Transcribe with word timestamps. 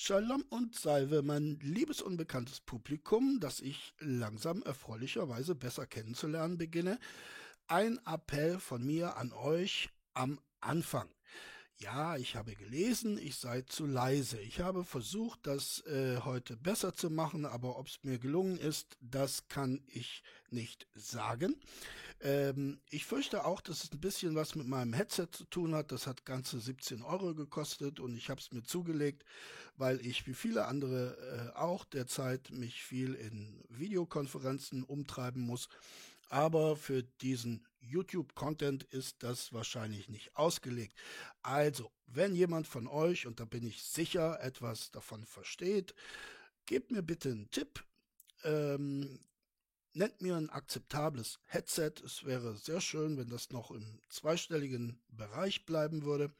Shalom 0.00 0.44
und 0.50 0.76
Salve, 0.76 1.22
mein 1.22 1.58
liebes 1.60 2.00
unbekanntes 2.02 2.60
Publikum, 2.60 3.40
das 3.40 3.58
ich 3.58 3.94
langsam 3.98 4.62
erfreulicherweise 4.62 5.56
besser 5.56 5.88
kennenzulernen 5.88 6.56
beginne. 6.56 7.00
Ein 7.66 7.98
Appell 8.06 8.60
von 8.60 8.86
mir 8.86 9.16
an 9.16 9.32
euch 9.32 9.90
am 10.14 10.38
Anfang. 10.60 11.08
Ja, 11.80 12.16
ich 12.16 12.34
habe 12.34 12.56
gelesen, 12.56 13.18
ich 13.18 13.36
sei 13.36 13.62
zu 13.62 13.86
leise. 13.86 14.40
Ich 14.40 14.58
habe 14.58 14.84
versucht, 14.84 15.46
das 15.46 15.86
äh, 15.86 16.18
heute 16.24 16.56
besser 16.56 16.92
zu 16.92 17.08
machen, 17.08 17.46
aber 17.46 17.78
ob 17.78 17.86
es 17.86 18.00
mir 18.02 18.18
gelungen 18.18 18.58
ist, 18.58 18.96
das 19.00 19.46
kann 19.46 19.80
ich 19.86 20.24
nicht 20.50 20.88
sagen. 20.96 21.54
Ähm, 22.20 22.80
ich 22.90 23.04
fürchte 23.04 23.44
auch, 23.44 23.60
dass 23.60 23.84
es 23.84 23.92
ein 23.92 24.00
bisschen 24.00 24.34
was 24.34 24.56
mit 24.56 24.66
meinem 24.66 24.92
Headset 24.92 25.28
zu 25.30 25.44
tun 25.44 25.72
hat. 25.72 25.92
Das 25.92 26.08
hat 26.08 26.24
ganze 26.24 26.58
17 26.58 27.02
Euro 27.02 27.32
gekostet 27.32 28.00
und 28.00 28.16
ich 28.16 28.28
habe 28.28 28.40
es 28.40 28.50
mir 28.50 28.64
zugelegt, 28.64 29.24
weil 29.76 30.04
ich 30.04 30.26
wie 30.26 30.34
viele 30.34 30.66
andere 30.66 31.52
äh, 31.54 31.56
auch 31.56 31.84
derzeit 31.84 32.50
mich 32.50 32.82
viel 32.82 33.14
in 33.14 33.64
Videokonferenzen 33.68 34.82
umtreiben 34.82 35.42
muss. 35.42 35.68
Aber 36.28 36.76
für 36.76 37.02
diesen 37.02 37.66
YouTube-Content 37.80 38.84
ist 38.84 39.22
das 39.22 39.52
wahrscheinlich 39.52 40.08
nicht 40.08 40.36
ausgelegt. 40.36 40.96
Also, 41.42 41.90
wenn 42.06 42.34
jemand 42.34 42.66
von 42.66 42.86
euch, 42.86 43.26
und 43.26 43.40
da 43.40 43.44
bin 43.44 43.64
ich 43.66 43.82
sicher, 43.82 44.40
etwas 44.42 44.90
davon 44.90 45.24
versteht, 45.24 45.94
gebt 46.66 46.90
mir 46.90 47.02
bitte 47.02 47.30
einen 47.30 47.50
Tipp. 47.50 47.84
Ähm, 48.44 49.20
nennt 49.94 50.20
mir 50.20 50.36
ein 50.36 50.50
akzeptables 50.50 51.40
Headset. 51.46 51.92
Es 52.04 52.24
wäre 52.24 52.56
sehr 52.56 52.80
schön, 52.80 53.16
wenn 53.16 53.28
das 53.28 53.50
noch 53.50 53.70
im 53.70 54.00
zweistelligen 54.08 55.00
Bereich 55.08 55.66
bleiben 55.66 56.04
würde. 56.04 56.30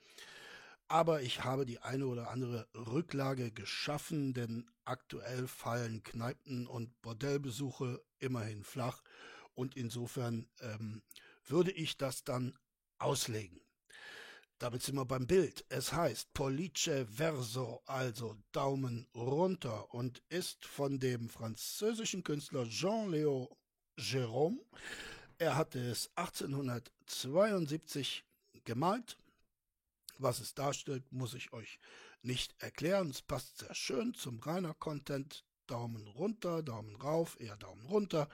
Aber 0.86 1.20
ich 1.22 1.44
habe 1.44 1.66
die 1.66 1.80
eine 1.80 2.06
oder 2.06 2.30
andere 2.30 2.66
Rücklage 2.74 3.50
geschaffen, 3.50 4.32
denn 4.32 4.70
aktuell 4.84 5.46
fallen 5.46 6.02
Kneipen 6.02 6.66
und 6.66 7.02
Bordellbesuche 7.02 8.02
immerhin 8.20 8.64
flach. 8.64 9.02
Und 9.58 9.76
insofern 9.76 10.48
ähm, 10.60 11.02
würde 11.44 11.72
ich 11.72 11.96
das 11.96 12.22
dann 12.22 12.56
auslegen. 12.98 13.60
Damit 14.60 14.84
sind 14.84 14.94
wir 14.94 15.04
beim 15.04 15.26
Bild. 15.26 15.64
Es 15.68 15.92
heißt 15.92 16.32
Pollice 16.32 17.06
Verso, 17.06 17.82
also 17.84 18.36
Daumen 18.52 19.08
runter 19.16 19.92
und 19.92 20.22
ist 20.28 20.64
von 20.64 21.00
dem 21.00 21.28
französischen 21.28 22.22
Künstler 22.22 22.66
Jean-Léo 22.66 23.48
Jérôme. 23.98 24.60
Er 25.38 25.56
hatte 25.56 25.80
es 25.80 26.08
1872 26.14 28.24
gemalt. 28.62 29.18
Was 30.18 30.38
es 30.38 30.54
darstellt, 30.54 31.10
muss 31.10 31.34
ich 31.34 31.52
euch 31.52 31.80
nicht 32.22 32.54
erklären. 32.62 33.10
Es 33.10 33.22
passt 33.22 33.58
sehr 33.58 33.74
schön 33.74 34.14
zum 34.14 34.38
reiner 34.38 34.74
Content. 34.74 35.44
Daumen 35.66 36.06
runter, 36.06 36.62
Daumen 36.62 36.94
rauf, 36.94 37.40
eher 37.40 37.56
Daumen 37.56 37.86
runter. 37.86 38.28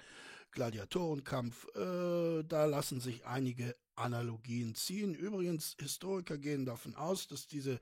Gladiatorenkampf, 0.54 1.66
äh, 1.74 2.42
da 2.44 2.64
lassen 2.64 3.00
sich 3.00 3.26
einige 3.26 3.76
Analogien 3.96 4.74
ziehen. 4.74 5.14
Übrigens, 5.14 5.76
Historiker 5.78 6.38
gehen 6.38 6.64
davon 6.64 6.94
aus, 6.96 7.28
dass 7.28 7.46
diese 7.46 7.78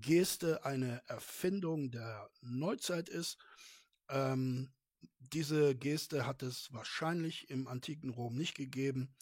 Geste 0.00 0.64
eine 0.64 1.02
Erfindung 1.06 1.90
der 1.90 2.30
Neuzeit 2.40 3.08
ist. 3.08 3.38
Ähm, 4.08 4.70
diese 5.18 5.74
Geste 5.74 6.26
hat 6.26 6.42
es 6.42 6.72
wahrscheinlich 6.72 7.50
im 7.50 7.68
antiken 7.68 8.10
Rom 8.10 8.36
nicht 8.36 8.54
gegeben. 8.54 9.14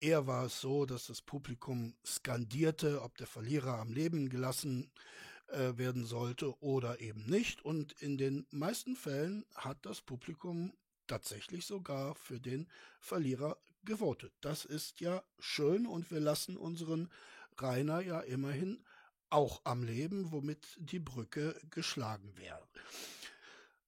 Eher 0.00 0.26
war 0.26 0.46
es 0.46 0.60
so, 0.60 0.86
dass 0.86 1.06
das 1.06 1.22
Publikum 1.22 1.94
skandierte, 2.04 3.02
ob 3.02 3.16
der 3.16 3.26
Verlierer 3.26 3.78
am 3.78 3.92
Leben 3.92 4.28
gelassen 4.28 4.92
äh, 5.48 5.76
werden 5.76 6.04
sollte 6.04 6.60
oder 6.62 7.00
eben 7.00 7.24
nicht. 7.26 7.64
Und 7.64 7.92
in 8.00 8.16
den 8.18 8.46
meisten 8.50 8.94
Fällen 8.94 9.44
hat 9.54 9.84
das 9.86 10.00
Publikum 10.00 10.72
tatsächlich 11.08 11.66
sogar 11.66 12.14
für 12.14 12.40
den 12.40 12.68
Verlierer 13.00 13.58
gewotet. 13.84 14.32
Das 14.40 14.64
ist 14.64 15.00
ja 15.00 15.22
schön 15.38 15.86
und 15.86 16.10
wir 16.10 16.20
lassen 16.20 16.56
unseren 16.56 17.10
Rainer 17.56 18.00
ja 18.00 18.20
immerhin 18.20 18.84
auch 19.30 19.60
am 19.64 19.82
Leben, 19.82 20.32
womit 20.32 20.76
die 20.78 20.98
Brücke 21.00 21.60
geschlagen 21.70 22.32
wäre. 22.36 22.66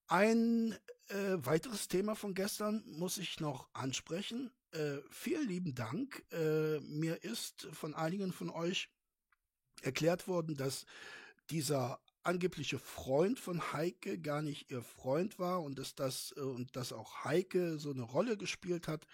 Ein 0.07 0.77
äh, 1.09 1.37
weiteres 1.39 1.89
Thema 1.89 2.15
von 2.15 2.35
gestern 2.35 2.83
muss 2.87 3.19
ich 3.19 3.41
noch 3.41 3.69
ansprechen. 3.73 4.51
Äh, 4.73 4.99
vielen 5.11 5.49
lieben 5.49 5.75
Dank. 5.75 6.25
Äh, 6.33 6.81
mir 6.81 7.23
ist 7.23 7.69
von 7.73 7.95
einigen 7.95 8.33
von 8.33 8.51
euch 8.51 8.89
erklärt 9.83 10.29
worden, 10.29 10.57
dass 10.57 10.85
dieser 11.51 12.01
angebliche 12.23 12.79
Freund 12.79 13.39
von 13.39 13.73
Heike 13.73 14.19
gar 14.19 14.43
nicht 14.43 14.71
ihr 14.71 14.83
Freund 14.83 15.39
war 15.39 15.63
und 15.63 15.79
dass 15.79 15.95
das 15.95 16.35
äh, 16.37 16.41
und 16.41 16.77
dass 16.77 16.93
auch 16.93 17.25
Heike 17.25 17.79
so 17.79 17.91
eine 17.91 18.03
Rolle 18.03 18.37
gespielt 18.37 18.89
hat. 18.89 19.07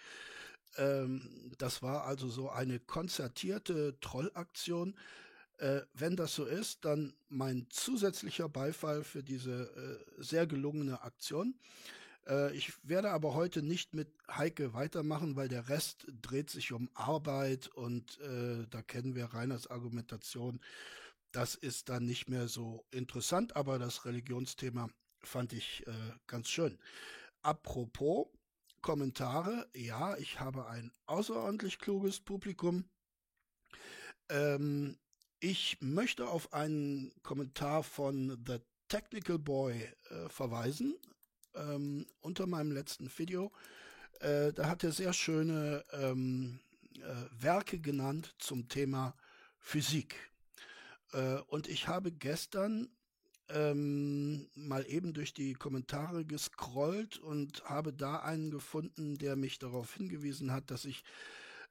Ähm, 0.77 1.51
das 1.57 1.81
war 1.81 2.05
also 2.05 2.27
so 2.27 2.49
eine 2.49 2.79
konzertierte 2.79 3.99
Trollaktion. 3.99 4.95
Äh, 5.57 5.81
wenn 5.93 6.15
das 6.15 6.35
so 6.35 6.45
ist, 6.45 6.85
dann 6.85 7.13
mein 7.29 7.65
zusätzlicher 7.69 8.47
Beifall 8.47 9.03
für 9.03 9.23
diese 9.23 10.05
äh, 10.17 10.21
sehr 10.21 10.45
gelungene 10.45 11.01
Aktion. 11.01 11.55
Äh, 12.27 12.55
ich 12.55 12.73
werde 12.83 13.09
aber 13.11 13.33
heute 13.33 13.63
nicht 13.63 13.93
mit 13.93 14.09
Heike 14.29 14.73
weitermachen, 14.73 15.35
weil 15.35 15.47
der 15.47 15.69
Rest 15.69 16.05
dreht 16.21 16.49
sich 16.49 16.73
um 16.73 16.89
Arbeit 16.93 17.67
und 17.67 18.19
äh, 18.19 18.67
da 18.69 18.81
kennen 18.81 19.15
wir 19.15 19.25
Reiners 19.25 19.67
Argumentation 19.67 20.59
das 21.31 21.55
ist 21.55 21.89
dann 21.89 22.05
nicht 22.05 22.29
mehr 22.29 22.47
so 22.47 22.85
interessant, 22.91 23.55
aber 23.55 23.79
das 23.79 24.05
Religionsthema 24.05 24.89
fand 25.21 25.53
ich 25.53 25.85
äh, 25.87 25.91
ganz 26.25 26.49
schön. 26.49 26.79
Apropos 27.41 28.27
Kommentare, 28.81 29.67
ja, 29.75 30.15
ich 30.17 30.39
habe 30.39 30.67
ein 30.67 30.91
außerordentlich 31.05 31.79
kluges 31.79 32.19
Publikum. 32.19 32.85
Ähm, 34.29 34.97
ich 35.39 35.77
möchte 35.81 36.27
auf 36.27 36.53
einen 36.53 37.11
Kommentar 37.23 37.83
von 37.83 38.41
The 38.45 38.59
Technical 38.87 39.37
Boy 39.37 39.87
äh, 40.09 40.29
verweisen, 40.29 40.95
ähm, 41.55 42.07
unter 42.21 42.47
meinem 42.47 42.71
letzten 42.71 43.11
Video. 43.17 43.51
Äh, 44.19 44.53
da 44.53 44.67
hat 44.67 44.83
er 44.83 44.91
sehr 44.91 45.13
schöne 45.13 45.83
ähm, 45.91 46.59
äh, 46.95 47.41
Werke 47.41 47.79
genannt 47.79 48.35
zum 48.39 48.67
Thema 48.67 49.15
Physik. 49.59 50.15
Äh, 51.13 51.39
und 51.47 51.67
ich 51.67 51.87
habe 51.87 52.11
gestern 52.11 52.89
ähm, 53.49 54.49
mal 54.55 54.85
eben 54.87 55.13
durch 55.13 55.33
die 55.33 55.53
Kommentare 55.53 56.25
gescrollt 56.25 57.17
und 57.17 57.63
habe 57.65 57.93
da 57.93 58.17
einen 58.17 58.51
gefunden, 58.51 59.17
der 59.17 59.35
mich 59.35 59.59
darauf 59.59 59.93
hingewiesen 59.93 60.51
hat, 60.51 60.69
dass 60.71 60.85
ich 60.85 61.03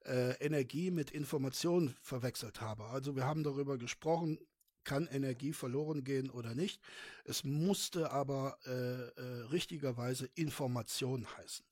äh, 0.05 0.33
Energie 0.45 0.91
mit 0.91 1.11
Information 1.11 1.95
verwechselt 2.01 2.61
habe. 2.61 2.85
Also 2.85 3.17
wir 3.17 3.25
haben 3.27 3.43
darüber 3.43 3.77
gesprochen, 3.77 4.39
kann 4.85 5.09
Energie 5.09 5.53
verloren 5.53 6.05
gehen 6.05 6.31
oder 6.31 6.55
nicht. 6.55 6.81
Es 7.25 7.45
musste 7.45 8.13
aber 8.13 8.57
äh, 8.67 8.71
äh, 8.71 9.43
richtigerweise 9.51 10.31
Information 10.35 11.27
heißen. 11.37 11.67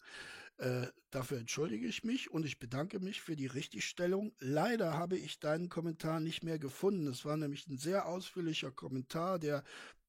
Äh, 0.59 0.87
dafür 1.11 1.39
entschuldige 1.39 1.87
ich 1.87 2.05
mich 2.05 2.31
und 2.31 2.47
ich 2.47 2.59
bedanke 2.59 3.01
mich 3.01 3.21
für 3.21 3.35
die 3.35 3.47
Richtigstellung. 3.47 4.33
Leider 4.39 4.95
habe 4.95 5.17
ich 5.17 5.41
deinen 5.41 5.69
Kommentar 5.69 6.21
nicht 6.21 6.45
mehr 6.45 6.59
gefunden. 6.59 7.09
Es 7.09 7.25
war 7.25 7.37
nämlich 7.37 7.67
ein 7.67 7.79
sehr 7.79 8.07
ausführlicher 8.07 8.71
Kommentar, 8.71 9.39
der 9.39 9.65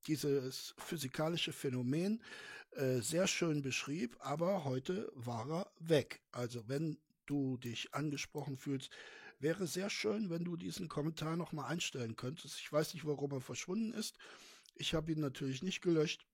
dieses 0.05 0.75
physikalische 0.77 1.51
Phänomen 1.51 2.21
äh, 2.71 2.99
sehr 2.99 3.25
schön 3.25 3.61
beschrieb, 3.61 4.17
aber 4.19 4.65
heute 4.65 5.11
war 5.15 5.49
er 5.49 5.71
weg. 5.79 6.21
Also 6.31 6.67
wenn 6.67 6.99
du 7.25 7.57
dich 7.57 7.93
angesprochen 7.95 8.57
fühlst, 8.57 8.91
wäre 9.39 9.65
sehr 9.65 9.89
schön, 9.89 10.29
wenn 10.29 10.43
du 10.43 10.55
diesen 10.57 10.87
Kommentar 10.89 11.37
nochmal 11.37 11.71
einstellen 11.71 12.15
könntest. 12.15 12.59
Ich 12.59 12.71
weiß 12.71 12.93
nicht, 12.93 13.05
warum 13.05 13.31
er 13.31 13.41
verschwunden 13.41 13.93
ist. 13.93 14.17
Ich 14.75 14.93
habe 14.93 15.11
ihn 15.11 15.21
natürlich 15.21 15.63
nicht 15.63 15.81
gelöscht. 15.81 16.25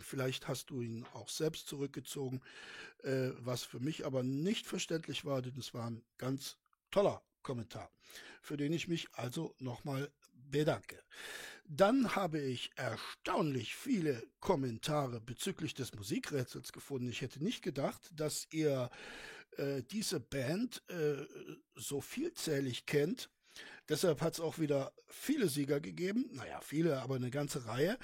Vielleicht 0.00 0.48
hast 0.48 0.70
du 0.70 0.80
ihn 0.80 1.04
auch 1.14 1.28
selbst 1.28 1.66
zurückgezogen, 1.66 2.40
äh, 3.02 3.30
was 3.38 3.62
für 3.62 3.80
mich 3.80 4.06
aber 4.06 4.22
nicht 4.22 4.66
verständlich 4.66 5.24
war, 5.24 5.42
denn 5.42 5.58
es 5.58 5.74
war 5.74 5.90
ein 5.90 6.02
ganz 6.18 6.56
toller 6.90 7.22
Kommentar, 7.42 7.90
für 8.42 8.56
den 8.56 8.72
ich 8.72 8.88
mich 8.88 9.08
also 9.12 9.54
nochmal 9.58 10.10
bedanke. 10.50 11.02
Dann 11.64 12.14
habe 12.16 12.40
ich 12.40 12.70
erstaunlich 12.76 13.74
viele 13.74 14.22
Kommentare 14.40 15.20
bezüglich 15.20 15.74
des 15.74 15.94
Musikrätsels 15.94 16.72
gefunden. 16.72 17.10
Ich 17.10 17.20
hätte 17.20 17.44
nicht 17.44 17.62
gedacht, 17.62 18.00
dass 18.14 18.46
ihr 18.50 18.90
äh, 19.56 19.82
diese 19.82 20.20
Band 20.20 20.82
äh, 20.88 21.26
so 21.74 22.00
vielzählig 22.00 22.86
kennt. 22.86 23.28
Deshalb 23.88 24.20
hat 24.20 24.34
es 24.34 24.40
auch 24.40 24.58
wieder 24.58 24.92
viele 25.08 25.48
Sieger 25.48 25.80
gegeben. 25.80 26.30
Naja, 26.32 26.60
viele, 26.60 27.02
aber 27.02 27.16
eine 27.16 27.30
ganze 27.30 27.66
Reihe. 27.66 27.98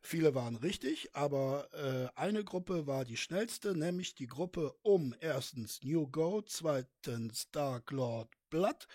Viele 0.00 0.34
waren 0.34 0.56
richtig, 0.56 1.14
aber 1.14 1.68
äh, 1.74 2.08
eine 2.18 2.44
Gruppe 2.44 2.86
war 2.86 3.04
die 3.04 3.16
schnellste, 3.16 3.76
nämlich 3.76 4.14
die 4.14 4.26
Gruppe 4.26 4.74
um 4.82 5.14
erstens 5.20 5.82
New 5.82 6.06
Go, 6.06 6.42
zweitens 6.42 7.50
Dark 7.50 7.90
Lord 7.90 8.30
Blood, 8.48 8.86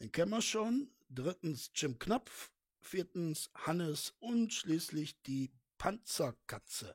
den 0.00 0.12
kennen 0.12 0.30
wir 0.30 0.42
schon, 0.42 0.90
drittens 1.10 1.70
Jim 1.74 1.98
Knopf, 1.98 2.50
viertens 2.80 3.50
Hannes 3.54 4.14
und 4.20 4.52
schließlich 4.52 5.20
die 5.22 5.50
Panzerkatze. 5.78 6.94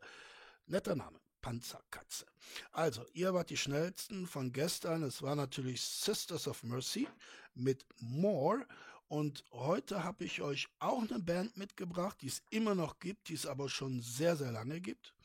Netter 0.66 0.96
Name. 0.96 1.20
Panzerkatze. 1.42 2.26
Also, 2.72 3.06
ihr 3.14 3.34
wart 3.34 3.50
die 3.50 3.58
schnellsten 3.58 4.28
von 4.28 4.52
gestern. 4.52 5.04
Es 5.04 5.22
war 5.22 5.36
natürlich 5.36 5.82
Sisters 5.82 6.48
of 6.48 6.64
Mercy 6.64 7.08
mit 7.54 7.86
More. 8.00 8.66
Und 9.10 9.44
heute 9.52 10.04
habe 10.04 10.24
ich 10.24 10.42
euch 10.42 10.68
auch 10.78 11.02
eine 11.02 11.20
Band 11.20 11.58
mitgebracht, 11.58 12.18
die 12.22 12.28
es 12.28 12.44
immer 12.52 12.76
noch 12.76 13.00
gibt, 13.00 13.30
die 13.30 13.34
es 13.34 13.48
aber 13.48 13.68
schon 13.68 14.02
sehr, 14.02 14.38
sehr 14.38 14.52
lange 14.52 14.80
gibt. 14.80 15.16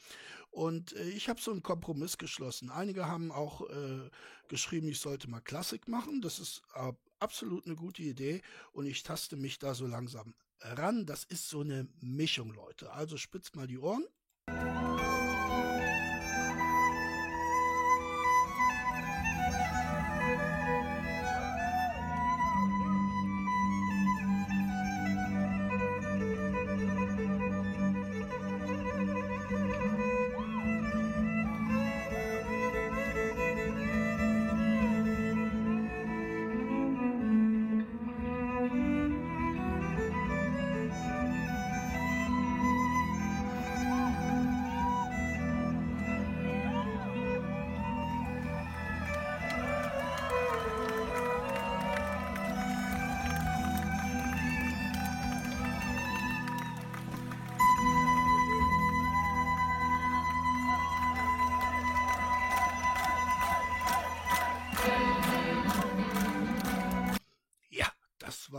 Und 0.50 0.94
äh, 0.94 1.10
ich 1.10 1.28
habe 1.28 1.40
so 1.40 1.50
einen 1.50 1.62
Kompromiss 1.62 2.16
geschlossen. 2.16 2.70
Einige 2.70 3.06
haben 3.06 3.30
auch 3.30 3.68
äh, 3.68 4.10
geschrieben, 4.48 4.88
ich 4.88 5.00
sollte 5.00 5.28
mal 5.28 5.40
Klassik 5.40 5.86
machen. 5.86 6.22
Das 6.22 6.38
ist 6.38 6.62
äh, 6.74 6.92
absolut 7.18 7.66
eine 7.66 7.76
gute 7.76 8.02
Idee. 8.02 8.40
Und 8.72 8.86
ich 8.86 9.02
taste 9.02 9.36
mich 9.36 9.58
da 9.58 9.74
so 9.74 9.86
langsam 9.86 10.34
ran. 10.60 11.04
Das 11.04 11.24
ist 11.24 11.50
so 11.50 11.60
eine 11.60 11.86
Mischung, 12.00 12.54
Leute. 12.54 12.90
Also 12.90 13.18
spitzt 13.18 13.54
mal 13.54 13.66
die 13.66 13.78
Ohren. 13.78 14.06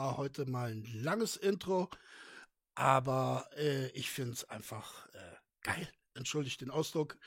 War 0.06 0.18
heute 0.18 0.46
mal 0.46 0.70
ein 0.70 0.86
langes 1.02 1.36
Intro, 1.36 1.90
aber 2.76 3.50
äh, 3.58 3.88
ich 3.88 4.12
finde 4.12 4.34
es 4.34 4.48
einfach 4.48 5.08
äh, 5.14 5.36
geil. 5.64 5.90
Entschuldigt 6.14 6.62
den 6.62 6.70
Ausdruck. 6.70 7.18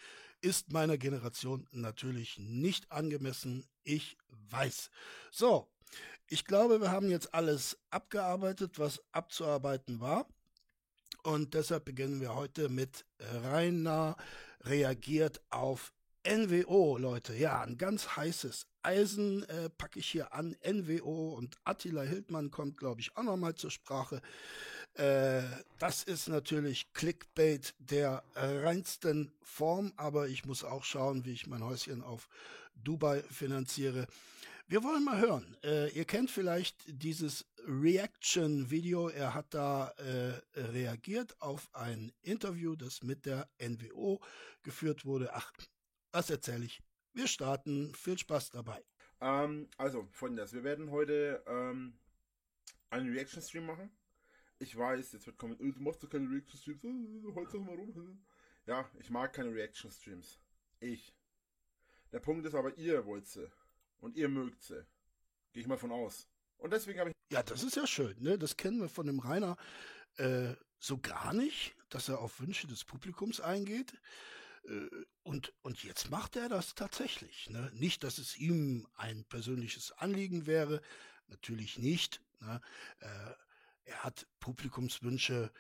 Ist 0.43 0.73
meiner 0.73 0.97
Generation 0.97 1.67
natürlich 1.73 2.39
nicht 2.39 2.93
angemessen. 2.93 3.67
Ich 3.83 4.17
weiß. 4.29 4.91
So, 5.33 5.69
ich 6.29 6.45
glaube, 6.45 6.81
wir 6.81 6.93
haben 6.93 7.11
jetzt 7.11 7.35
alles 7.35 7.77
abgearbeitet, 7.91 8.79
was 8.79 9.03
abzuarbeiten 9.11 9.99
war. 9.99 10.29
Und 11.25 11.55
deshalb 11.55 11.85
beginnen 11.85 12.21
wir 12.21 12.37
heute 12.37 12.69
mit 12.69 13.05
Rainer 13.19 14.17
reagiert 14.61 15.41
auf 15.51 15.93
NWO, 16.29 16.99
Leute. 16.99 17.35
Ja, 17.35 17.63
ein 17.63 17.79
ganz 17.79 18.17
heißes 18.17 18.67
Eisen 18.83 19.45
äh, 19.45 19.71
packe 19.71 19.99
ich 19.99 20.09
hier 20.09 20.35
an. 20.35 20.55
NWO 20.63 21.35
und 21.35 21.57
Attila 21.65 22.03
Hildmann 22.03 22.51
kommt, 22.51 22.77
glaube 22.77 23.01
ich, 23.01 23.17
auch 23.17 23.23
nochmal 23.23 23.55
zur 23.55 23.71
Sprache. 23.71 24.21
Äh, 24.93 25.43
das 25.79 26.03
ist 26.03 26.29
natürlich 26.29 26.93
Clickbait 26.93 27.75
der 27.79 28.25
reinsten 28.35 29.33
Form, 29.43 29.95
aber 29.97 30.29
ich 30.29 30.45
muss 30.45 30.65
auch 30.65 30.85
schauen, 30.85 31.25
wie 31.25 31.33
ich 31.33 31.47
mein 31.47 31.65
Häuschen 31.65 32.03
auf 32.03 32.29
Dubai 32.75 33.23
finanziere. 33.31 34.07
Wir 34.67 34.85
wollen 34.85 35.05
mal 35.05 35.19
hören. 35.19 35.57
Äh, 35.65 35.89
ihr 35.93 36.05
kennt 36.05 36.31
vielleicht 36.31 36.85
dieses 36.89 37.47
Reaction-Video. 37.67 39.09
Er 39.09 39.33
hat 39.33 39.55
da 39.55 39.95
äh, 39.97 40.61
reagiert 40.61 41.41
auf 41.41 41.71
ein 41.73 42.13
Interview, 42.21 42.77
das 42.77 43.03
mit 43.03 43.25
der 43.25 43.49
NWO 43.59 44.21
geführt 44.63 45.07
wurde. 45.07 45.31
Ach, 45.33 45.51
was 46.13 46.31
erzähle 46.31 46.65
ich? 46.65 46.81
Wir 47.13 47.27
starten. 47.27 47.95
Viel 47.95 48.19
Spaß 48.19 48.51
dabei. 48.51 48.85
Ähm, 49.21 49.69
also, 49.77 50.09
folgendes. 50.13 50.53
Wir 50.53 50.65
werden 50.65 50.91
heute 50.91 51.43
ähm, 51.47 51.99
einen 52.91 53.13
Reaction-Stream 53.13 53.67
machen. 53.67 53.91
Ich 54.61 54.77
weiß, 54.77 55.13
jetzt 55.13 55.27
wird 55.27 55.39
kommen, 55.39 55.57
oh, 55.61 55.73
du 55.73 55.81
machst 55.81 56.03
doch 56.03 56.11
keine 56.11 56.31
Reaction-Streams. 56.31 56.83
Holz 57.35 57.53
doch 57.53 57.61
mal 57.61 57.75
rum. 57.75 58.25
Ja, 58.67 58.89
ich 58.99 59.11
mag 59.11 59.33
keine 59.33 59.55
Reaction-Streams. 59.55 60.39
Ich. 60.81 61.15
Der 62.13 62.21
Punkt 62.21 62.47
ist 62.47 62.55
aber, 62.55 62.77
ihr 62.77 63.05
wollt 63.07 63.27
sie. 63.27 63.51
Und 64.01 64.17
ihr 64.17 64.29
mögt 64.29 64.63
sie. 64.63 64.87
Gehe 65.53 65.63
ich 65.63 65.67
mal 65.67 65.79
von 65.79 65.93
aus. 65.93 66.29
Und 66.59 66.73
deswegen 66.73 67.01
habe 67.01 67.11
ich. 67.11 67.17
Ja, 67.31 67.43
das 67.43 67.63
ist 67.63 67.77
ja 67.77 67.87
schön, 67.87 68.21
ne? 68.23 68.39
Das 68.39 68.57
kennen 68.57 68.81
wir 68.81 68.89
von 68.89 69.07
dem 69.07 69.19
Rainer 69.19 69.57
äh, 70.17 70.55
so 70.79 70.99
gar 70.99 71.33
nicht, 71.33 71.75
dass 71.89 72.09
er 72.09 72.21
auf 72.21 72.41
Wünsche 72.41 72.67
des 72.67 72.85
Publikums 72.85 73.41
eingeht. 73.41 73.93
Äh, 74.65 74.89
und, 75.23 75.53
und 75.63 75.85
jetzt 75.85 76.11
macht 76.11 76.37
er 76.37 76.49
das 76.49 76.75
tatsächlich. 76.75 77.51
Ne? 77.51 77.71
Nicht, 77.75 78.05
dass 78.05 78.19
es 78.19 78.37
ihm 78.39 78.87
ein 78.95 79.25
persönliches 79.25 79.93
Anliegen 79.93 80.47
wäre, 80.47 80.81
natürlich 81.29 81.79
nicht. 81.79 82.23
Ne? 82.41 82.61
Äh, 83.01 83.35
er 83.85 84.05
hat 84.05 84.27
Publikumswünsche 84.41 85.51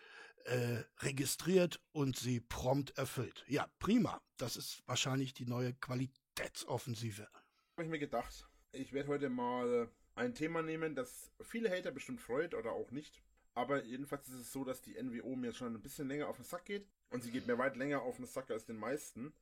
äh, 0.44 0.82
registriert 1.00 1.80
und 1.92 2.16
sie 2.16 2.40
prompt 2.40 2.96
erfüllt. 2.96 3.44
Ja, 3.48 3.68
prima. 3.78 4.20
Das 4.36 4.56
ist 4.56 4.82
wahrscheinlich 4.86 5.34
die 5.34 5.46
neue 5.46 5.74
Qualitätsoffensive. 5.74 7.28
Habe 7.76 7.84
ich 7.84 7.88
mir 7.88 7.98
gedacht, 7.98 8.46
ich 8.72 8.92
werde 8.92 9.08
heute 9.08 9.30
mal 9.30 9.90
ein 10.14 10.34
Thema 10.34 10.62
nehmen, 10.62 10.94
das 10.94 11.30
viele 11.40 11.70
Hater 11.70 11.90
bestimmt 11.92 12.20
freut 12.20 12.54
oder 12.54 12.72
auch 12.72 12.90
nicht. 12.90 13.22
Aber 13.54 13.84
jedenfalls 13.84 14.28
ist 14.28 14.40
es 14.40 14.52
so, 14.52 14.64
dass 14.64 14.82
die 14.82 15.00
NWO 15.02 15.34
mir 15.36 15.52
schon 15.52 15.74
ein 15.74 15.82
bisschen 15.82 16.08
länger 16.08 16.28
auf 16.28 16.36
den 16.36 16.44
Sack 16.44 16.64
geht. 16.64 16.88
Und 17.10 17.22
sie 17.22 17.30
geht 17.30 17.46
mir 17.46 17.58
weit 17.58 17.76
länger 17.76 18.02
auf 18.02 18.16
den 18.16 18.26
Sack 18.26 18.50
als 18.50 18.66
den 18.66 18.76
meisten. 18.76 19.32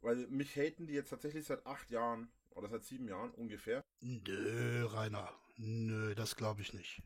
Weil 0.00 0.26
mich 0.28 0.54
haten 0.56 0.86
die 0.86 0.94
jetzt 0.94 1.10
tatsächlich 1.10 1.46
seit 1.46 1.66
acht 1.66 1.90
Jahren 1.90 2.30
oder 2.50 2.68
seit 2.68 2.84
sieben 2.84 3.08
Jahren 3.08 3.30
ungefähr. 3.32 3.84
Nö, 4.00 4.86
Rainer. 4.86 5.32
Nö, 5.56 6.14
das 6.14 6.36
glaube 6.36 6.62
ich 6.62 6.72
nicht. 6.72 7.02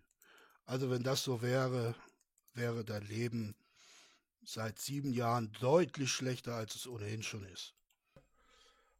Also 0.67 0.91
wenn 0.91 1.03
das 1.03 1.23
so 1.23 1.43
wäre, 1.43 1.95
wäre 2.55 2.85
dein 2.85 3.05
Leben 3.05 3.55
seit 4.43 4.79
sieben 4.79 5.13
Jahren 5.13 5.53
deutlich 5.61 6.11
schlechter, 6.11 6.55
als 6.55 6.75
es 6.75 6.87
ohnehin 6.87 7.23
schon 7.23 7.45
ist. 7.45 7.75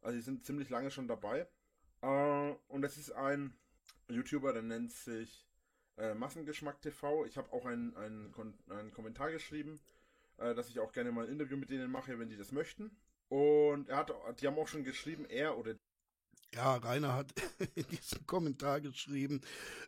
Also 0.01 0.17
die 0.17 0.23
sind 0.23 0.45
ziemlich 0.45 0.69
lange 0.69 0.91
schon 0.91 1.07
dabei. 1.07 1.47
Äh, 2.01 2.51
und 2.67 2.81
das 2.81 2.97
ist 2.97 3.11
ein 3.11 3.53
YouTuber, 4.09 4.53
der 4.53 4.63
nennt 4.63 4.91
sich 4.91 5.47
äh, 5.97 6.13
Massengeschmack 6.13 6.81
TV. 6.81 7.25
Ich 7.25 7.37
habe 7.37 7.51
auch 7.53 7.65
einen, 7.65 7.95
einen, 7.95 8.33
einen 8.69 8.91
Kommentar 8.91 9.31
geschrieben, 9.31 9.79
äh, 10.41 10.55
dass 10.55 10.69
ich 10.69 10.79
auch 10.79 10.91
gerne 10.91 11.11
mal 11.11 11.25
ein 11.25 11.31
Interview 11.31 11.57
mit 11.57 11.69
denen 11.69 11.91
mache, 11.91 12.17
wenn 12.19 12.29
die 12.29 12.37
das 12.37 12.51
möchten. 12.51 12.91
Und 13.29 13.89
er 13.89 13.97
hat, 13.97 14.11
die 14.41 14.47
haben 14.47 14.57
auch 14.57 14.67
schon 14.67 14.83
geschrieben, 14.83 15.25
er 15.25 15.57
oder 15.57 15.75
ja, 16.53 16.75
Rainer 16.75 17.13
hat 17.13 17.31
in 17.75 17.87
diesem 17.87 18.25
Kommentar 18.27 18.81
geschrieben, 18.81 19.41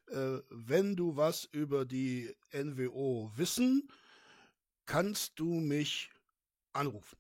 äh, 0.08 0.40
wenn 0.50 0.96
du 0.96 1.18
was 1.18 1.44
über 1.46 1.86
die 1.86 2.34
NWO 2.54 3.32
wissen, 3.36 3.90
kannst 4.86 5.40
du 5.40 5.60
mich 5.60 6.10
anrufen. 6.72 7.18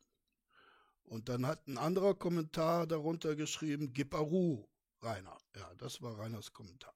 Und 1.03 1.27
dann 1.27 1.45
hat 1.45 1.67
ein 1.67 1.77
anderer 1.77 2.15
Kommentar 2.15 2.87
darunter 2.87 3.35
geschrieben, 3.35 3.91
gib 3.93 4.15
Aru, 4.15 4.65
Rainer. 5.01 5.37
Ja, 5.55 5.69
das 5.77 6.01
war 6.01 6.17
Rainers 6.17 6.53
Kommentar 6.53 6.93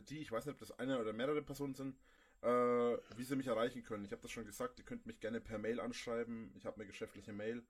die, 0.00 0.18
ich 0.18 0.32
weiß 0.32 0.46
nicht, 0.46 0.54
ob 0.54 0.60
das 0.60 0.78
eine 0.78 0.98
oder 1.00 1.12
mehrere 1.12 1.42
Personen 1.42 1.74
sind, 1.74 1.98
äh, 2.42 2.98
wie 3.16 3.24
sie 3.24 3.36
mich 3.36 3.46
erreichen 3.46 3.82
können. 3.82 4.04
Ich 4.04 4.12
habe 4.12 4.22
das 4.22 4.30
schon 4.30 4.44
gesagt, 4.44 4.78
ihr 4.78 4.84
könnt 4.84 5.06
mich 5.06 5.20
gerne 5.20 5.40
per 5.40 5.58
Mail 5.58 5.80
anschreiben. 5.80 6.52
Ich 6.56 6.66
habe 6.66 6.76
eine 6.76 6.86
geschäftliche 6.86 7.32
Mail. 7.32 7.62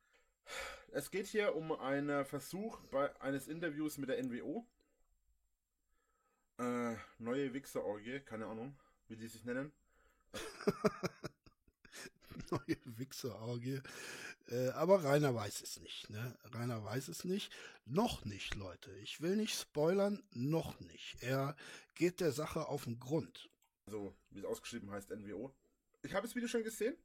Es 0.90 1.10
geht 1.10 1.26
hier 1.26 1.54
um 1.54 1.72
einen 1.72 2.24
Versuch 2.24 2.80
bei 2.90 3.14
eines 3.20 3.48
Interviews 3.48 3.98
mit 3.98 4.08
der 4.08 4.22
NWO. 4.22 4.66
Äh, 6.58 6.96
neue 7.18 7.54
Wichserorgie, 7.54 8.20
keine 8.20 8.46
Ahnung, 8.46 8.76
wie 9.08 9.16
die 9.16 9.28
sich 9.28 9.44
nennen. 9.44 9.72
neue 12.50 12.76
Wichserorgie. 12.84 13.80
Äh, 14.48 14.68
aber 14.70 15.04
Rainer 15.04 15.34
weiß 15.34 15.62
es 15.62 15.80
nicht. 15.80 16.10
Ne? 16.10 16.36
Rainer 16.52 16.84
weiß 16.84 17.08
es 17.08 17.24
nicht. 17.24 17.52
Noch 17.84 18.24
nicht, 18.24 18.54
Leute. 18.54 18.90
Ich 18.98 19.20
will 19.20 19.36
nicht 19.36 19.58
spoilern, 19.58 20.22
noch 20.32 20.78
nicht. 20.80 21.22
Er 21.22 21.56
geht 21.94 22.20
der 22.20 22.32
Sache 22.32 22.68
auf 22.68 22.84
den 22.84 23.00
Grund. 23.00 23.50
Also, 23.86 24.14
wie 24.30 24.40
es 24.40 24.44
ausgeschrieben 24.44 24.90
heißt, 24.90 25.10
NWO. 25.10 25.52
Ich 26.02 26.14
habe 26.14 26.26
das 26.26 26.34
Video 26.34 26.48
schon 26.48 26.64
gesehen, 26.64 26.96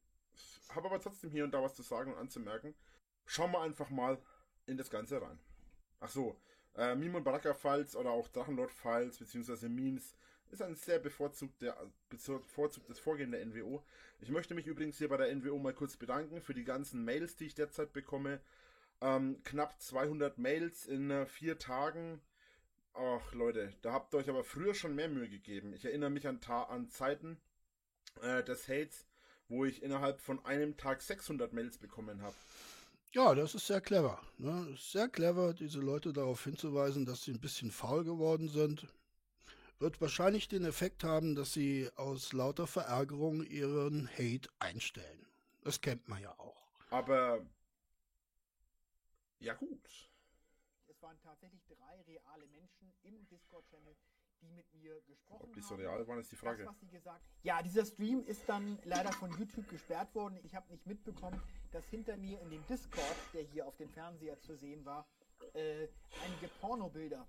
habe 0.70 0.88
aber 0.88 1.00
trotzdem 1.00 1.32
hier 1.32 1.44
und 1.44 1.52
da 1.52 1.62
was 1.62 1.76
zu 1.76 1.84
sagen 1.84 2.14
und 2.14 2.20
anzumerken. 2.20 2.76
Schauen 3.26 3.52
wir 3.52 3.62
einfach 3.62 3.90
mal 3.90 4.22
in 4.66 4.78
das 4.78 4.90
Ganze 4.90 5.22
rein. 5.22 5.40
Ach 6.00 6.10
so, 6.10 6.40
äh, 6.76 6.96
Meme 6.96 7.18
und 7.18 7.24
Baraka 7.24 7.54
Files 7.54 7.96
oder 7.96 8.12
auch 8.12 8.28
Drachenlord 8.28 8.72
Files 8.72 9.18
beziehungsweise 9.18 9.70
Memes 9.70 10.16
ist 10.52 10.62
ein 10.62 10.76
sehr 10.76 11.00
bevorzugter, 11.00 11.76
bevorzugtes 12.10 13.00
Vorgehen 13.00 13.32
der 13.32 13.46
NWO. 13.46 13.84
Ich 14.20 14.30
möchte 14.30 14.54
mich 14.54 14.68
übrigens 14.68 14.98
hier 14.98 15.10
bei 15.10 15.18
der 15.18 15.36
NWO 15.36 15.58
mal 15.58 15.74
kurz 15.74 15.98
bedanken 15.98 16.42
für 16.42 16.54
die 16.54 16.64
ganzen 16.64 17.04
Mails, 17.04 17.36
die 17.36 17.46
ich 17.46 17.56
derzeit 17.56 17.94
bekomme. 17.94 18.40
Ähm, 19.02 19.42
knapp 19.44 19.80
200 19.82 20.38
Mails 20.38 20.86
in 20.86 21.12
äh, 21.12 21.26
vier 21.26 21.60
Tagen. 21.60 22.22
Ach 23.00 23.32
Leute, 23.34 23.74
da 23.84 23.94
habt 23.94 24.14
ihr 24.14 24.18
euch 24.18 24.30
aber 24.30 24.44
früher 24.44 24.74
schon 24.74 24.96
mehr 24.96 25.08
Mühe 25.08 25.30
gegeben. 25.30 25.72
Ich 25.74 25.86
erinnere 25.86 26.10
mich 26.10 26.28
an, 26.28 26.42
Ta 26.42 26.64
an 26.64 26.90
Zeiten 26.90 27.38
äh, 28.24 28.44
des 28.44 28.68
Hates, 28.68 29.06
wo 29.50 29.66
ich 29.66 29.84
innerhalb 29.84 30.20
von 30.20 30.44
einem 30.46 30.78
Tag 30.78 31.04
600 31.04 31.54
Mails 31.54 31.78
bekommen 31.78 32.24
habe. 32.24 32.36
Ja, 33.12 33.36
das 33.36 33.54
ist 33.54 33.68
sehr 33.68 33.82
clever. 33.82 34.20
Ne? 34.38 34.76
Sehr 34.80 35.08
clever, 35.10 35.54
diese 35.54 35.80
Leute 35.80 36.12
darauf 36.12 36.44
hinzuweisen, 36.44 37.06
dass 37.06 37.24
sie 37.24 37.32
ein 37.32 37.40
bisschen 37.40 37.72
faul 37.72 38.04
geworden 38.04 38.50
sind. 38.50 38.88
Wird 39.80 40.02
wahrscheinlich 40.02 40.48
den 40.48 40.66
Effekt 40.66 41.04
haben, 41.04 41.36
dass 41.36 41.54
sie 41.54 41.90
aus 41.96 42.34
lauter 42.34 42.66
Verärgerung 42.66 43.44
ihren 43.44 44.10
Hate 44.10 44.50
einstellen. 44.58 45.28
Das 45.64 45.82
kennt 45.82 46.08
man 46.08 46.22
ja 46.22 46.32
auch. 46.40 46.68
Aber 46.90 47.46
ja 49.40 49.54
gut. 49.54 50.10
Es 50.88 51.02
waren 51.02 51.18
tatsächlich 51.22 51.62
drei 51.68 52.02
reale 52.08 52.48
Menschen 52.48 52.77
im 53.16 53.28
Discord-Channel, 53.28 53.96
die 54.42 54.50
mit 54.50 54.72
mir 54.74 55.02
gesprochen. 55.02 55.44
Ob 55.44 55.54
die 55.54 55.62
so 55.62 55.76
real 55.76 56.08
waren, 56.08 56.20
ist 56.20 56.32
die 56.32 56.36
Frage. 56.36 56.64
Das, 56.64 56.74
was 56.74 56.80
sie 56.80 56.88
gesagt 56.88 57.22
Ja, 57.44 57.62
dieser 57.62 57.86
Stream 57.86 58.24
ist 58.24 58.48
dann 58.48 58.80
leider 58.84 59.12
von 59.12 59.32
YouTube 59.38 59.68
gesperrt 59.70 60.14
worden. 60.16 60.40
Ich 60.44 60.56
habe 60.56 60.70
nicht 60.72 60.86
mitbekommen, 60.86 61.42
dass 61.72 61.86
hinter 61.88 62.18
mir 62.18 62.40
in 62.42 62.50
dem 62.50 62.66
Discord, 62.68 63.16
der 63.34 63.44
hier 63.44 63.68
auf 63.68 63.76
dem 63.78 63.90
Fernseher 63.90 64.40
zu 64.40 64.56
sehen 64.56 64.86
war, 64.86 65.08
äh, 65.54 65.88
einige 66.24 66.48
Pornobilder 66.60 67.28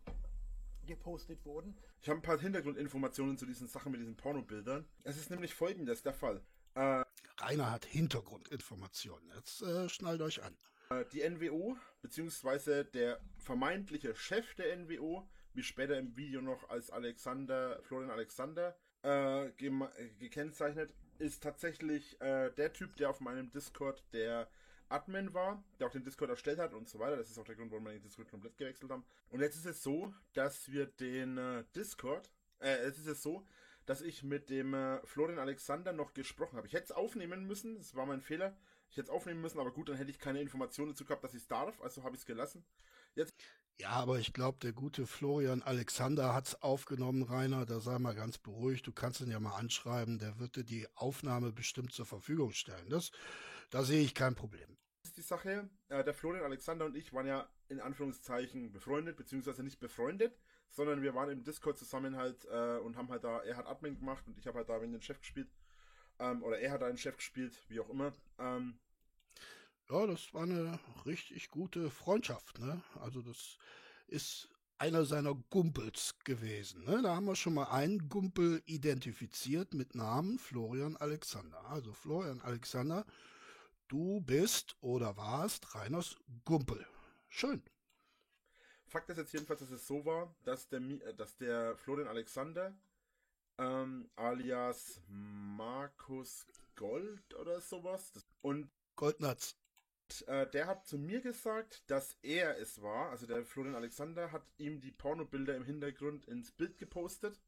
gepostet 0.86 1.44
wurden. 1.44 1.76
Ich 2.00 2.08
habe 2.08 2.18
ein 2.18 2.22
paar 2.22 2.38
Hintergrundinformationen 2.38 3.36
zu 3.36 3.46
diesen 3.46 3.68
Sachen 3.68 3.92
mit 3.92 4.00
diesen 4.00 4.16
Pornobildern. 4.16 4.86
Es 5.04 5.16
ist 5.16 5.30
nämlich 5.30 5.54
folgendes 5.54 6.02
der 6.02 6.14
Fall. 6.14 6.42
Äh, 6.74 7.04
Rainer 7.38 7.70
hat 7.70 7.84
Hintergrundinformationen. 7.84 9.30
Jetzt 9.34 9.62
äh, 9.62 9.88
schnallt 9.88 10.22
euch 10.22 10.42
an. 10.42 10.56
Äh, 10.90 11.04
die 11.12 11.28
NWO, 11.28 11.76
beziehungsweise 12.00 12.84
der 12.84 13.20
vermeintliche 13.36 14.14
Chef 14.14 14.54
der 14.54 14.76
NWO, 14.76 15.28
wie 15.54 15.62
später 15.62 15.98
im 15.98 16.16
Video 16.16 16.40
noch 16.40 16.68
als 16.70 16.90
Alexander, 16.90 17.80
Florian 17.82 18.10
Alexander 18.10 18.76
äh, 19.02 19.50
gekennzeichnet, 20.18 20.94
ist 21.18 21.42
tatsächlich 21.42 22.20
äh, 22.20 22.50
der 22.50 22.72
Typ, 22.72 22.96
der 22.96 23.10
auf 23.10 23.20
meinem 23.20 23.50
Discord 23.50 24.04
der 24.12 24.48
Admin 24.88 25.34
war, 25.34 25.62
der 25.78 25.88
auch 25.88 25.92
den 25.92 26.04
Discord 26.04 26.30
erstellt 26.30 26.58
hat 26.58 26.72
und 26.72 26.88
so 26.88 26.98
weiter. 26.98 27.16
Das 27.16 27.30
ist 27.30 27.38
auch 27.38 27.44
der 27.44 27.56
Grund, 27.56 27.70
warum 27.70 27.84
wir 27.84 27.92
den 27.92 28.02
Discord 28.02 28.30
komplett 28.30 28.56
gewechselt 28.56 28.90
haben. 28.90 29.04
Und 29.30 29.40
jetzt 29.40 29.56
ist 29.56 29.66
es 29.66 29.82
so, 29.82 30.14
dass 30.32 30.70
wir 30.70 30.86
den 30.86 31.36
äh, 31.36 31.64
Discord, 31.76 32.30
äh, 32.60 32.76
es 32.78 32.98
ist 32.98 33.06
es 33.06 33.22
so, 33.22 33.46
dass 33.84 34.00
ich 34.00 34.22
mit 34.22 34.50
dem 34.50 34.74
äh, 34.74 35.04
Florian 35.06 35.38
Alexander 35.38 35.92
noch 35.92 36.14
gesprochen 36.14 36.56
habe. 36.56 36.66
Ich 36.66 36.72
hätte 36.72 36.84
es 36.84 36.92
aufnehmen 36.92 37.46
müssen, 37.46 37.76
das 37.76 37.94
war 37.94 38.06
mein 38.06 38.20
Fehler. 38.20 38.56
Ich 38.90 38.96
hätte 38.96 39.08
es 39.08 39.10
aufnehmen 39.10 39.42
müssen, 39.42 39.58
aber 39.58 39.70
gut, 39.70 39.88
dann 39.88 39.96
hätte 39.96 40.10
ich 40.10 40.18
keine 40.18 40.40
Informationen 40.40 40.92
dazu 40.92 41.04
gehabt, 41.04 41.22
dass 41.22 41.34
ich 41.34 41.42
es 41.42 41.48
darf, 41.48 41.80
also 41.82 42.04
habe 42.04 42.14
ich 42.14 42.20
es 42.20 42.26
gelassen. 42.26 42.64
Jetzt. 43.14 43.34
Ja, 43.80 43.90
aber 43.90 44.18
ich 44.18 44.32
glaube, 44.32 44.58
der 44.60 44.72
gute 44.72 45.06
Florian 45.06 45.62
Alexander 45.62 46.34
hat 46.34 46.48
es 46.48 46.62
aufgenommen, 46.62 47.22
Rainer. 47.22 47.64
Da 47.64 47.78
sei 47.78 47.98
mal 48.00 48.14
ganz 48.14 48.36
beruhigt. 48.36 48.86
Du 48.88 48.92
kannst 48.92 49.20
ihn 49.20 49.30
ja 49.30 49.38
mal 49.38 49.54
anschreiben. 49.54 50.18
Der 50.18 50.40
wird 50.40 50.56
dir 50.56 50.64
die 50.64 50.88
Aufnahme 50.96 51.52
bestimmt 51.52 51.92
zur 51.92 52.04
Verfügung 52.04 52.52
stellen. 52.52 52.88
Das, 52.88 53.12
da 53.70 53.84
sehe 53.84 54.02
ich 54.02 54.14
kein 54.14 54.34
Problem. 54.34 54.76
Das 55.02 55.10
ist 55.10 55.16
die 55.16 55.22
Sache. 55.22 55.70
Äh, 55.88 56.02
der 56.02 56.12
Florian 56.12 56.44
Alexander 56.44 56.86
und 56.86 56.96
ich 56.96 57.12
waren 57.12 57.26
ja 57.26 57.48
in 57.68 57.80
Anführungszeichen 57.80 58.72
befreundet, 58.72 59.16
beziehungsweise 59.16 59.62
nicht 59.62 59.78
befreundet, 59.78 60.36
sondern 60.70 61.00
wir 61.02 61.14
waren 61.14 61.30
im 61.30 61.44
Discord 61.44 61.78
zusammen 61.78 62.16
halt 62.16 62.46
äh, 62.46 62.78
und 62.78 62.96
haben 62.96 63.08
halt 63.10 63.22
da, 63.22 63.40
er 63.42 63.56
hat 63.56 63.66
Admin 63.66 63.96
gemacht 63.96 64.26
und 64.26 64.36
ich 64.38 64.46
habe 64.48 64.58
halt 64.58 64.68
da 64.68 64.80
den 64.80 65.00
Chef 65.00 65.20
gespielt. 65.20 65.48
Ähm, 66.18 66.42
oder 66.42 66.58
er 66.58 66.72
hat 66.72 66.82
einen 66.82 66.98
Chef 66.98 67.16
gespielt, 67.16 67.56
wie 67.68 67.78
auch 67.78 67.90
immer. 67.90 68.12
Ähm, 68.40 68.80
ja, 69.90 70.06
das 70.06 70.32
war 70.34 70.42
eine 70.42 70.78
richtig 71.06 71.50
gute 71.50 71.90
Freundschaft, 71.90 72.58
ne? 72.58 72.82
Also 73.00 73.22
das 73.22 73.58
ist 74.06 74.48
einer 74.78 75.04
seiner 75.04 75.34
Gumpels 75.34 76.14
gewesen. 76.24 76.84
Ne? 76.84 77.02
Da 77.02 77.16
haben 77.16 77.26
wir 77.26 77.34
schon 77.34 77.54
mal 77.54 77.70
einen 77.70 78.08
Gumpel 78.08 78.62
identifiziert 78.66 79.74
mit 79.74 79.94
Namen 79.94 80.38
Florian 80.38 80.96
Alexander. 80.96 81.64
Also 81.66 81.92
Florian 81.92 82.40
Alexander, 82.42 83.04
du 83.88 84.20
bist 84.20 84.76
oder 84.80 85.16
warst 85.16 85.74
Reiners 85.74 86.16
Gumpel. 86.44 86.86
Schön. 87.26 87.62
Fakt 88.86 89.10
ist 89.10 89.18
jetzt 89.18 89.32
jedenfalls, 89.32 89.60
dass 89.60 89.70
es 89.70 89.86
so 89.86 90.04
war, 90.04 90.34
dass 90.44 90.68
der, 90.68 90.80
dass 91.14 91.36
der 91.36 91.76
Florian 91.76 92.08
Alexander 92.08 92.72
ähm, 93.58 94.08
alias 94.16 95.02
Markus 95.08 96.46
Gold 96.76 97.34
oder 97.34 97.60
sowas 97.60 98.12
und 98.40 98.70
Goldnatz 98.94 99.56
äh, 100.26 100.48
der 100.50 100.66
hat 100.66 100.86
zu 100.86 100.98
mir 100.98 101.20
gesagt, 101.20 101.82
dass 101.90 102.16
er 102.22 102.58
es 102.58 102.82
war, 102.82 103.10
also 103.10 103.26
der 103.26 103.44
Florian 103.44 103.74
Alexander 103.74 104.32
hat 104.32 104.44
ihm 104.56 104.80
die 104.80 104.90
Pornobilder 104.90 105.54
im 105.56 105.64
Hintergrund 105.64 106.26
ins 106.26 106.50
Bild 106.50 106.78
gepostet, 106.78 107.38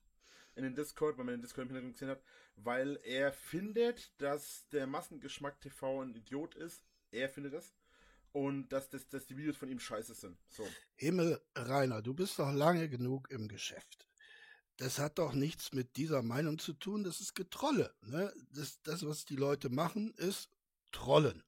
in 0.55 0.65
den 0.65 0.75
Discord, 0.75 1.17
weil 1.19 1.25
man 1.25 1.35
den 1.35 1.43
Discord 1.43 1.69
im 1.69 1.75
Hintergrund 1.75 1.95
gesehen 1.95 2.11
hat, 2.11 2.23
weil 2.57 2.99
er 3.05 3.33
findet, 3.33 4.13
dass 4.21 4.69
der 4.71 4.87
Massengeschmack 4.87 5.61
TV 5.61 6.03
ein 6.03 6.15
Idiot 6.15 6.55
ist. 6.55 6.83
Er 7.11 7.29
findet 7.29 7.55
das. 7.55 7.75
Und 8.33 8.69
dass, 8.69 8.89
dass, 8.89 9.09
dass 9.09 9.27
die 9.27 9.37
Videos 9.37 9.57
von 9.57 9.69
ihm 9.69 9.81
scheiße 9.81 10.15
sind. 10.15 10.39
So. 10.49 10.67
Himmel, 10.97 11.41
Rainer, 11.57 12.01
du 12.01 12.15
bist 12.15 12.39
doch 12.39 12.53
lange 12.53 12.89
genug 12.89 13.29
im 13.31 13.49
Geschäft. 13.49 14.07
Das 14.77 14.99
hat 14.99 15.19
doch 15.19 15.33
nichts 15.33 15.73
mit 15.73 15.97
dieser 15.97 16.23
Meinung 16.23 16.59
zu 16.59 16.73
tun, 16.73 17.05
das 17.05 17.21
ist 17.21 17.35
Getrolle. 17.35 17.93
Ne? 18.03 18.33
Das, 18.53 18.81
das, 18.83 19.05
was 19.05 19.25
die 19.25 19.37
Leute 19.37 19.69
machen, 19.69 20.15
ist 20.15 20.49
Trollen. 20.93 21.43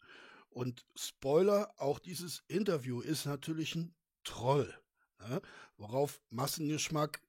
Und 0.53 0.85
Spoiler, 0.95 1.73
auch 1.79 1.99
dieses 1.99 2.43
Interview 2.47 3.01
ist 3.01 3.25
natürlich 3.25 3.75
ein 3.75 3.95
Troll, 4.23 4.73
ne? 5.19 5.41
worauf 5.79 6.21
Massengeschmack, 6.29 7.23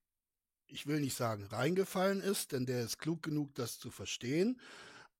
ich 0.67 0.87
will 0.87 0.99
nicht 0.99 1.15
sagen 1.15 1.45
reingefallen 1.45 2.19
ist, 2.19 2.51
denn 2.51 2.65
der 2.65 2.83
ist 2.83 2.99
klug 2.99 3.23
genug, 3.23 3.55
das 3.55 3.79
zu 3.79 3.91
verstehen, 3.91 4.59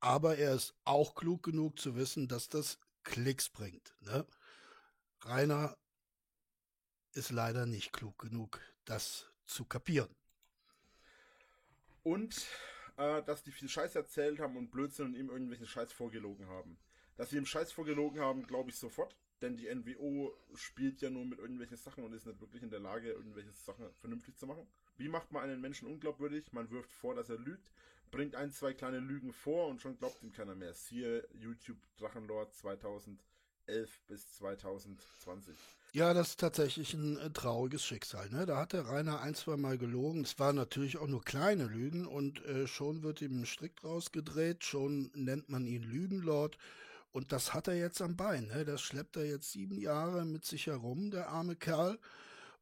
aber 0.02 0.38
er 0.38 0.54
ist 0.54 0.76
auch 0.84 1.16
klug 1.16 1.44
genug 1.44 1.80
zu 1.80 1.96
wissen, 1.96 2.28
dass 2.28 2.50
das 2.50 2.78
Klicks 3.04 3.48
bringt. 3.50 3.96
Ne? 4.02 4.26
Rainer 5.22 5.78
ist 7.14 7.32
leider 7.32 7.66
nicht 7.66 7.94
klug 7.94 8.20
genug, 8.20 8.60
das 8.84 9.30
zu 9.46 9.64
kapieren. 9.64 10.14
Und 12.04 12.36
äh, 12.98 13.24
dass 13.24 13.44
die 13.44 13.52
viel 13.52 13.70
Scheiß 13.70 13.96
erzählt 13.96 14.40
haben 14.40 14.58
und 14.58 14.72
Blödsinn 14.72 15.08
und 15.08 15.16
ihm 15.16 15.30
irgendwelchen 15.30 15.68
Scheiß 15.68 15.94
vorgelogen 15.94 16.48
haben. 16.48 16.78
Dass 17.16 17.30
sie 17.30 17.38
im 17.38 17.46
Scheiß 17.46 17.72
vorgelogen 17.72 18.20
haben, 18.20 18.48
glaube 18.48 18.70
ich 18.70 18.78
sofort. 18.78 19.16
Denn 19.42 19.58
die 19.58 19.74
NWO 19.74 20.34
spielt 20.56 21.02
ja 21.02 21.10
nur 21.10 21.26
mit 21.26 21.40
irgendwelchen 21.40 21.76
Sachen 21.76 22.04
und 22.06 22.14
ist 22.14 22.26
nicht 22.26 22.40
wirklich 22.40 22.64
in 22.64 22.70
der 22.70 22.80
Lage, 22.80 23.12
irgendwelche 23.12 23.52
Sachen 23.52 23.86
vernünftig 24.00 24.38
zu 24.38 24.48
machen. 24.48 24.66
Wie 24.96 25.10
macht 25.10 25.32
man 25.32 25.44
einen 25.44 25.60
Menschen 25.60 25.88
unglaubwürdig? 25.88 26.54
Man 26.54 26.72
wirft 26.72 26.94
vor, 26.94 27.14
dass 27.14 27.30
er 27.30 27.38
lügt, 27.38 27.70
bringt 28.10 28.36
ein, 28.36 28.52
zwei 28.52 28.74
kleine 28.74 29.00
Lügen 29.00 29.34
vor 29.34 29.68
und 29.68 29.82
schon 29.82 29.98
glaubt 29.98 30.24
ihm 30.24 30.32
keiner 30.32 30.56
mehr. 30.56 30.74
Siehe 30.74 31.28
YouTube 31.34 31.80
Drachenlord 31.98 32.54
2011 32.54 33.20
bis 34.08 34.32
2020. 34.38 35.58
Ja, 35.92 36.14
das 36.14 36.30
ist 36.30 36.40
tatsächlich 36.40 36.94
ein 36.94 37.18
äh, 37.18 37.30
trauriges 37.30 37.84
Schicksal. 37.86 38.30
Ne? 38.30 38.46
Da 38.46 38.58
hat 38.58 38.74
der 38.74 38.88
Rainer 38.88 39.20
ein, 39.20 39.36
zwei 39.36 39.58
Mal 39.58 39.78
gelogen. 39.78 40.22
Es 40.22 40.40
waren 40.40 40.56
natürlich 40.56 40.98
auch 40.98 41.08
nur 41.08 41.24
kleine 41.24 41.66
Lügen 41.66 42.08
und 42.08 42.44
äh, 42.46 42.66
schon 42.66 43.04
wird 43.04 43.22
ihm 43.22 43.42
ein 43.42 43.46
Strick 43.46 43.84
rausgedreht. 43.84 44.64
Schon 44.64 45.12
nennt 45.14 45.50
man 45.50 45.68
ihn 45.68 45.84
Lügenlord. 45.84 46.58
Und 47.14 47.32
das 47.32 47.54
hat 47.54 47.68
er 47.68 47.76
jetzt 47.76 48.02
am 48.02 48.18
Bein. 48.18 48.48
Ne? 48.48 48.66
Das 48.66 48.82
schleppt 48.82 49.18
er 49.18 49.26
jetzt 49.26 49.52
sieben 49.52 49.78
Jahre 49.78 50.26
mit 50.26 50.46
sich 50.46 50.66
herum, 50.66 51.12
der 51.12 51.30
arme 51.30 51.56
Kerl. 51.56 52.00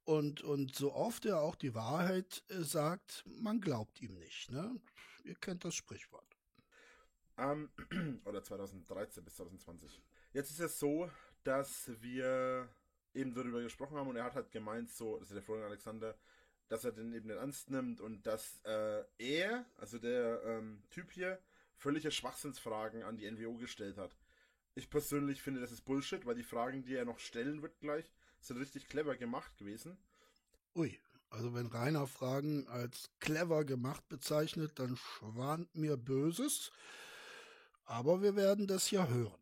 Und, 0.03 0.41
und 0.41 0.75
so 0.75 0.93
oft 0.93 1.25
er 1.25 1.39
auch 1.39 1.55
die 1.55 1.73
Wahrheit 1.73 2.43
äh, 2.49 2.61
sagt, 2.61 3.23
man 3.25 3.61
glaubt 3.61 4.01
ihm 4.01 4.13
nicht. 4.15 4.51
Ne? 4.51 4.75
Ihr 5.23 5.35
kennt 5.35 5.63
das 5.63 5.73
Sprichwort. 5.73 6.37
Um, 7.37 7.69
oder 8.25 8.43
2013 8.43 9.23
bis 9.23 9.35
2020. 9.35 10.01
Jetzt 10.33 10.51
ist 10.51 10.59
es 10.59 10.79
so, 10.79 11.09
dass 11.45 11.89
wir 12.01 12.67
eben 13.13 13.33
darüber 13.33 13.61
gesprochen 13.61 13.97
haben 13.97 14.09
und 14.09 14.17
er 14.17 14.25
hat 14.25 14.35
halt 14.35 14.51
gemeint, 14.51 14.91
so, 14.91 15.17
also 15.17 15.33
der 15.33 15.43
Florian 15.43 15.67
Alexander, 15.67 16.17
dass 16.67 16.83
er 16.83 16.91
den 16.91 17.13
eben 17.13 17.27
nicht 17.27 17.37
ernst 17.37 17.69
nimmt 17.69 18.01
und 18.01 18.27
dass 18.27 18.59
äh, 18.65 19.03
er, 19.17 19.65
also 19.77 19.97
der 19.97 20.43
ähm, 20.43 20.83
Typ 20.89 21.11
hier, 21.11 21.39
völlige 21.77 22.11
Schwachsinnsfragen 22.11 23.03
an 23.03 23.17
die 23.17 23.29
NWO 23.29 23.55
gestellt 23.55 23.97
hat. 23.97 24.15
Ich 24.73 24.89
persönlich 24.89 25.41
finde, 25.41 25.59
das 25.59 25.71
ist 25.71 25.83
Bullshit, 25.83 26.25
weil 26.25 26.35
die 26.35 26.43
Fragen, 26.43 26.83
die 26.83 26.95
er 26.95 27.05
noch 27.05 27.19
stellen 27.19 27.61
wird 27.61 27.79
gleich, 27.79 28.11
sind 28.39 28.57
richtig 28.57 28.87
clever 28.87 29.15
gemacht 29.17 29.57
gewesen. 29.57 29.97
Ui, 30.75 30.97
also 31.29 31.53
wenn 31.53 31.67
Rainer 31.67 32.07
Fragen 32.07 32.67
als 32.67 33.09
clever 33.19 33.65
gemacht 33.65 34.07
bezeichnet, 34.07 34.79
dann 34.79 34.95
schwant 34.95 35.75
mir 35.75 35.97
Böses. 35.97 36.71
Aber 37.85 38.21
wir 38.21 38.35
werden 38.35 38.67
das 38.67 38.89
ja 38.91 39.07
hören. 39.07 39.39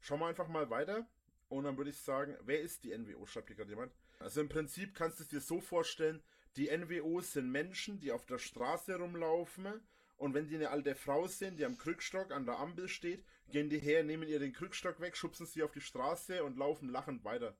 Schauen 0.00 0.20
wir 0.20 0.26
einfach 0.26 0.48
mal 0.48 0.68
weiter. 0.70 1.06
Und 1.48 1.64
dann 1.64 1.76
würde 1.76 1.90
ich 1.90 1.98
sagen, 1.98 2.36
wer 2.44 2.60
ist 2.60 2.82
die 2.82 2.96
NWO? 2.96 3.26
Schreibt 3.26 3.48
hier 3.48 3.56
gerade 3.56 3.70
jemand. 3.70 3.92
Also 4.18 4.40
im 4.40 4.48
Prinzip 4.48 4.94
kannst 4.94 5.20
du 5.20 5.22
es 5.22 5.28
dir 5.28 5.40
so 5.40 5.60
vorstellen, 5.60 6.22
die 6.56 6.76
NWOs 6.76 7.34
sind 7.34 7.50
Menschen, 7.50 8.00
die 8.00 8.10
auf 8.10 8.26
der 8.26 8.38
Straße 8.38 8.96
rumlaufen 8.96 9.80
und 10.22 10.34
wenn 10.34 10.46
die 10.46 10.54
eine 10.54 10.70
alte 10.70 10.94
Frau 10.94 11.26
sind, 11.26 11.58
die 11.58 11.64
am 11.64 11.76
Krückstock 11.76 12.30
an 12.30 12.46
der 12.46 12.60
Ampel 12.60 12.88
steht, 12.88 13.24
gehen 13.50 13.68
die 13.68 13.80
her, 13.80 14.04
nehmen 14.04 14.28
ihr 14.28 14.38
den 14.38 14.52
Krückstock 14.52 15.00
weg, 15.00 15.16
schubsen 15.16 15.46
sie 15.46 15.64
auf 15.64 15.72
die 15.72 15.80
Straße 15.80 16.44
und 16.44 16.56
laufen 16.56 16.88
lachend 16.88 17.24
weiter. 17.24 17.56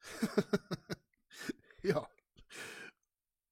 ja. 1.82 2.10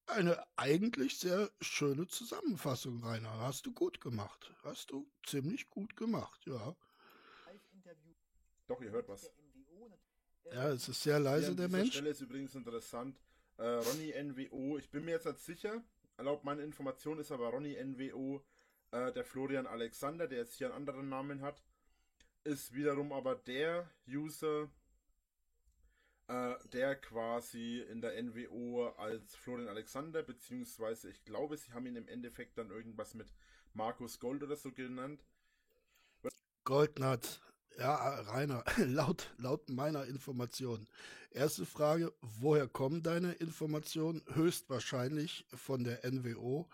Eine 0.07 0.45
eigentlich 0.57 1.21
sehr 1.21 1.49
schöne 1.61 2.09
Zusammenfassung, 2.09 3.05
Rainer. 3.05 3.39
Hast 3.39 3.67
du 3.67 3.73
gut 3.73 4.01
gemacht. 4.01 4.53
Hast 4.65 4.91
du 4.91 5.09
ziemlich 5.25 5.71
gut 5.71 5.95
gemacht, 5.95 6.45
ja. 6.45 6.75
Doch, 8.67 8.83
ihr 8.83 8.91
hört 8.91 9.09
was. 9.09 9.31
Ja, 10.53 10.71
es 10.71 10.89
ist 10.89 11.05
sehr 11.05 11.21
leise, 11.21 11.55
der 11.55 11.69
Mensch. 11.69 11.93
Stelle 11.93 12.11
ist 12.11 12.21
übrigens 12.21 12.57
interessant. 12.57 13.17
Äh, 13.59 13.63
Ronny 13.63 14.13
NWO, 14.25 14.77
ich 14.77 14.91
bin 14.91 15.05
mir 15.05 15.13
jetzt 15.13 15.27
nicht 15.27 15.39
sicher, 15.39 15.85
erlaubt 16.21 16.45
meine 16.45 16.63
Information 16.63 17.19
ist 17.19 17.33
aber 17.33 17.49
Ronny 17.49 17.77
NWO, 17.83 18.45
äh, 18.91 19.11
der 19.13 19.25
Florian 19.25 19.67
Alexander, 19.67 20.29
der 20.29 20.41
jetzt 20.41 20.55
hier 20.55 20.67
einen 20.67 20.77
anderen 20.77 21.09
Namen 21.09 21.41
hat, 21.41 21.63
ist 22.45 22.75
wiederum 22.75 23.11
aber 23.13 23.37
der 23.37 23.89
User, 24.07 24.69
äh, 26.29 26.55
der 26.73 26.97
quasi 26.97 27.81
in 27.81 28.03
der 28.03 28.23
NWO 28.23 28.89
als 28.99 29.35
Florian 29.35 29.69
Alexander, 29.69 30.23
beziehungsweise 30.23 31.09
ich 31.09 31.25
glaube, 31.25 31.57
sie 31.57 31.73
haben 31.73 31.87
ihn 31.87 31.97
im 31.97 32.09
Endeffekt 32.09 32.59
dann 32.59 32.71
irgendwas 32.71 33.15
mit 33.15 33.33
Markus 33.73 34.21
Gold 34.21 34.43
oder 34.43 34.57
so 34.57 34.73
genannt. 34.73 35.25
Goldnut, 36.65 37.41
ja, 37.79 37.95
Rainer, 38.23 38.65
laut, 38.79 39.31
laut 39.39 39.69
meiner 39.69 40.05
Information. 40.07 40.87
Erste 41.31 41.65
Frage, 41.65 42.13
woher 42.21 42.67
kommen 42.67 43.03
deine 43.03 43.33
Informationen? 43.35 44.23
Höchstwahrscheinlich 44.35 45.47
von 45.55 45.85
der 45.85 46.01
NWO. 46.11 46.69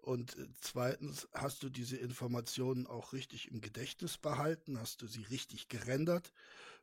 Und 0.00 0.36
zweitens, 0.60 1.28
hast 1.34 1.62
du 1.62 1.68
diese 1.68 1.96
Informationen 1.96 2.86
auch 2.86 3.12
richtig 3.12 3.50
im 3.50 3.60
Gedächtnis 3.60 4.16
behalten? 4.16 4.78
Hast 4.80 5.02
du 5.02 5.06
sie 5.06 5.24
richtig 5.24 5.68
gerendert? 5.68 6.32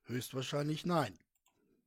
Höchstwahrscheinlich 0.03 0.85
nein. 0.85 1.17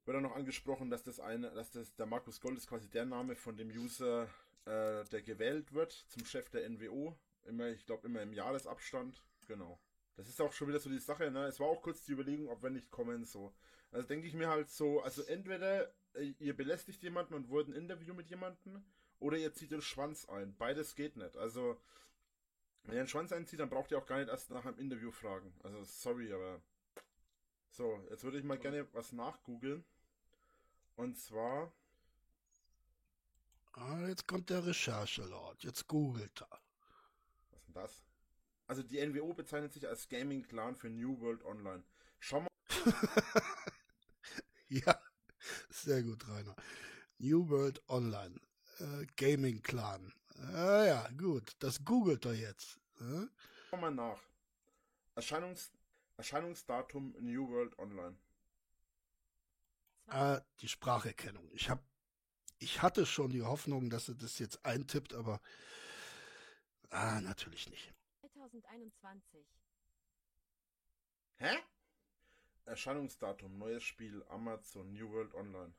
Wird 0.04 0.16
auch 0.16 0.22
noch 0.22 0.34
angesprochen, 0.34 0.90
dass 0.90 1.02
das 1.02 1.20
eine, 1.20 1.50
dass 1.50 1.70
das 1.70 1.94
der 1.94 2.06
Markus 2.06 2.40
Gold 2.40 2.56
ist 2.56 2.66
quasi 2.66 2.88
der 2.88 3.04
Name 3.04 3.36
von 3.36 3.56
dem 3.56 3.68
User, 3.68 4.24
äh, 4.64 5.04
der 5.04 5.22
gewählt 5.22 5.72
wird 5.74 5.92
zum 6.08 6.24
Chef 6.24 6.48
der 6.48 6.68
NWO. 6.68 7.14
Immer, 7.44 7.68
ich 7.68 7.84
glaube, 7.84 8.06
immer 8.06 8.22
im 8.22 8.32
Jahresabstand. 8.32 9.22
Genau. 9.46 9.78
Das 10.18 10.28
ist 10.28 10.40
auch 10.40 10.52
schon 10.52 10.66
wieder 10.66 10.80
so 10.80 10.90
die 10.90 10.98
Sache, 10.98 11.30
ne? 11.30 11.46
Es 11.46 11.60
war 11.60 11.68
auch 11.68 11.80
kurz 11.80 12.04
die 12.04 12.10
Überlegung, 12.10 12.48
ob 12.48 12.60
wir 12.60 12.70
nicht 12.70 12.90
kommen, 12.90 13.24
so. 13.24 13.54
Also 13.92 14.08
denke 14.08 14.26
ich 14.26 14.34
mir 14.34 14.48
halt 14.48 14.68
so, 14.68 15.00
also 15.00 15.22
entweder 15.22 15.94
äh, 16.14 16.34
ihr 16.40 16.56
belästigt 16.56 17.00
jemanden 17.04 17.34
und 17.34 17.48
wollt 17.50 17.68
ein 17.68 17.72
Interview 17.72 18.14
mit 18.14 18.28
jemandem, 18.28 18.84
oder 19.20 19.36
ihr 19.36 19.54
zieht 19.54 19.70
den 19.70 19.80
Schwanz 19.80 20.28
ein. 20.28 20.56
Beides 20.56 20.96
geht 20.96 21.16
nicht. 21.16 21.36
Also, 21.36 21.80
wenn 22.82 22.96
ihr 22.96 23.04
den 23.04 23.08
Schwanz 23.08 23.30
einzieht, 23.30 23.60
dann 23.60 23.70
braucht 23.70 23.92
ihr 23.92 23.98
auch 23.98 24.06
gar 24.06 24.18
nicht 24.18 24.28
erst 24.28 24.50
nach 24.50 24.66
einem 24.66 24.80
Interview 24.80 25.12
fragen. 25.12 25.54
Also, 25.62 25.84
sorry, 25.84 26.32
aber. 26.32 26.60
So, 27.70 28.04
jetzt 28.10 28.24
würde 28.24 28.38
ich 28.38 28.44
mal 28.44 28.58
gerne 28.58 28.92
was 28.94 29.12
nachgoogeln. 29.12 29.84
Und 30.96 31.16
zwar. 31.16 31.72
Ah, 33.74 34.08
jetzt 34.08 34.26
kommt 34.26 34.50
der 34.50 34.66
Recherchelord. 34.66 35.62
Jetzt 35.62 35.86
googelt 35.86 36.42
er. 36.42 36.60
Was 37.50 37.60
ist 37.60 37.66
denn 37.68 37.74
das? 37.74 38.07
Also 38.68 38.82
die 38.82 39.04
NWO 39.04 39.32
bezeichnet 39.32 39.72
sich 39.72 39.88
als 39.88 40.08
Gaming 40.08 40.42
Clan 40.42 40.76
für 40.76 40.90
New 40.90 41.18
World 41.20 41.42
Online. 41.44 41.82
Schau 42.20 42.42
mal. 42.42 42.48
ja, 44.68 45.00
sehr 45.70 46.02
gut, 46.02 46.28
Rainer. 46.28 46.54
New 47.18 47.48
World 47.48 47.82
Online. 47.88 48.38
Äh, 48.78 49.06
Gaming 49.16 49.62
Clan. 49.62 50.12
Ah 50.52 50.84
ja, 50.84 51.08
gut. 51.16 51.52
Das 51.60 51.82
googelt 51.82 52.26
er 52.26 52.34
jetzt. 52.34 52.78
Äh? 53.00 53.26
Schau 53.70 53.78
mal 53.78 53.90
nach. 53.90 54.20
Erscheinungs 55.14 55.72
Erscheinungsdatum 56.18 57.14
New 57.20 57.48
World 57.48 57.78
Online. 57.78 58.18
Ah, 60.08 60.40
die 60.60 60.68
Spracherkennung. 60.68 61.48
Ich 61.52 61.70
hab, 61.70 61.82
ich 62.58 62.82
hatte 62.82 63.06
schon 63.06 63.30
die 63.30 63.42
Hoffnung, 63.42 63.88
dass 63.88 64.08
er 64.08 64.14
das 64.14 64.38
jetzt 64.38 64.64
eintippt, 64.66 65.14
aber 65.14 65.40
ah, 66.90 67.20
natürlich 67.20 67.70
nicht. 67.70 67.94
2021. 68.48 69.46
Hä? 71.36 71.62
Erscheinungsdatum, 72.64 73.58
neues 73.58 73.82
Spiel, 73.82 74.24
Amazon, 74.28 74.92
New 74.92 75.10
World 75.10 75.34
Online. 75.34 75.74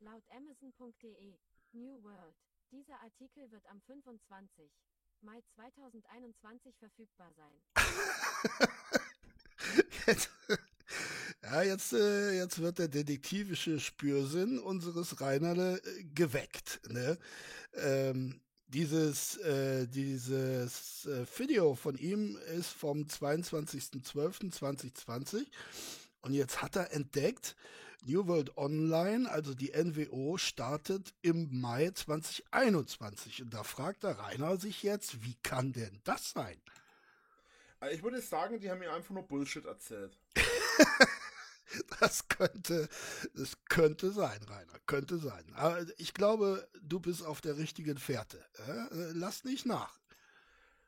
Laut 0.00 0.22
Amazon.de, 0.30 1.38
New 1.72 2.02
World. 2.02 2.34
Dieser 2.70 3.00
Artikel 3.00 3.50
wird 3.50 3.66
am 3.66 3.80
25. 3.82 4.70
Mai 5.22 5.40
2021 5.54 6.76
verfügbar 6.78 7.32
sein. 7.36 7.60
jetzt, 10.06 10.30
ja, 11.42 11.62
jetzt, 11.62 11.92
äh, 11.92 12.32
jetzt 12.32 12.60
wird 12.60 12.78
der 12.78 12.88
detektivische 12.88 13.80
Spürsinn 13.80 14.58
unseres 14.58 15.20
Reinerde 15.20 15.82
äh, 15.84 16.04
geweckt. 16.04 16.80
Ne? 16.88 17.18
Ähm, 17.74 18.40
dieses, 18.72 19.36
äh, 19.38 19.88
dieses 19.88 21.06
äh, 21.06 21.26
Video 21.38 21.74
von 21.74 21.96
ihm 21.96 22.38
ist 22.56 22.70
vom 22.70 23.02
22.12.2020 23.02 25.46
und 26.22 26.34
jetzt 26.34 26.62
hat 26.62 26.76
er 26.76 26.92
entdeckt, 26.92 27.56
New 28.06 28.26
World 28.26 28.56
Online, 28.56 29.30
also 29.30 29.54
die 29.54 29.72
NWO, 29.72 30.38
startet 30.38 31.12
im 31.22 31.60
Mai 31.60 31.90
2021. 31.90 33.42
Und 33.42 33.52
da 33.52 33.62
fragt 33.62 34.04
der 34.04 34.18
Rainer 34.18 34.56
sich 34.56 34.82
jetzt, 34.82 35.22
wie 35.24 35.36
kann 35.42 35.72
denn 35.72 36.00
das 36.04 36.30
sein? 36.30 36.56
Äh, 37.80 37.94
ich 37.94 38.02
würde 38.02 38.22
sagen, 38.22 38.58
die 38.60 38.70
haben 38.70 38.78
mir 38.78 38.92
einfach 38.92 39.14
nur 39.14 39.26
Bullshit 39.26 39.66
erzählt. 39.66 40.16
Das 42.00 42.28
könnte, 42.28 42.88
das 43.34 43.56
könnte 43.68 44.10
sein, 44.10 44.42
Rainer, 44.42 44.78
könnte 44.86 45.18
sein. 45.18 45.44
Aber 45.54 45.84
ich 45.98 46.14
glaube, 46.14 46.68
du 46.82 47.00
bist 47.00 47.24
auf 47.24 47.40
der 47.40 47.58
richtigen 47.58 47.98
Fährte. 47.98 48.38
Äh, 48.66 49.12
lass 49.12 49.44
nicht 49.44 49.66
nach. 49.66 49.98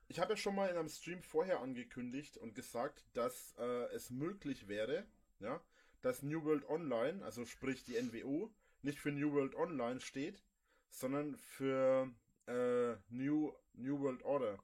Ich 0.09 0.21
habe 0.21 0.33
ja 0.33 0.37
schon 0.37 0.55
mal 0.55 0.69
in 0.69 0.77
einem 0.77 0.89
Stream 0.89 1.23
vorher 1.23 1.61
angekündigt 1.61 2.37
und 2.37 2.55
gesagt, 2.55 3.05
dass 3.15 3.55
äh, 3.59 3.85
es 3.95 4.11
möglich 4.11 4.69
wäre, 4.69 5.07
ja, 5.41 5.61
dass 6.03 6.23
New 6.23 6.45
World 6.45 6.69
Online, 6.69 7.25
also 7.25 7.45
sprich 7.47 7.85
die 7.85 8.01
NWO, 8.01 8.53
nicht 8.83 8.99
für 8.99 9.13
New 9.13 9.33
World 9.33 9.55
Online 9.55 10.01
steht, 10.01 10.43
sondern 10.91 11.37
für 11.37 12.11
äh, 12.47 12.95
New, 13.09 13.53
New 13.75 14.01
World 14.01 14.23
Order. 14.23 14.59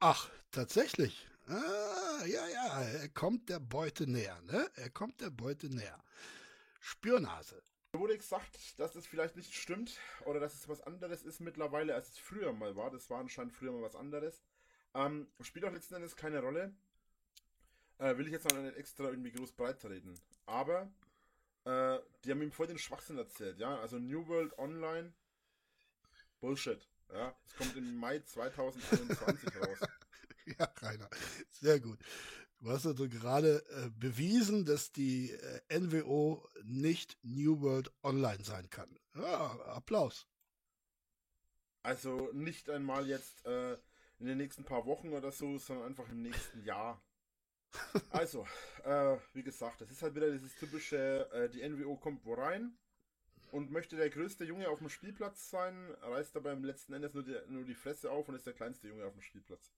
Ach, 0.00 0.30
tatsächlich. 0.50 1.28
Ah, 1.48 2.24
ja, 2.26 2.46
ja, 2.48 2.82
er 2.82 3.08
kommt 3.08 3.48
der 3.48 3.60
Beute 3.60 4.08
näher, 4.10 4.40
ne? 4.42 4.68
Er 4.74 4.90
kommt 4.90 5.20
der 5.20 5.30
Beute 5.30 5.68
näher. 5.68 6.02
Spürnase. 6.80 7.62
Wurde 7.92 8.16
gesagt, 8.16 8.78
dass 8.80 8.96
es 8.96 9.06
vielleicht 9.06 9.36
nicht 9.36 9.54
stimmt 9.54 9.98
oder 10.24 10.40
dass 10.40 10.54
es 10.54 10.68
was 10.68 10.80
anderes 10.82 11.22
ist 11.22 11.40
mittlerweile, 11.40 11.94
als 11.94 12.10
es 12.10 12.18
früher 12.18 12.52
mal 12.52 12.74
war. 12.74 12.90
Das 12.90 13.08
war 13.10 13.20
anscheinend 13.20 13.52
früher 13.52 13.72
mal 13.72 13.82
was 13.82 13.94
anderes. 13.94 14.42
Ähm, 14.94 15.28
spielt 15.40 15.64
auch 15.64 15.72
letzten 15.72 15.94
Endes 15.94 16.16
keine 16.16 16.40
Rolle. 16.40 16.74
Äh, 17.98 18.16
will 18.18 18.26
ich 18.26 18.32
jetzt 18.32 18.50
noch 18.50 18.60
nicht 18.60 18.76
extra 18.76 19.04
irgendwie 19.04 19.32
groß 19.32 19.52
breit 19.52 19.84
reden. 19.84 20.18
Aber 20.46 20.90
äh, 21.64 21.98
die 22.24 22.30
haben 22.32 22.42
ihm 22.42 22.52
voll 22.52 22.66
den 22.66 22.78
Schwachsinn 22.78 23.18
erzählt, 23.18 23.58
ja. 23.58 23.78
Also 23.78 23.98
New 23.98 24.26
World 24.26 24.58
Online 24.58 25.12
Bullshit. 26.40 26.88
Ja, 27.12 27.34
es 27.46 27.56
kommt 27.56 27.76
im 27.76 27.96
Mai 27.96 28.18
2021 28.18 29.56
raus. 29.56 29.78
Ja, 30.58 30.72
Rainer, 30.80 31.10
sehr 31.50 31.80
gut. 31.80 31.98
Du 32.60 32.70
hast 32.70 32.86
also 32.86 33.08
gerade 33.08 33.64
äh, 33.70 33.90
bewiesen, 33.90 34.64
dass 34.64 34.92
die 34.92 35.30
äh, 35.30 35.78
NWO 35.78 36.48
nicht 36.64 37.18
New 37.22 37.60
World 37.60 37.92
Online 38.02 38.42
sein 38.42 38.70
kann. 38.70 38.98
Ja, 39.14 39.50
Applaus. 39.66 40.26
Also 41.82 42.30
nicht 42.32 42.70
einmal 42.70 43.06
jetzt 43.06 43.44
äh, 43.44 43.74
in 44.18 44.26
den 44.26 44.38
nächsten 44.38 44.64
paar 44.64 44.86
Wochen 44.86 45.12
oder 45.12 45.30
so, 45.30 45.58
sondern 45.58 45.86
einfach 45.86 46.08
im 46.08 46.22
nächsten 46.22 46.64
Jahr. 46.64 47.02
Also, 48.10 48.46
äh, 48.84 49.16
wie 49.34 49.42
gesagt, 49.42 49.82
das 49.82 49.90
ist 49.90 50.00
halt 50.00 50.14
wieder 50.14 50.30
dieses 50.30 50.54
typische, 50.54 51.30
äh, 51.32 51.50
die 51.50 51.68
NWO 51.68 51.96
kommt 51.96 52.24
wo 52.24 52.32
rein 52.32 52.78
und 53.50 53.70
möchte 53.70 53.96
der 53.96 54.08
größte 54.08 54.44
Junge 54.44 54.68
auf 54.70 54.78
dem 54.78 54.88
Spielplatz 54.88 55.50
sein, 55.50 55.90
reißt 56.00 56.34
dabei 56.34 56.52
im 56.52 56.64
letzten 56.64 56.94
Endes 56.94 57.12
nur 57.12 57.22
die, 57.22 57.36
nur 57.48 57.64
die 57.64 57.74
Fresse 57.74 58.10
auf 58.10 58.28
und 58.28 58.34
ist 58.34 58.46
der 58.46 58.54
kleinste 58.54 58.88
Junge 58.88 59.04
auf 59.04 59.12
dem 59.12 59.20
Spielplatz. 59.20 59.74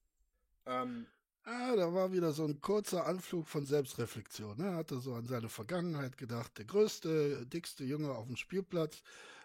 Ähm, 0.68 1.06
ah, 1.44 1.74
da 1.76 1.94
war 1.94 2.12
wieder 2.12 2.32
so 2.32 2.44
ein 2.44 2.60
kurzer 2.60 3.06
Anflug 3.06 3.48
von 3.48 3.64
Selbstreflexion. 3.64 4.60
Er 4.60 4.70
ne? 4.72 4.76
hatte 4.76 5.00
so 5.00 5.14
an 5.14 5.26
seine 5.26 5.48
Vergangenheit 5.48 6.18
gedacht. 6.18 6.58
Der 6.58 6.66
größte, 6.66 7.46
dickste 7.46 7.84
Junge 7.84 8.12
auf 8.12 8.26
dem 8.26 8.36
Spielplatz 8.36 9.02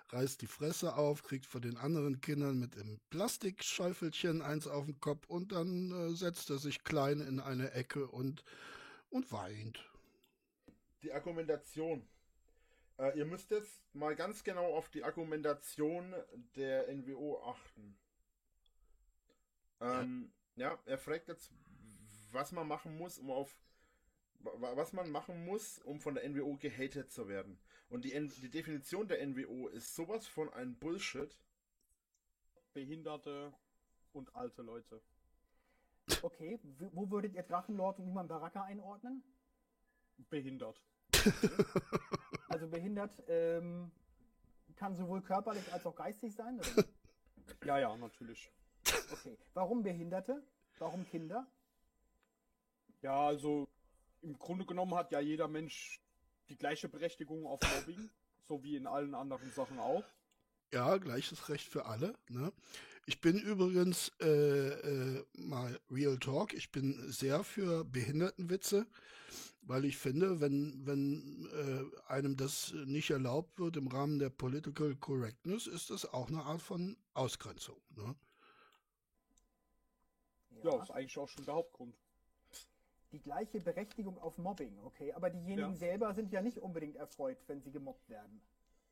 reißt 0.10 0.42
die 0.42 0.48
Fresse 0.48 0.96
auf, 0.96 1.24
kriegt 1.24 1.46
von 1.46 1.62
den 1.62 1.78
anderen 1.78 2.20
Kindern 2.20 2.60
mit 2.60 2.76
dem 2.76 3.00
Plastikschäufelchen 3.10 4.42
eins 4.42 4.68
auf 4.68 4.86
den 4.86 5.00
Kopf 5.00 5.26
und 5.28 5.54
dann 5.54 5.92
äh, 5.92 6.16
setzt 6.16 6.50
er 6.50 6.58
sich 6.58 6.84
klein 6.84 7.22
in 7.22 7.40
eine 7.40 7.72
Ecke 7.72 8.08
und, 8.08 8.44
und 9.10 9.32
weint. 9.32 9.80
Die 11.02 11.14
Argumentation, 11.14 12.08
Äh, 13.00 13.18
ihr 13.18 13.26
müsst 13.26 13.50
jetzt 13.50 13.82
mal 13.94 14.16
ganz 14.16 14.44
genau 14.44 14.76
auf 14.76 14.90
die 14.90 15.04
Argumentation 15.04 16.14
der 16.56 16.94
NWO 16.94 17.42
achten. 17.44 17.98
Ähm, 19.82 20.32
ja. 20.32 20.43
Er 20.58 20.98
fragt 20.98 21.28
jetzt, 21.28 21.52
was 22.32 22.52
man 22.52 22.68
machen 22.68 22.98
muss, 22.98 23.18
um 23.20 23.32
auf 23.32 23.56
wa- 24.40 24.76
was 24.76 24.94
man 24.94 25.10
machen 25.12 25.46
muss, 25.46 25.80
um 25.80 26.00
von 26.00 26.16
der 26.16 26.24
NWO 26.30 26.58
gehatet 26.58 27.12
zu 27.12 27.28
werden. 27.28 27.60
Und 27.90 28.06
die, 28.06 28.14
N 28.14 28.30
die 28.42 28.50
Definition 28.50 29.08
der 29.08 29.26
NWO 29.26 29.68
ist 29.68 29.96
sowas 29.96 30.28
von 30.28 30.52
ein 30.54 30.78
Bullshit. 30.80 31.38
Behinderte 32.74 33.54
und 34.14 34.36
alte 34.36 34.64
Leute. 34.64 35.02
Okay, 36.22 36.60
wo 36.64 37.10
würdet 37.12 37.34
ihr 37.36 37.44
Drachenlord 37.44 38.00
und 38.00 38.08
Iman 38.08 38.28
Baraka 38.28 38.64
einordnen? 38.64 39.24
Behindert. 40.30 40.84
Also 42.50 42.68
behindert 42.68 43.24
ähm, 43.28 43.92
kann 44.76 44.96
sowohl 44.96 45.22
körperlich 45.22 45.72
als 45.72 45.86
auch 45.86 45.96
geistig 45.96 46.34
sein? 46.36 46.60
Oder? 46.60 46.86
Ja, 47.64 47.80
ja, 47.80 47.96
natürlich. 47.96 48.52
Okay. 49.12 49.38
Warum 49.54 49.84
Behinderte? 49.84 50.44
Warum 50.80 51.06
Kinder? 51.06 51.48
Ja, 53.02 53.28
also 53.28 53.68
im 54.22 54.38
Grunde 54.40 54.66
genommen 54.66 54.96
hat 54.96 55.12
ja 55.12 55.20
jeder 55.20 55.48
Mensch 55.48 56.02
die 56.50 56.58
gleiche 56.58 56.90
Berechtigung 56.90 57.46
auf 57.46 57.60
Mobbing, 57.62 58.10
so 58.44 58.64
wie 58.64 58.76
in 58.76 58.88
allen 58.88 59.16
anderen 59.16 59.52
Sachen 59.52 59.80
auch. 59.80 60.04
Ja, 60.74 60.98
gleiches 60.98 61.50
Recht 61.50 61.68
für 61.68 61.86
alle. 61.86 62.16
Ne? 62.30 62.52
Ich 63.06 63.22
bin 63.22 63.38
übrigens 63.38 64.12
äh, 64.22 64.28
äh, 64.28 65.26
mal 65.34 65.80
Real 65.92 66.18
Talk. 66.18 66.54
Ich 66.54 66.72
bin 66.72 67.12
sehr 67.12 67.44
für 67.44 67.84
Behindertenwitze, 67.84 68.88
weil 69.62 69.86
ich 69.86 69.98
finde, 69.98 70.40
wenn, 70.40 70.86
wenn 70.86 71.48
äh, 71.54 72.12
einem 72.12 72.38
das 72.38 72.74
nicht 72.86 73.12
erlaubt 73.12 73.60
wird 73.60 73.78
im 73.78 73.88
Rahmen 73.88 74.20
der 74.20 74.30
Political 74.30 74.96
Correctness, 74.96 75.68
ist 75.68 75.90
das 75.90 76.06
auch 76.12 76.30
eine 76.30 76.44
Art 76.44 76.62
von 76.62 76.98
Ausgrenzung. 77.14 77.80
Ne? 77.96 78.16
Ja, 80.64 80.82
ist 80.82 80.92
eigentlich 80.92 81.18
auch 81.18 81.28
schon 81.30 81.46
der 81.46 81.54
Hauptgrund. 81.56 81.96
Die 83.12 83.20
gleiche 83.22 83.60
Berechtigung 83.60 84.18
auf 84.20 84.38
Mobbing, 84.38 84.80
okay. 84.84 85.14
Aber 85.14 85.30
diejenigen 85.30 85.72
Ja. 85.72 85.76
selber 85.76 86.14
sind 86.14 86.32
ja 86.32 86.42
nicht 86.42 86.58
unbedingt 86.60 86.96
erfreut, 86.96 87.38
wenn 87.48 87.62
sie 87.62 87.72
gemobbt 87.72 88.10
werden. 88.10 88.42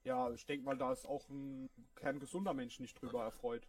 Ja, 0.03 0.29
ich 0.31 0.45
denke 0.45 0.65
mal, 0.65 0.77
da 0.77 0.91
ist 0.91 1.05
auch 1.07 1.27
ein 1.29 1.69
kerngesunder 1.95 2.53
Mensch 2.53 2.79
nicht 2.79 3.01
drüber 3.01 3.23
erfreut. 3.23 3.67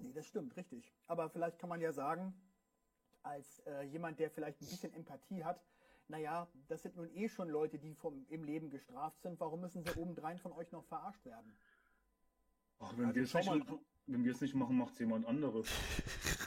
Nee, 0.00 0.12
das 0.12 0.26
stimmt, 0.26 0.56
richtig. 0.56 0.92
Aber 1.06 1.28
vielleicht 1.30 1.58
kann 1.58 1.68
man 1.68 1.80
ja 1.80 1.92
sagen, 1.92 2.34
als 3.22 3.60
äh, 3.60 3.82
jemand, 3.82 4.18
der 4.20 4.30
vielleicht 4.30 4.60
ein 4.60 4.66
bisschen 4.66 4.92
Empathie 4.94 5.44
hat, 5.44 5.60
naja, 6.08 6.46
das 6.68 6.82
sind 6.82 6.96
nun 6.96 7.08
eh 7.14 7.28
schon 7.28 7.48
Leute, 7.48 7.78
die 7.78 7.94
vom, 7.94 8.26
im 8.28 8.44
Leben 8.44 8.68
gestraft 8.70 9.22
sind. 9.22 9.40
Warum 9.40 9.60
müssen 9.60 9.82
sie 9.82 9.90
obendrein 9.96 10.38
von 10.38 10.52
euch 10.52 10.70
noch 10.70 10.84
verarscht 10.84 11.24
werden? 11.24 11.56
Ach, 12.80 12.92
wenn 12.98 13.06
Also 13.06 13.14
wir 13.16 13.22
es 13.22 13.30
schau 13.30 13.38
nicht, 13.38 13.48
mal. 13.48 13.58
machen- 13.58 13.84
wenn 14.06 14.24
wir 14.24 14.32
es 14.32 14.40
nicht 14.40 14.54
machen, 14.54 14.76
macht 14.76 14.92
es 14.92 14.98
jemand 14.98 15.26
anderes. 15.26 15.66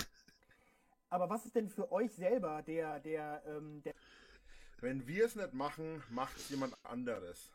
Aber 1.17 1.31
was 1.31 1.47
ist 1.47 1.55
denn 1.55 1.67
für 1.67 1.91
euch 1.91 2.11
selber 2.11 2.61
der, 2.61 2.99
der, 2.99 3.41
ähm, 3.47 3.81
der 3.81 3.95
Wenn 4.81 5.07
wir 5.07 5.25
es 5.25 5.35
nicht 5.35 5.51
machen, 5.51 6.03
macht 6.11 6.37
es 6.37 6.49
jemand 6.49 6.75
anderes. 6.85 7.49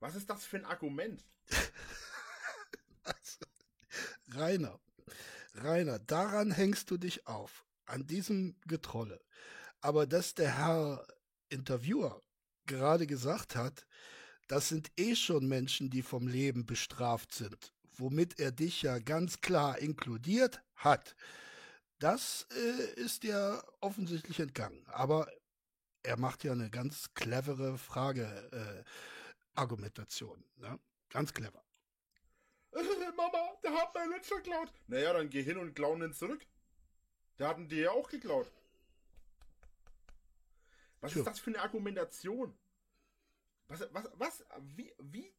Was 0.00 0.14
ist 0.14 0.30
das 0.30 0.46
für 0.46 0.56
ein 0.56 0.64
Argument? 0.64 1.22
Also, 3.04 3.44
Rainer, 4.32 4.80
Rainer, 5.54 6.00
daran 6.00 6.50
hängst 6.50 6.90
du 6.90 6.96
dich 6.96 7.28
auf, 7.28 7.64
an 7.84 8.04
diesem 8.06 8.56
Getrolle. 8.66 9.20
Aber 9.80 10.06
dass 10.06 10.34
der 10.34 10.56
Herr 10.56 11.06
Interviewer 11.50 12.20
gerade 12.64 13.06
gesagt 13.06 13.54
hat, 13.54 13.86
das 14.48 14.70
sind 14.70 14.90
eh 14.96 15.14
schon 15.14 15.46
Menschen, 15.46 15.90
die 15.90 16.02
vom 16.02 16.26
Leben 16.26 16.64
bestraft 16.64 17.32
sind, 17.32 17.74
womit 17.92 18.40
er 18.40 18.50
dich 18.50 18.80
ja 18.82 18.98
ganz 18.98 19.40
klar 19.42 19.78
inkludiert 19.78 20.62
hat. 20.74 21.14
Das 21.98 22.46
äh, 22.50 23.00
ist 23.00 23.22
dir 23.22 23.62
offensichtlich 23.80 24.40
entgangen. 24.40 24.84
Aber 24.88 25.30
er 26.02 26.18
macht 26.18 26.44
ja 26.44 26.52
eine 26.52 26.70
ganz 26.70 27.14
clevere 27.14 27.78
Frage, 27.78 28.24
äh, 28.52 28.84
Argumentation. 29.54 30.44
Ne? 30.56 30.78
Ganz 31.08 31.32
clever. 31.32 31.62
Mama, 33.16 33.56
der 33.62 33.72
hat 33.72 33.94
mein 33.94 34.10
Litsch 34.10 34.28
geklaut. 34.28 34.72
Naja, 34.86 35.12
dann 35.14 35.30
geh 35.30 35.42
hin 35.42 35.56
und 35.56 35.74
klauen 35.74 36.02
ihn 36.02 36.12
zurück. 36.12 36.46
Der 37.38 37.48
hatten 37.48 37.68
die 37.68 37.76
ja 37.76 37.90
auch 37.90 38.08
geklaut. 38.08 38.50
Was 41.00 41.12
Tja. 41.12 41.20
ist 41.20 41.26
das 41.26 41.38
für 41.38 41.50
eine 41.50 41.60
Argumentation? 41.60 42.56
Was, 43.68 43.88
was, 43.92 44.10
was, 44.14 44.44
wie, 44.76 44.92
wie? 44.98 45.32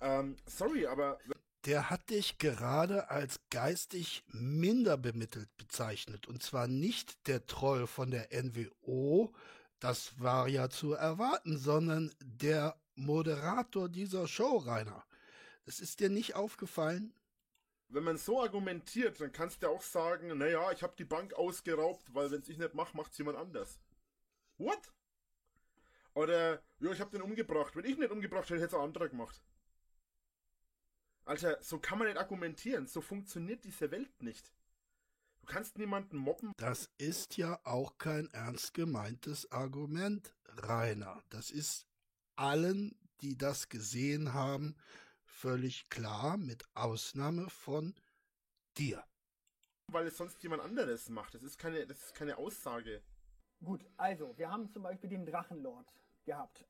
Ähm, 0.00 0.36
sorry, 0.46 0.86
aber 0.86 1.18
Der 1.66 1.90
hat 1.90 2.08
dich 2.10 2.38
gerade 2.38 3.10
als 3.10 3.40
geistig 3.50 4.24
minder 4.28 4.96
bemittelt 4.96 5.48
bezeichnet. 5.56 6.26
Und 6.26 6.42
zwar 6.42 6.66
nicht 6.66 7.26
der 7.26 7.46
Troll 7.46 7.86
von 7.86 8.10
der 8.10 8.28
NWO, 8.32 9.32
das 9.78 10.18
war 10.18 10.48
ja 10.48 10.70
zu 10.70 10.94
erwarten, 10.94 11.58
sondern 11.58 12.12
der 12.22 12.76
Moderator 12.94 13.88
dieser 13.88 14.26
Show, 14.26 14.58
Rainer. 14.58 15.04
Das 15.66 15.80
ist 15.80 16.00
dir 16.00 16.08
nicht 16.08 16.34
aufgefallen? 16.34 17.12
wenn 17.90 18.04
man 18.04 18.16
so 18.16 18.40
argumentiert, 18.40 19.20
dann 19.20 19.32
kannst 19.32 19.62
du 19.62 19.68
auch 19.68 19.82
sagen, 19.82 20.36
naja, 20.38 20.70
ich 20.72 20.82
habe 20.82 20.94
die 20.96 21.04
Bank 21.04 21.34
ausgeraubt, 21.34 22.14
weil 22.14 22.30
wenn 22.30 22.42
ich 22.46 22.56
nicht 22.56 22.74
mache, 22.74 22.96
macht's 22.96 23.18
jemand 23.18 23.36
anders. 23.36 23.80
What? 24.58 24.92
Oder, 26.14 26.62
ja, 26.80 26.92
ich 26.92 27.00
habe 27.00 27.10
den 27.10 27.22
umgebracht. 27.22 27.74
Wenn 27.74 27.84
ich 27.84 27.98
nicht 27.98 28.10
umgebracht 28.10 28.48
hätte, 28.48 28.60
hätte 28.60 28.74
es 28.74 28.74
ein 28.74 28.80
anderer 28.80 29.08
gemacht. 29.08 29.40
Alter, 31.30 31.62
so 31.62 31.78
kann 31.78 31.98
man 31.98 32.08
nicht 32.08 32.18
argumentieren. 32.18 32.88
So 32.88 33.00
funktioniert 33.00 33.64
diese 33.64 33.92
Welt 33.92 34.20
nicht. 34.20 34.52
Du 35.42 35.46
kannst 35.46 35.78
niemanden 35.78 36.16
mobben. 36.16 36.52
Das 36.56 36.90
ist 36.98 37.36
ja 37.36 37.60
auch 37.64 37.98
kein 37.98 38.28
ernst 38.32 38.74
gemeintes 38.74 39.50
Argument, 39.52 40.34
Rainer. 40.46 41.22
Das 41.28 41.52
ist 41.52 41.86
allen, 42.34 42.98
die 43.20 43.38
das 43.38 43.68
gesehen 43.68 44.34
haben, 44.34 44.74
völlig 45.22 45.88
klar, 45.88 46.36
mit 46.36 46.64
Ausnahme 46.74 47.48
von 47.48 47.94
dir. 48.76 49.04
weil 49.86 50.06
es 50.08 50.16
sonst 50.16 50.42
jemand 50.42 50.62
anderes 50.62 51.08
macht. 51.08 51.34
Das 51.34 51.42
ist 51.44 51.58
keine, 51.58 51.86
das 51.86 51.98
ist 52.06 52.14
keine 52.14 52.38
Aussage. 52.38 53.02
Gut, 53.62 53.84
also, 53.96 54.36
wir 54.36 54.50
haben 54.50 54.68
zum 54.70 54.82
Beispiel 54.82 55.10
den 55.10 55.26
Drachenlord 55.26 55.86
gehabt. 56.24 56.64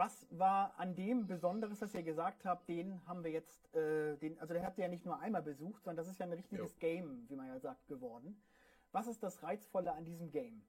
Was 0.00 0.26
war 0.30 0.78
an 0.78 0.96
dem 0.96 1.26
Besonderes, 1.26 1.80
dass 1.80 1.92
ihr 1.92 2.02
gesagt 2.02 2.46
habt, 2.46 2.66
den 2.70 3.06
haben 3.06 3.22
wir 3.22 3.30
jetzt, 3.30 3.74
äh, 3.74 4.16
den, 4.16 4.38
also 4.38 4.54
der 4.54 4.64
habt 4.64 4.78
ihr 4.78 4.84
ja 4.84 4.88
nicht 4.88 5.04
nur 5.04 5.18
einmal 5.18 5.42
besucht, 5.42 5.84
sondern 5.84 5.98
das 5.98 6.10
ist 6.10 6.18
ja 6.18 6.24
ein 6.24 6.32
richtiges 6.32 6.72
Jo. 6.72 6.78
Game, 6.78 7.28
wie 7.28 7.36
man 7.36 7.48
ja 7.48 7.60
sagt, 7.60 7.86
geworden. 7.86 8.40
Was 8.92 9.06
ist 9.06 9.22
das 9.22 9.42
Reizvolle 9.42 9.92
an 9.92 10.06
diesem 10.06 10.30
Game? 10.30 10.62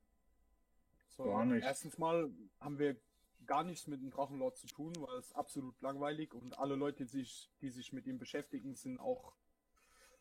So, 1.08 1.24
Gar 1.24 1.46
nichts. 1.46 1.65
Erstens 1.65 1.98
mal 1.98 2.30
haben 2.60 2.78
wir 2.78 2.98
gar 3.46 3.63
nichts 3.63 3.88
mit 3.88 4.02
dem 4.02 4.12
Drachenlord 4.12 4.58
zu 4.58 4.67
tun, 4.67 4.91
weil 4.98 5.17
es 5.20 5.32
absolut 5.32 5.82
langweilig 5.82 6.34
und 6.34 6.60
alle 6.60 6.76
Leute, 6.76 7.06
die 7.06 7.10
sich, 7.10 7.50
die 7.62 7.70
sich 7.70 7.94
mit 7.94 8.08
ihm 8.08 8.20
beschäftigen, 8.20 8.76
sind 8.76 9.00
auch 9.00 9.34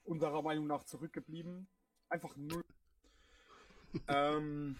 unserer 0.04 0.42
Meinung 0.42 0.68
nach 0.68 0.84
zurückgeblieben. 0.84 1.66
Einfach 2.10 2.36
null. 2.36 2.64
ähm, 4.06 4.76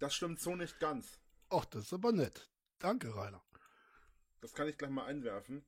das 0.00 0.14
stimmt 0.14 0.38
so 0.38 0.54
nicht 0.54 0.78
ganz. 0.80 1.18
Och, 1.50 1.64
das 1.64 1.84
ist 1.84 1.94
aber 1.94 2.12
nett. 2.12 2.50
Danke, 2.78 3.16
Rainer. 3.16 3.40
Das 4.40 4.54
kann 4.54 4.68
ich 4.68 4.78
gleich 4.78 4.90
mal 4.90 5.04
einwerfen. 5.04 5.64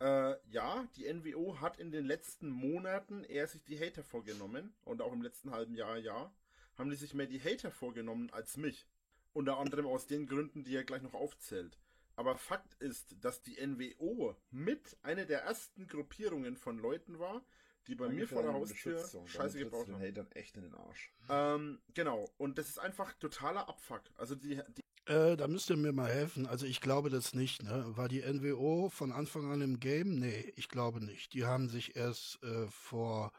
Äh, 0.00 0.36
ja, 0.50 0.86
die 0.96 1.12
NWO 1.12 1.60
hat 1.60 1.78
in 1.78 1.90
den 1.90 2.04
letzten 2.04 2.50
Monaten 2.50 3.24
eher 3.24 3.46
sich 3.46 3.64
die 3.64 3.78
Hater 3.78 4.02
vorgenommen 4.02 4.74
und 4.84 5.00
auch 5.00 5.12
im 5.12 5.22
letzten 5.22 5.50
halben 5.52 5.74
Jahr, 5.74 5.96
ja, 5.96 6.32
haben 6.76 6.90
die 6.90 6.96
sich 6.96 7.14
mehr 7.14 7.26
die 7.26 7.40
Hater 7.40 7.70
vorgenommen 7.70 8.30
als 8.30 8.56
mich. 8.56 8.86
Unter 9.32 9.58
anderem 9.58 9.86
aus 9.86 10.06
den 10.06 10.26
Gründen, 10.26 10.64
die 10.64 10.74
er 10.74 10.84
gleich 10.84 11.02
noch 11.02 11.14
aufzählt. 11.14 11.78
Aber 12.14 12.36
Fakt 12.36 12.74
ist, 12.80 13.16
dass 13.20 13.42
die 13.42 13.64
NWO 13.64 14.34
mit 14.50 14.96
einer 15.02 15.26
der 15.26 15.42
ersten 15.42 15.86
Gruppierungen 15.86 16.56
von 16.56 16.78
Leuten 16.78 17.18
war, 17.18 17.44
die 17.86 17.94
bei 17.94 18.08
mir 18.08 18.26
vor 18.26 18.42
der 18.42 18.54
Haustür 18.54 19.04
Scheiße 19.26 19.58
gebaut 19.58 19.88
haben. 19.88 20.00
Hatern 20.00 20.30
echt 20.32 20.56
in 20.56 20.62
den 20.62 20.74
Arsch. 20.74 21.12
Ähm, 21.28 21.80
genau. 21.94 22.28
Und 22.38 22.58
das 22.58 22.68
ist 22.68 22.78
einfach 22.78 23.12
totaler 23.14 23.68
Abfuck. 23.68 24.02
Also 24.16 24.34
die, 24.34 24.60
die 24.76 24.85
Äh, 25.06 25.36
da 25.36 25.46
müsst 25.48 25.70
ihr 25.70 25.76
mir 25.76 25.92
mal 25.92 26.10
helfen. 26.10 26.46
Also 26.46 26.66
ich 26.66 26.80
glaube 26.80 27.10
das 27.10 27.32
nicht, 27.34 27.62
ne? 27.62 27.84
War 27.96 28.08
die 28.08 28.22
NWO 28.22 28.88
von 28.88 29.12
Anfang 29.12 29.50
an 29.52 29.60
im 29.60 29.78
Game? 29.80 30.18
Nee, 30.18 30.52
ich 30.56 30.68
glaube 30.68 31.04
nicht. 31.04 31.32
Die 31.32 31.44
haben 31.44 31.68
sich 31.68 31.96
erst 31.96 32.42
äh, 32.42 32.66
vor 32.68 33.32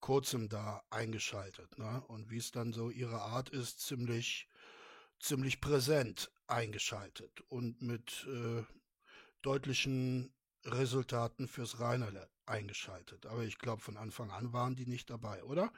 kurzem 0.00 0.48
da 0.48 0.82
eingeschaltet, 0.90 1.78
ne? 1.78 2.02
Und 2.08 2.30
wie 2.30 2.38
es 2.38 2.50
dann 2.50 2.72
so 2.72 2.90
ihre 2.90 3.20
Art 3.22 3.50
ist, 3.50 3.80
ziemlich, 3.80 4.48
ziemlich 5.20 5.60
präsent 5.60 6.30
eingeschaltet 6.46 7.42
und 7.48 7.82
mit 7.82 8.26
äh, 8.28 8.64
deutlichen 9.42 10.32
Resultaten 10.64 11.48
fürs 11.48 11.80
Reinerle 11.80 12.28
eingeschaltet. 12.46 13.26
Aber 13.26 13.42
ich 13.44 13.58
glaube, 13.58 13.82
von 13.82 13.96
Anfang 13.96 14.30
an 14.30 14.52
waren 14.52 14.76
die 14.76 14.86
nicht 14.86 15.10
dabei, 15.10 15.42
oder? 15.44 15.72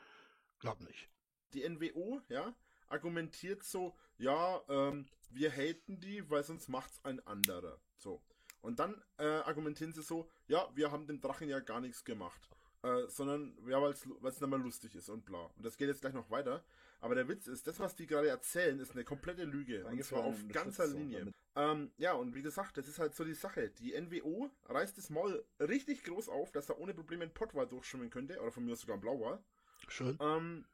Glaub 0.60 0.80
nicht. 0.80 1.10
die 1.54 1.62
NWO, 1.68 2.20
ja, 2.28 2.54
argumentiert 2.88 3.62
so, 3.62 3.96
ja, 4.18 4.62
ähm, 4.68 5.06
wir 5.30 5.50
haten 5.50 6.00
die, 6.00 6.28
weil 6.30 6.44
sonst 6.44 6.68
macht's 6.68 7.00
ein 7.04 7.24
anderer. 7.26 7.78
So. 7.96 8.22
Und 8.60 8.78
dann 8.78 9.02
äh, 9.18 9.24
argumentieren 9.24 9.92
sie 9.92 10.02
so, 10.02 10.28
ja, 10.46 10.68
wir 10.74 10.90
haben 10.90 11.06
dem 11.06 11.20
Drachen 11.20 11.48
ja 11.48 11.60
gar 11.60 11.80
nichts 11.80 12.04
gemacht. 12.04 12.48
Äh, 12.82 13.08
sondern, 13.08 13.56
ja, 13.66 13.80
weil 13.80 13.92
es 13.92 14.04
nicht 14.06 14.40
mal 14.46 14.60
lustig 14.60 14.94
ist 14.94 15.08
und 15.08 15.24
bla. 15.24 15.46
Und 15.56 15.64
das 15.64 15.76
geht 15.76 15.88
jetzt 15.88 16.02
gleich 16.02 16.12
noch 16.12 16.30
weiter. 16.30 16.62
Aber 17.00 17.14
der 17.14 17.28
Witz 17.28 17.46
ist, 17.46 17.66
das, 17.66 17.80
was 17.80 17.96
die 17.96 18.06
gerade 18.06 18.28
erzählen, 18.28 18.78
ist 18.78 18.92
eine 18.92 19.04
komplette 19.04 19.44
Lüge. 19.44 19.84
Und 19.86 20.02
zwar 20.04 20.24
auf 20.24 20.36
ganzer 20.48 20.86
Linie. 20.86 21.32
Ähm, 21.56 21.92
ja, 21.98 22.12
und 22.12 22.34
wie 22.34 22.42
gesagt, 22.42 22.76
das 22.76 22.88
ist 22.88 22.98
halt 22.98 23.14
so 23.14 23.24
die 23.24 23.34
Sache. 23.34 23.70
Die 23.70 23.98
NWO 23.98 24.50
reißt 24.66 24.96
das 24.96 25.10
Maul 25.10 25.44
richtig 25.60 26.02
groß 26.04 26.28
auf, 26.28 26.50
dass 26.52 26.68
er 26.68 26.78
ohne 26.78 26.94
Probleme 26.94 27.24
ein 27.24 27.32
Pottwal 27.32 27.66
durchschwimmen 27.66 28.10
könnte, 28.10 28.40
oder 28.40 28.52
von 28.52 28.64
mir 28.64 28.76
sogar 28.76 28.96
ein 28.96 29.00
Blauwal. 29.00 29.42
Schön. 29.88 30.18
Ähm, 30.20 30.64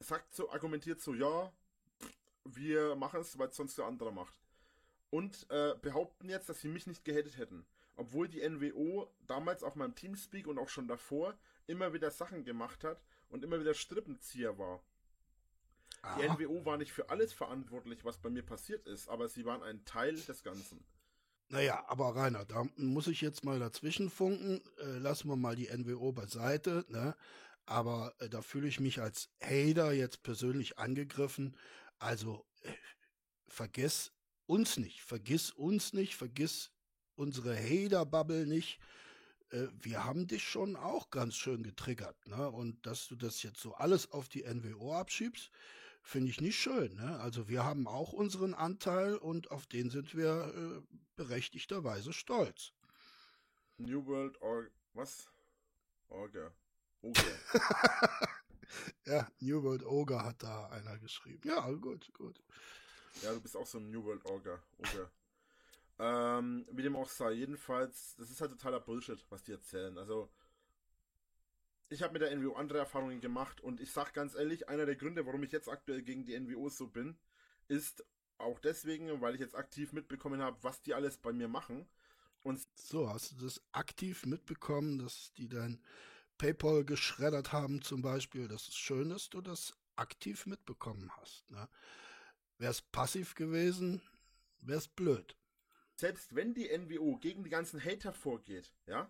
sagt 0.00 0.34
so, 0.34 0.50
argumentiert 0.50 1.00
so, 1.00 1.14
ja, 1.14 1.52
wir 2.44 2.94
machen 2.96 3.20
es, 3.20 3.38
weil 3.38 3.48
es 3.48 3.56
sonst 3.56 3.78
der 3.78 3.86
andere 3.86 4.12
macht. 4.12 4.38
Und 5.10 5.46
äh, 5.50 5.74
behaupten 5.80 6.28
jetzt, 6.28 6.48
dass 6.48 6.60
sie 6.60 6.68
mich 6.68 6.86
nicht 6.86 7.04
gehatet 7.04 7.36
hätten. 7.36 7.66
Obwohl 7.96 8.28
die 8.28 8.48
NWO 8.48 9.12
damals 9.26 9.62
auf 9.62 9.76
meinem 9.76 9.94
Teamspeak 9.94 10.46
und 10.46 10.58
auch 10.58 10.68
schon 10.70 10.88
davor 10.88 11.36
immer 11.66 11.92
wieder 11.92 12.10
Sachen 12.10 12.44
gemacht 12.44 12.84
hat 12.84 13.02
und 13.28 13.44
immer 13.44 13.60
wieder 13.60 13.74
Strippenzieher 13.74 14.58
war. 14.58 14.82
Die 16.18 16.28
Aha. 16.28 16.34
NWO 16.34 16.64
war 16.64 16.78
nicht 16.78 16.92
für 16.92 17.10
alles 17.10 17.32
verantwortlich, 17.32 18.04
was 18.04 18.18
bei 18.18 18.30
mir 18.30 18.42
passiert 18.42 18.86
ist, 18.88 19.08
aber 19.08 19.28
sie 19.28 19.44
waren 19.44 19.62
ein 19.62 19.84
Teil 19.84 20.16
des 20.16 20.42
Ganzen. 20.42 20.84
Naja, 21.48 21.84
aber 21.86 22.16
Rainer, 22.16 22.44
da 22.44 22.66
muss 22.76 23.06
ich 23.06 23.20
jetzt 23.20 23.44
mal 23.44 23.58
dazwischen 23.58 24.10
funken. 24.10 24.62
Äh, 24.78 24.98
lassen 24.98 25.28
wir 25.28 25.36
mal 25.36 25.54
die 25.54 25.68
NWO 25.68 26.10
beiseite, 26.12 26.84
ne? 26.88 27.14
Aber 27.66 28.14
äh, 28.18 28.28
da 28.28 28.42
fühle 28.42 28.66
ich 28.66 28.80
mich 28.80 29.00
als 29.00 29.30
Hater 29.42 29.92
jetzt 29.92 30.22
persönlich 30.22 30.78
angegriffen. 30.78 31.54
Also 32.02 32.44
äh, 32.62 32.72
vergiss 33.46 34.12
uns 34.46 34.76
nicht, 34.76 35.02
vergiss 35.02 35.52
uns 35.52 35.92
nicht, 35.92 36.16
vergiss 36.16 36.72
unsere 37.14 37.56
Hater-Bubble 37.56 38.44
nicht. 38.44 38.80
Äh, 39.50 39.68
wir 39.80 40.04
haben 40.04 40.26
dich 40.26 40.42
schon 40.42 40.74
auch 40.74 41.10
ganz 41.10 41.36
schön 41.36 41.62
getriggert, 41.62 42.26
ne? 42.26 42.50
Und 42.50 42.84
dass 42.86 43.06
du 43.06 43.14
das 43.14 43.44
jetzt 43.44 43.60
so 43.60 43.74
alles 43.74 44.10
auf 44.10 44.28
die 44.28 44.42
NWO 44.42 44.96
abschiebst, 44.96 45.52
finde 46.02 46.30
ich 46.30 46.40
nicht 46.40 46.60
schön. 46.60 46.96
Ne? 46.96 47.20
Also 47.20 47.48
wir 47.48 47.62
haben 47.64 47.86
auch 47.86 48.12
unseren 48.12 48.54
Anteil 48.54 49.14
und 49.14 49.52
auf 49.52 49.66
den 49.66 49.88
sind 49.88 50.16
wir 50.16 50.52
äh, 50.56 50.96
berechtigterweise 51.14 52.12
stolz. 52.12 52.72
New 53.78 54.04
World 54.06 54.42
Or 54.42 54.66
was? 54.92 55.28
Orga. 56.08 56.52
Orga. 57.00 57.22
ja, 59.06 59.28
New 59.40 59.62
World 59.62 59.84
Ogre 59.84 60.24
hat 60.24 60.42
da 60.42 60.68
einer 60.68 60.98
geschrieben. 60.98 61.48
Ja, 61.48 61.70
gut, 61.70 62.12
gut. 62.14 62.40
Ja, 63.22 63.32
du 63.32 63.40
bist 63.40 63.56
auch 63.56 63.66
so 63.66 63.78
ein 63.78 63.90
New 63.90 64.04
World 64.04 64.24
Orga. 64.24 64.62
Orga. 64.78 65.10
Ähm, 65.98 66.66
wie 66.72 66.82
dem 66.82 66.96
auch 66.96 67.08
sei, 67.08 67.32
jedenfalls, 67.32 68.16
das 68.16 68.30
ist 68.30 68.40
halt 68.40 68.50
totaler 68.50 68.80
Bullshit, 68.80 69.24
was 69.28 69.42
die 69.42 69.52
erzählen. 69.52 69.96
Also, 69.98 70.30
ich 71.90 72.02
habe 72.02 72.14
mit 72.14 72.22
der 72.22 72.34
NWO 72.34 72.54
andere 72.54 72.78
Erfahrungen 72.78 73.20
gemacht 73.20 73.60
und 73.60 73.80
ich 73.80 73.92
sag 73.92 74.14
ganz 74.14 74.34
ehrlich, 74.34 74.68
einer 74.68 74.86
der 74.86 74.96
Gründe, 74.96 75.26
warum 75.26 75.42
ich 75.42 75.52
jetzt 75.52 75.68
aktuell 75.68 76.02
gegen 76.02 76.24
die 76.24 76.38
NWO 76.38 76.70
so 76.70 76.88
bin, 76.88 77.18
ist 77.68 78.04
auch 78.38 78.58
deswegen, 78.58 79.20
weil 79.20 79.34
ich 79.34 79.40
jetzt 79.40 79.54
aktiv 79.54 79.92
mitbekommen 79.92 80.40
habe, 80.40 80.56
was 80.62 80.80
die 80.82 80.94
alles 80.94 81.18
bei 81.18 81.32
mir 81.32 81.48
machen. 81.48 81.86
Und 82.42 82.66
So, 82.74 83.08
hast 83.08 83.32
du 83.32 83.44
das 83.44 83.62
aktiv 83.72 84.26
mitbekommen, 84.26 84.98
dass 84.98 85.32
die 85.34 85.48
dein 85.48 85.80
PayPal 86.42 86.84
geschreddert 86.84 87.52
haben 87.52 87.82
zum 87.82 88.02
Beispiel? 88.02 88.48
Das 88.48 88.62
ist 88.62 88.76
schön, 88.76 89.10
dass 89.10 89.30
du 89.30 89.40
das 89.40 89.74
aktiv 89.94 90.44
mitbekommen 90.46 91.08
hast. 91.20 91.48
Ne? 91.52 91.68
Wäre 92.58 92.72
es 92.72 92.82
passiv 92.82 93.36
gewesen, 93.36 94.02
wäre 94.60 94.78
es 94.78 94.88
blöd. 94.88 95.36
selbst 95.94 96.34
wenn 96.34 96.52
die 96.52 96.76
NWO 96.76 97.16
gegen 97.18 97.44
die 97.44 97.50
ganzen 97.50 97.78
Hater 97.80 98.12
vorgeht, 98.12 98.72
ja, 98.86 99.08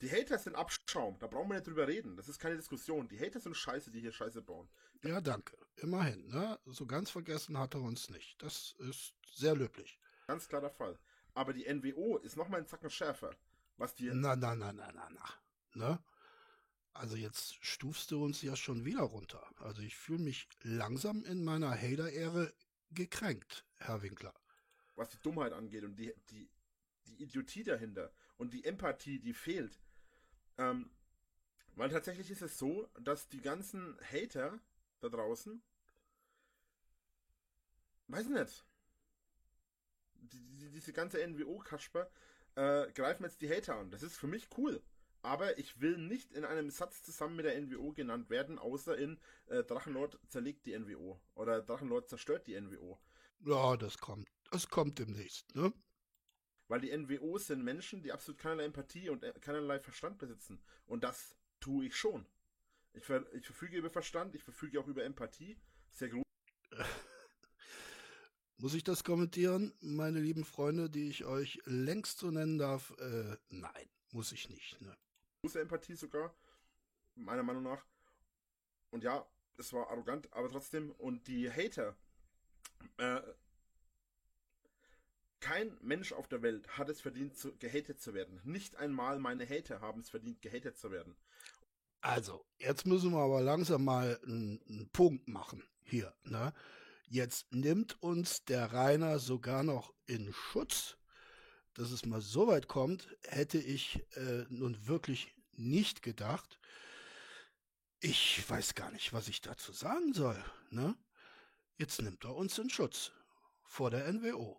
die 0.00 0.10
Hater 0.10 0.36
sind 0.36 0.56
Abschaum, 0.56 1.16
da 1.20 1.28
brauchen 1.28 1.48
wir 1.48 1.54
nicht 1.54 1.68
drüber 1.68 1.86
reden. 1.86 2.16
Das 2.16 2.28
ist 2.28 2.40
keine 2.40 2.56
Diskussion. 2.56 3.06
Die 3.06 3.20
Hater 3.20 3.38
sind 3.38 3.56
scheiße, 3.56 3.92
die 3.92 4.00
hier 4.00 4.12
Scheiße 4.12 4.42
bauen. 4.42 4.68
Ja, 5.04 5.20
danke. 5.20 5.56
Immerhin. 5.76 6.26
Ne? 6.26 6.58
So 6.66 6.86
ganz 6.86 7.08
vergessen 7.10 7.56
hat 7.56 7.74
er 7.74 7.82
uns 7.82 8.10
nicht. 8.10 8.42
Das 8.42 8.74
ist 8.80 9.14
sehr 9.30 9.54
löblich. 9.54 10.00
Ganz 10.26 10.48
klar 10.48 10.60
der 10.60 10.70
Fall. 10.70 10.98
Aber 11.34 11.52
die 11.52 11.72
NWO 11.72 12.16
ist 12.16 12.36
nochmal 12.36 12.58
einen 12.58 12.66
Zacken 12.66 12.90
schärfer. 12.90 13.30
Was 13.76 13.94
die. 13.94 14.10
Na, 14.12 14.34
na, 14.34 14.56
na, 14.56 14.72
na, 14.72 14.90
na, 14.92 15.08
na. 15.08 15.24
Ne? 15.76 15.98
Also 16.98 17.16
jetzt 17.16 17.62
stufst 17.64 18.10
du 18.10 18.24
uns 18.24 18.42
ja 18.42 18.56
schon 18.56 18.84
wieder 18.84 19.02
runter. 19.02 19.46
Also 19.58 19.82
ich 19.82 19.96
fühle 19.96 20.22
mich 20.22 20.48
langsam 20.62 21.24
in 21.24 21.44
meiner 21.44 21.70
Hater-Ehre 21.70 22.52
gekränkt, 22.90 23.64
Herr 23.76 24.02
Winkler. 24.02 24.34
was 24.94 25.10
die 25.10 25.18
Dummheit 25.22 25.52
angeht 25.52 25.84
und 25.84 25.96
die, 25.96 26.14
die, 26.30 26.48
die 27.06 27.22
Idiotie 27.22 27.62
dahinter 27.64 28.12
und 28.38 28.54
die 28.54 28.64
Empathie, 28.64 29.20
die 29.20 29.34
fehlt. 29.34 29.78
Ähm, 30.56 30.90
weil 31.74 31.90
tatsächlich 31.90 32.30
ist 32.30 32.40
es 32.40 32.58
so, 32.58 32.88
dass 33.00 33.28
die 33.28 33.42
ganzen 33.42 33.98
Hater 34.00 34.58
da 35.00 35.10
draußen, 35.10 35.62
weiß 38.08 38.28
nicht, 38.28 38.64
die, 40.14 40.40
die, 40.40 40.70
diese 40.70 40.94
ganze 40.94 41.18
NWO-Kasper 41.26 42.10
äh, 42.54 42.90
greifen 42.92 43.24
jetzt 43.24 43.42
die 43.42 43.50
Hater 43.50 43.76
an. 43.76 43.90
Das 43.90 44.02
ist 44.02 44.16
für 44.16 44.26
mich 44.26 44.48
cool. 44.56 44.82
Aber 45.26 45.58
ich 45.58 45.80
will 45.80 45.98
nicht 45.98 46.32
in 46.32 46.44
einem 46.44 46.70
Satz 46.70 47.02
zusammen 47.02 47.34
mit 47.34 47.46
der 47.46 47.60
NWO 47.60 47.92
genannt 47.92 48.30
werden, 48.30 48.60
außer 48.60 48.96
in 48.96 49.18
äh, 49.46 49.64
Drachenlord 49.64 50.20
zerlegt 50.28 50.66
die 50.66 50.78
NWO 50.78 51.20
oder 51.34 51.62
Drachenlord 51.62 52.08
zerstört 52.08 52.46
die 52.46 52.54
NWO. 52.54 52.96
Ja, 53.40 53.76
das 53.76 53.98
kommt. 53.98 54.28
Das 54.52 54.68
kommt 54.68 55.00
demnächst, 55.00 55.52
ne? 55.56 55.72
Weil 56.68 56.80
die 56.80 56.96
NWOs 56.96 57.48
sind 57.48 57.64
Menschen, 57.64 58.02
die 58.02 58.12
absolut 58.12 58.38
keinerlei 58.38 58.66
Empathie 58.66 59.08
und 59.08 59.24
äh, 59.24 59.32
keinerlei 59.40 59.80
Verstand 59.80 60.18
besitzen. 60.18 60.62
Und 60.86 61.02
das 61.02 61.34
tue 61.58 61.86
ich 61.86 61.96
schon. 61.96 62.24
Ich, 62.92 63.04
ver 63.04 63.26
ich 63.34 63.46
verfüge 63.46 63.78
über 63.78 63.90
Verstand, 63.90 64.36
ich 64.36 64.44
verfüge 64.44 64.78
auch 64.78 64.86
über 64.86 65.02
Empathie. 65.02 65.58
Sehr 65.90 66.10
groß. 66.10 66.22
Muss 68.58 68.74
ich 68.74 68.84
das 68.84 69.02
kommentieren, 69.02 69.74
meine 69.80 70.20
lieben 70.20 70.44
Freunde, 70.44 70.88
die 70.88 71.08
ich 71.08 71.24
euch 71.24 71.60
längst 71.64 72.20
so 72.20 72.30
nennen 72.30 72.58
darf? 72.58 72.94
Äh, 73.00 73.36
nein, 73.48 73.90
muss 74.12 74.30
ich 74.30 74.48
nicht. 74.48 74.80
Ne? 74.80 74.96
Große 75.40 75.60
Empathie 75.60 75.94
sogar, 75.94 76.34
meiner 77.14 77.42
Meinung 77.42 77.62
nach. 77.62 77.84
Und 78.90 79.04
ja, 79.04 79.26
es 79.58 79.72
war 79.72 79.90
arrogant, 79.90 80.32
aber 80.32 80.48
trotzdem. 80.48 80.90
Und 80.92 81.26
die 81.28 81.50
Hater, 81.50 81.96
äh, 82.98 83.20
kein 85.40 85.76
Mensch 85.80 86.12
auf 86.12 86.28
der 86.28 86.42
Welt 86.42 86.66
hat 86.76 86.88
es 86.88 87.00
verdient, 87.00 87.36
zu, 87.36 87.56
gehatet 87.56 88.00
zu 88.00 88.14
werden. 88.14 88.40
Nicht 88.44 88.76
einmal 88.76 89.18
meine 89.18 89.48
Hater 89.48 89.80
haben 89.80 90.00
es 90.00 90.10
verdient, 90.10 90.42
gehatet 90.42 90.76
zu 90.76 90.90
werden. 90.90 91.16
Also, 92.00 92.44
jetzt 92.58 92.86
müssen 92.86 93.12
wir 93.12 93.18
aber 93.18 93.40
langsam 93.40 93.84
mal 93.84 94.18
einen, 94.22 94.88
Punkt 94.92 95.28
machen 95.28 95.62
hier. 95.82 96.14
Ne? 96.24 96.52
Jetzt 97.08 97.52
nimmt 97.52 98.00
uns 98.02 98.44
der 98.44 98.72
Rainer 98.72 99.18
sogar 99.18 99.62
noch 99.62 99.94
in 100.06 100.32
Schutz. 100.32 100.95
Dass 101.76 101.90
es 101.90 102.06
mal 102.06 102.22
so 102.22 102.46
weit 102.46 102.68
kommt, 102.68 103.06
hätte 103.28 103.58
ich 103.58 104.02
äh, 104.16 104.46
nun 104.48 104.86
wirklich 104.86 105.34
nicht 105.52 106.02
gedacht. 106.02 106.58
Ich 108.00 108.48
weiß 108.48 108.74
gar 108.74 108.90
nicht, 108.92 109.12
was 109.12 109.28
ich 109.28 109.42
dazu 109.42 109.72
sagen 109.72 110.14
soll. 110.14 110.42
Ne? 110.70 110.96
Jetzt 111.76 112.00
nimmt 112.00 112.24
er 112.24 112.34
uns 112.34 112.56
in 112.56 112.70
Schutz 112.70 113.12
vor 113.62 113.90
der 113.90 114.10
NWO. 114.10 114.58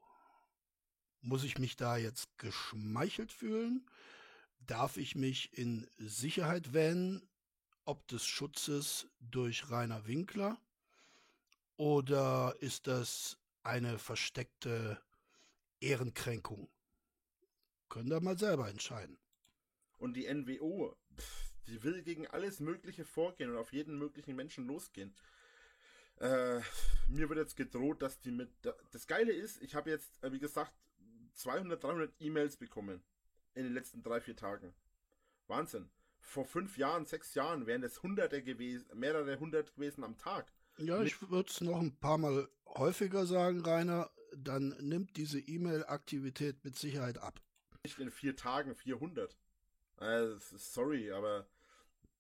Muss 1.21 1.43
ich 1.43 1.57
mich 1.57 1.75
da 1.75 1.97
jetzt 1.97 2.37
geschmeichelt 2.37 3.31
fühlen? 3.31 3.89
Darf 4.59 4.97
ich 4.97 5.15
mich 5.15 5.57
in 5.57 5.89
Sicherheit 5.97 6.73
wähnen, 6.73 7.27
ob 7.83 8.07
des 8.09 8.27
Schutzes 8.27 9.07
durch 9.19 9.71
Rainer 9.71 10.05
Winkler? 10.05 10.61
Oder 11.77 12.55
ist 12.59 12.85
das 12.85 13.39
eine 13.63 13.97
versteckte 13.97 15.01
Ehrenkränkung? 15.79 16.69
Könnt 17.89 18.11
ihr 18.11 18.21
mal 18.21 18.37
selber 18.37 18.69
entscheiden. 18.69 19.17
Und 19.97 20.13
die 20.15 20.31
NWO, 20.31 20.95
pff, 21.15 21.51
die 21.67 21.83
will 21.83 22.03
gegen 22.03 22.27
alles 22.27 22.59
Mögliche 22.59 23.05
vorgehen 23.05 23.49
und 23.49 23.57
auf 23.57 23.73
jeden 23.73 23.97
möglichen 23.97 24.35
Menschen 24.35 24.67
losgehen. 24.67 25.13
Äh, 26.19 26.61
mir 27.07 27.29
wird 27.29 27.39
jetzt 27.39 27.55
gedroht, 27.55 28.01
dass 28.01 28.19
die 28.19 28.31
mit. 28.31 28.49
Das 28.91 29.07
Geile 29.07 29.31
ist, 29.31 29.61
ich 29.61 29.75
habe 29.75 29.89
jetzt, 29.89 30.23
äh, 30.23 30.31
wie 30.31 30.39
gesagt, 30.39 30.73
200, 31.33 31.83
300 31.83 32.13
E-Mails 32.19 32.57
bekommen 32.57 33.03
in 33.53 33.63
den 33.63 33.73
letzten 33.73 34.01
drei, 34.01 34.19
vier 34.21 34.35
Tagen. 34.35 34.73
Wahnsinn. 35.47 35.89
Vor 36.19 36.45
fünf 36.45 36.77
Jahren, 36.77 37.05
sechs 37.05 37.35
Jahren 37.35 37.67
wären 37.67 37.83
es 37.83 38.01
Hunderte 38.03 38.43
gewesen, 38.43 38.85
mehrere 38.95 39.39
hundert 39.39 39.73
gewesen 39.75 40.03
am 40.03 40.17
Tag. 40.17 40.51
Ja, 40.77 41.01
ich 41.01 41.29
würde 41.29 41.49
es 41.49 41.61
noch 41.61 41.79
ein 41.79 41.95
paar 41.97 42.17
Mal 42.17 42.49
häufiger 42.65 43.25
sagen, 43.25 43.61
Rainer. 43.61 44.09
Dann 44.35 44.75
nimmt 44.81 45.15
diese 45.15 45.39
E-Mail-Aktivität 45.39 46.63
mit 46.65 46.77
Sicherheit 46.77 47.17
ab. 47.17 47.39
Nicht 47.87 47.99
in 47.99 48.11
vier 48.11 48.35
Tagen 48.35 48.75
400. 48.75 49.37
Äh, 50.01 50.27
sorry, 50.39 51.09
aber 51.13 51.47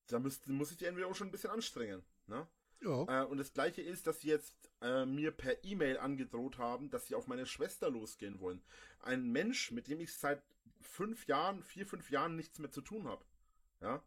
da 0.07 0.17
muss, 0.17 0.39
muss 0.47 0.69
sich 0.69 0.77
die 0.77 0.89
NWO 0.89 1.13
schon 1.13 1.27
ein 1.27 1.31
bisschen 1.31 1.49
anstrengen. 1.49 2.03
Ne? 2.27 2.47
Ja. 2.81 3.23
Äh, 3.23 3.25
und 3.25 3.37
das 3.37 3.51
gleiche 3.51 3.81
ist, 3.81 4.07
dass 4.07 4.21
sie 4.21 4.29
jetzt 4.29 4.55
äh, 4.81 5.05
mir 5.05 5.31
per 5.31 5.65
E-Mail 5.65 5.97
angedroht 5.97 6.57
haben, 6.57 6.89
dass 6.89 7.07
sie 7.07 7.15
auf 7.15 7.27
meine 7.27 7.45
Schwester 7.45 7.89
losgehen 7.89 8.39
wollen. 8.39 8.61
Ein 9.01 9.29
Mensch, 9.29 9.71
mit 9.71 9.89
dem 9.89 9.99
ich 9.99 10.13
seit 10.13 10.41
fünf 10.79 11.27
Jahren, 11.27 11.61
vier, 11.61 11.85
fünf 11.85 12.11
Jahren 12.11 12.37
nichts 12.37 12.59
mehr 12.59 12.71
zu 12.71 12.79
tun 12.79 13.05
habe. 13.05 13.25
Ja. 13.81 14.01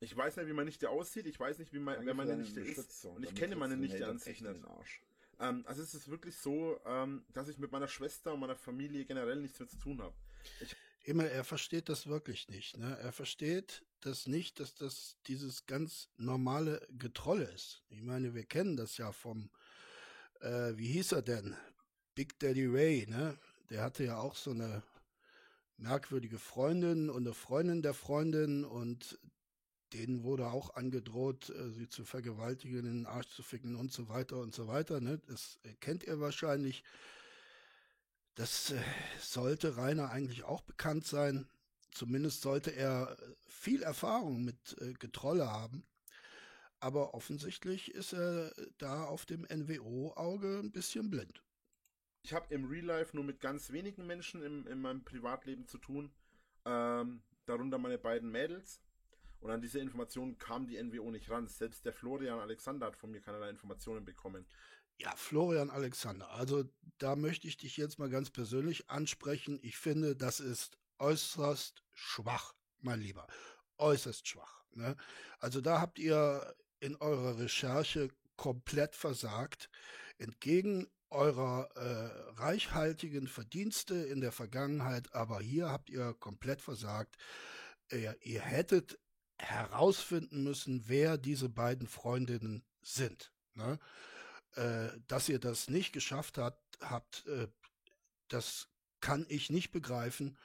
Ich 0.00 0.16
weiß 0.16 0.36
nicht, 0.36 0.48
wie 0.48 0.52
meine 0.52 0.66
Nichte 0.66 0.90
aussieht, 0.90 1.26
ich 1.26 1.38
weiß 1.38 1.60
nicht, 1.60 1.72
wie 1.72 1.78
mein, 1.78 2.04
wer 2.04 2.14
meine 2.14 2.36
Nichte 2.36 2.60
ist. 2.60 3.04
Und 3.04 3.22
ich 3.22 3.36
kenne 3.36 3.54
meine 3.54 3.76
Nichte 3.76 4.04
an 4.04 4.18
sich 4.18 4.40
nicht. 4.40 4.64
Ähm, 5.38 5.62
also 5.66 5.80
es 5.80 5.94
ist 5.94 6.10
wirklich 6.10 6.36
so, 6.36 6.80
ähm, 6.86 7.24
dass 7.34 7.46
ich 7.46 7.58
mit 7.58 7.70
meiner 7.70 7.86
Schwester 7.86 8.34
und 8.34 8.40
meiner 8.40 8.56
Familie 8.56 9.04
generell 9.04 9.40
nichts 9.40 9.60
mehr 9.60 9.68
zu 9.68 9.78
tun 9.78 10.02
habe. 10.02 10.14
Himmel, 11.02 11.28
er 11.28 11.44
versteht 11.44 11.88
das 11.88 12.06
wirklich 12.06 12.48
nicht. 12.48 12.76
Ne? 12.76 12.96
Er 12.98 13.12
versteht 13.12 13.82
das 14.00 14.26
nicht, 14.26 14.60
dass 14.60 14.74
das 14.74 15.16
dieses 15.26 15.66
ganz 15.66 16.08
normale 16.16 16.86
Getrolle 16.90 17.44
ist. 17.44 17.82
Ich 17.88 18.02
meine, 18.02 18.34
wir 18.34 18.44
kennen 18.44 18.76
das 18.76 18.96
ja 18.96 19.12
vom, 19.12 19.50
äh, 20.40 20.72
wie 20.76 20.88
hieß 20.88 21.12
er 21.12 21.22
denn? 21.22 21.56
Big 22.14 22.38
Daddy 22.38 22.66
Ray, 22.66 23.06
ne? 23.06 23.38
Der 23.70 23.82
hatte 23.82 24.04
ja 24.04 24.18
auch 24.18 24.34
so 24.34 24.50
eine 24.50 24.82
merkwürdige 25.76 26.38
Freundin 26.38 27.08
und 27.08 27.26
eine 27.26 27.34
Freundin 27.34 27.82
der 27.82 27.94
Freundin 27.94 28.64
und 28.64 29.18
denen 29.92 30.22
wurde 30.22 30.48
auch 30.48 30.74
angedroht, 30.74 31.50
äh, 31.50 31.70
sie 31.70 31.88
zu 31.88 32.04
vergewaltigen, 32.04 32.80
in 32.80 32.84
den 32.84 33.06
Arsch 33.06 33.28
zu 33.28 33.42
ficken 33.42 33.74
und 33.76 33.92
so 33.92 34.08
weiter 34.08 34.38
und 34.38 34.54
so 34.54 34.68
weiter. 34.68 35.00
Ne? 35.00 35.18
Das 35.26 35.58
äh, 35.64 35.74
kennt 35.80 36.04
ihr 36.04 36.20
wahrscheinlich. 36.20 36.84
Das 38.34 38.70
äh, 38.70 38.80
sollte 39.18 39.76
Rainer 39.76 40.10
eigentlich 40.10 40.44
auch 40.44 40.62
bekannt 40.62 41.06
sein. 41.06 41.48
Zumindest 41.90 42.42
sollte 42.42 42.70
er 42.70 43.18
äh, 43.18 43.34
viel 43.48 43.82
Erfahrung 43.82 44.44
mit 44.44 44.76
äh, 44.80 44.92
Getrolle 44.94 45.50
haben. 45.50 45.84
Aber 46.78 47.12
offensichtlich 47.12 47.92
ist 47.94 48.14
er 48.14 48.52
da 48.78 49.04
auf 49.04 49.26
dem 49.26 49.42
NWO-Auge 49.42 50.60
ein 50.60 50.72
bisschen 50.72 51.10
blind. 51.10 51.42
Ich 52.22 52.32
habe 52.32 52.52
im 52.54 52.66
Real 52.66 52.84
Life 52.84 53.14
nur 53.14 53.24
mit 53.24 53.40
ganz 53.40 53.70
wenigen 53.70 54.06
Menschen 54.06 54.42
im, 54.42 54.66
in 54.66 54.80
meinem 54.80 55.04
Privatleben 55.04 55.66
zu 55.66 55.78
tun. 55.78 56.10
Ähm, 56.64 57.22
darunter 57.44 57.78
meine 57.78 57.98
beiden 57.98 58.30
Mädels. 58.30 58.80
Und 59.40 59.50
an 59.50 59.62
diese 59.62 59.78
Informationen 59.78 60.38
kam 60.38 60.66
die 60.66 60.82
NWO 60.82 61.10
nicht 61.10 61.30
ran. 61.30 61.48
Selbst 61.48 61.84
der 61.84 61.94
Florian 61.94 62.38
Alexander 62.38 62.86
hat 62.86 62.96
von 62.96 63.10
mir 63.10 63.20
keinerlei 63.20 63.48
Informationen 63.48 64.04
bekommen. 64.04 64.46
Ja, 65.00 65.14
Florian 65.16 65.70
Alexander. 65.70 66.30
Also 66.32 66.64
da 66.98 67.16
möchte 67.16 67.48
ich 67.48 67.56
dich 67.56 67.78
jetzt 67.78 67.98
mal 67.98 68.10
ganz 68.10 68.28
persönlich 68.28 68.90
ansprechen. 68.90 69.58
Ich 69.62 69.78
finde, 69.78 70.14
das 70.14 70.40
ist 70.40 70.76
äußerst 70.98 71.82
schwach, 71.94 72.52
mein 72.80 73.00
Lieber. 73.00 73.26
Äußerst 73.78 74.28
schwach. 74.28 74.62
Ne? 74.72 74.94
Also 75.38 75.62
da 75.62 75.80
habt 75.80 75.98
ihr 75.98 76.54
in 76.80 76.96
eurer 76.96 77.38
Recherche 77.38 78.10
komplett 78.36 78.94
versagt. 78.94 79.70
Entgegen 80.18 80.86
eurer 81.08 81.70
äh, 81.76 82.32
reichhaltigen 82.38 83.26
Verdienste 83.26 83.94
in 83.94 84.20
der 84.20 84.32
Vergangenheit, 84.32 85.14
aber 85.14 85.40
hier 85.40 85.70
habt 85.70 85.88
ihr 85.88 86.12
komplett 86.12 86.60
versagt. 86.60 87.16
Ihr, 87.90 88.18
ihr 88.20 88.42
hättet 88.42 88.98
herausfinden 89.38 90.44
müssen, 90.44 90.88
wer 90.88 91.16
diese 91.16 91.48
beiden 91.48 91.88
Freundinnen 91.88 92.62
sind. 92.82 93.32
Ne? 93.54 93.78
Äh, 94.56 94.88
dass 95.06 95.28
ihr 95.28 95.38
das 95.38 95.70
nicht 95.70 95.92
geschafft 95.92 96.38
habt, 96.38 96.78
habt 96.80 97.26
äh, 97.26 97.48
das 98.28 98.68
kann 99.00 99.26
ich 99.28 99.50
nicht 99.50 99.70
begreifen. 99.70 100.36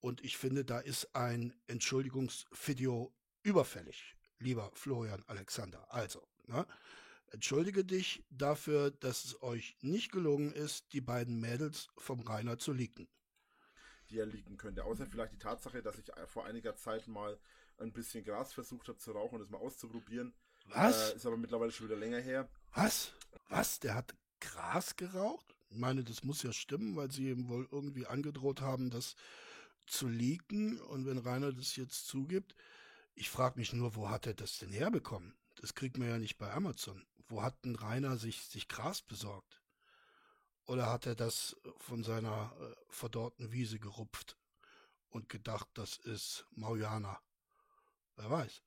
Und 0.00 0.22
ich 0.22 0.36
finde, 0.36 0.64
da 0.64 0.80
ist 0.80 1.14
ein 1.14 1.54
Entschuldigungsvideo 1.66 3.14
überfällig, 3.42 4.16
lieber 4.38 4.70
Florian 4.74 5.22
Alexander. 5.26 5.86
Also, 5.92 6.26
ne? 6.46 6.66
entschuldige 7.30 7.84
dich 7.84 8.24
dafür, 8.30 8.90
dass 8.90 9.24
es 9.24 9.42
euch 9.42 9.76
nicht 9.80 10.12
gelungen 10.12 10.52
ist, 10.52 10.92
die 10.92 11.00
beiden 11.00 11.40
Mädels 11.40 11.88
vom 11.96 12.20
Rainer 12.20 12.58
zu 12.58 12.72
leaken. 12.72 13.08
Die 14.10 14.18
er 14.18 14.26
leaken 14.26 14.56
könnte. 14.56 14.84
Außer 14.84 15.06
vielleicht 15.06 15.32
die 15.32 15.38
Tatsache, 15.38 15.82
dass 15.82 15.98
ich 15.98 16.10
vor 16.26 16.44
einiger 16.44 16.76
Zeit 16.76 17.06
mal 17.08 17.38
ein 17.78 17.92
bisschen 17.92 18.24
Gras 18.24 18.52
versucht 18.52 18.88
habe 18.88 18.98
zu 18.98 19.12
rauchen 19.12 19.36
und 19.36 19.42
es 19.42 19.50
mal 19.50 19.58
auszuprobieren. 19.58 20.34
Was? 20.64 21.12
Äh, 21.12 21.16
ist 21.16 21.26
aber 21.26 21.36
mittlerweile 21.36 21.72
schon 21.72 21.86
wieder 21.86 21.98
länger 21.98 22.20
her. 22.20 22.48
Was? 22.74 23.12
Was? 23.48 23.80
Der 23.80 23.94
hat 23.94 24.14
Gras 24.40 24.96
geraucht? 24.96 25.54
Ich 25.70 25.76
meine, 25.76 26.04
das 26.04 26.22
muss 26.22 26.42
ja 26.42 26.52
stimmen, 26.52 26.96
weil 26.96 27.10
sie 27.10 27.30
ihm 27.30 27.48
wohl 27.48 27.68
irgendwie 27.70 28.06
angedroht 28.06 28.60
haben, 28.60 28.90
das 28.90 29.16
zu 29.86 30.08
leaken. 30.08 30.80
Und 30.80 31.06
wenn 31.06 31.18
Rainer 31.18 31.52
das 31.52 31.76
jetzt 31.76 32.06
zugibt, 32.06 32.54
ich 33.14 33.30
frage 33.30 33.58
mich 33.58 33.72
nur, 33.72 33.94
wo 33.94 34.08
hat 34.08 34.26
er 34.26 34.34
das 34.34 34.58
denn 34.58 34.72
herbekommen? 34.72 35.34
Das 35.56 35.74
kriegt 35.74 35.98
man 35.98 36.08
ja 36.08 36.18
nicht 36.18 36.38
bei 36.38 36.52
Amazon. 36.52 37.04
Wo 37.28 37.42
hat 37.42 37.64
denn 37.64 37.76
Rainer 37.76 38.16
sich, 38.16 38.42
sich 38.44 38.68
Gras 38.68 39.02
besorgt? 39.02 39.60
Oder 40.66 40.90
hat 40.90 41.06
er 41.06 41.14
das 41.14 41.56
von 41.78 42.02
seiner 42.02 42.52
äh, 42.60 42.74
verdorrten 42.88 43.52
Wiese 43.52 43.78
gerupft 43.78 44.36
und 45.10 45.28
gedacht, 45.28 45.68
das 45.74 45.98
ist 45.98 46.46
Maujana? 46.52 47.20
Wer 48.16 48.30
weiß. 48.30 48.62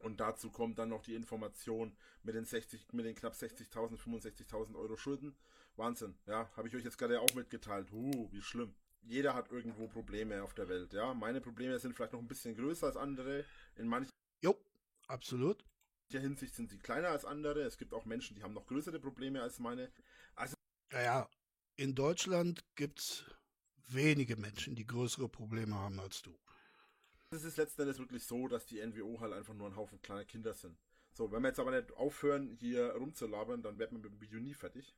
Und 0.00 0.20
dazu 0.20 0.50
kommt 0.50 0.78
dann 0.78 0.88
noch 0.88 1.02
die 1.02 1.14
Information 1.14 1.94
mit 2.22 2.34
den 2.34 2.44
60, 2.44 2.92
mit 2.92 3.04
den 3.04 3.14
knapp 3.14 3.34
60.000, 3.34 3.98
65.000 3.98 4.74
Euro 4.74 4.96
Schulden. 4.96 5.36
Wahnsinn, 5.76 6.16
ja, 6.26 6.50
habe 6.56 6.68
ich 6.68 6.74
euch 6.74 6.84
jetzt 6.84 6.98
gerade 6.98 7.20
auch 7.20 7.34
mitgeteilt. 7.34 7.92
Uh, 7.92 8.28
wie 8.32 8.42
schlimm. 8.42 8.74
Jeder 9.02 9.34
hat 9.34 9.50
irgendwo 9.50 9.88
Probleme 9.88 10.42
auf 10.42 10.54
der 10.54 10.68
Welt, 10.68 10.92
ja. 10.92 11.14
Meine 11.14 11.40
Probleme 11.40 11.78
sind 11.78 11.94
vielleicht 11.94 12.12
noch 12.12 12.20
ein 12.20 12.28
bisschen 12.28 12.54
größer 12.54 12.86
als 12.86 12.96
andere. 12.96 13.44
In 13.76 13.86
mancher 13.88 14.10
Jo, 14.42 14.58
absolut. 15.06 15.64
Hinsicht 16.10 16.54
sind 16.54 16.70
sie 16.70 16.78
kleiner 16.78 17.08
als 17.08 17.24
andere. 17.24 17.62
Es 17.62 17.78
gibt 17.78 17.94
auch 17.94 18.04
Menschen, 18.04 18.34
die 18.34 18.42
haben 18.42 18.54
noch 18.54 18.66
größere 18.66 18.98
Probleme 18.98 19.42
als 19.42 19.58
meine. 19.60 19.92
Also, 20.34 20.54
Naja, 20.92 21.28
in 21.76 21.94
Deutschland 21.94 22.64
gibt's 22.74 23.24
wenige 23.86 24.36
Menschen, 24.36 24.74
die 24.74 24.86
größere 24.86 25.28
Probleme 25.28 25.76
haben 25.76 26.00
als 26.00 26.22
du. 26.22 26.36
Es 27.32 27.44
ist 27.44 27.58
letzten 27.58 27.82
Endes 27.82 28.00
wirklich 28.00 28.24
so, 28.24 28.48
dass 28.48 28.66
die 28.66 28.84
NWO 28.84 29.20
halt 29.20 29.32
einfach 29.32 29.54
nur 29.54 29.68
ein 29.68 29.76
Haufen 29.76 30.02
kleiner 30.02 30.24
Kinder 30.24 30.52
sind. 30.52 30.76
So, 31.12 31.30
wenn 31.30 31.42
wir 31.42 31.48
jetzt 31.48 31.60
aber 31.60 31.70
nicht 31.70 31.92
aufhören, 31.96 32.56
hier 32.58 32.92
rumzulabern, 32.94 33.62
dann 33.62 33.78
wird 33.78 33.92
man 33.92 34.02
mit 34.02 34.12
dem 34.12 34.20
Video 34.20 34.40
nie 34.40 34.54
fertig. 34.54 34.96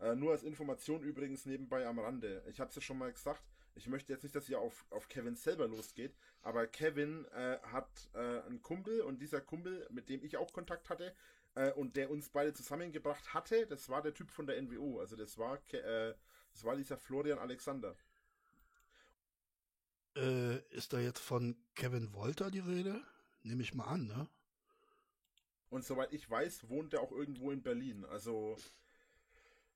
Äh, 0.00 0.16
nur 0.16 0.32
als 0.32 0.42
Information 0.42 1.02
übrigens 1.02 1.46
nebenbei 1.46 1.86
am 1.86 2.00
Rande. 2.00 2.42
Ich 2.48 2.58
habe 2.58 2.68
es 2.70 2.74
ja 2.74 2.82
schon 2.82 2.98
mal 2.98 3.12
gesagt, 3.12 3.42
ich 3.76 3.86
möchte 3.86 4.12
jetzt 4.12 4.24
nicht, 4.24 4.34
dass 4.34 4.48
ihr 4.48 4.58
auf, 4.58 4.86
auf 4.90 5.08
Kevin 5.08 5.36
selber 5.36 5.68
losgeht, 5.68 6.16
aber 6.42 6.66
Kevin 6.66 7.26
äh, 7.26 7.58
hat 7.62 8.10
äh, 8.14 8.40
einen 8.42 8.60
Kumpel 8.60 9.02
und 9.02 9.20
dieser 9.20 9.40
Kumpel, 9.40 9.86
mit 9.90 10.08
dem 10.08 10.24
ich 10.24 10.36
auch 10.36 10.52
Kontakt 10.52 10.90
hatte 10.90 11.14
äh, 11.54 11.72
und 11.72 11.96
der 11.96 12.10
uns 12.10 12.28
beide 12.28 12.54
zusammengebracht 12.54 13.34
hatte, 13.34 13.66
das 13.68 13.88
war 13.88 14.02
der 14.02 14.14
Typ 14.14 14.32
von 14.32 14.48
der 14.48 14.60
NWO. 14.60 14.98
Also 14.98 15.14
das 15.14 15.38
war, 15.38 15.60
äh, 15.72 16.14
das 16.52 16.64
war 16.64 16.74
dieser 16.74 16.96
Florian 16.96 17.38
Alexander. 17.38 17.96
Äh, 20.18 20.58
ist 20.74 20.92
da 20.92 20.98
jetzt 20.98 21.20
von 21.20 21.56
Kevin 21.76 22.12
Wolter 22.12 22.50
die 22.50 22.58
Rede? 22.58 23.00
Nehme 23.44 23.62
ich 23.62 23.72
mal 23.72 23.84
an, 23.84 24.08
ne? 24.08 24.28
Und 25.70 25.84
soweit 25.84 26.12
ich 26.12 26.28
weiß, 26.28 26.68
wohnt 26.68 26.92
er 26.92 27.02
auch 27.02 27.12
irgendwo 27.12 27.52
in 27.52 27.62
Berlin. 27.62 28.04
Also 28.06 28.56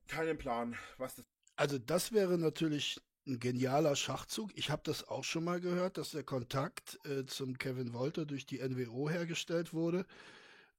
keinen 0.09 0.39
Plan, 0.39 0.77
was 0.99 1.17
das. 1.17 1.25
Also 1.55 1.79
das 1.79 2.13
wäre 2.13 2.39
natürlich 2.39 3.01
ein 3.27 3.39
genialer 3.39 3.95
Schachzug. 3.95 4.51
Ich 4.57 4.71
habe 4.71 4.83
das 4.85 5.07
auch 5.07 5.23
schon 5.23 5.45
mal 5.45 5.61
gehört, 5.61 5.97
dass 5.97 6.11
der 6.11 6.25
Kontakt 6.25 6.99
äh, 7.07 7.25
zum 7.25 7.57
Kevin 7.57 7.93
Wolter 7.93 8.27
durch 8.27 8.45
die 8.45 8.59
NWO 8.59 9.09
hergestellt 9.09 9.73
wurde. 9.73 10.07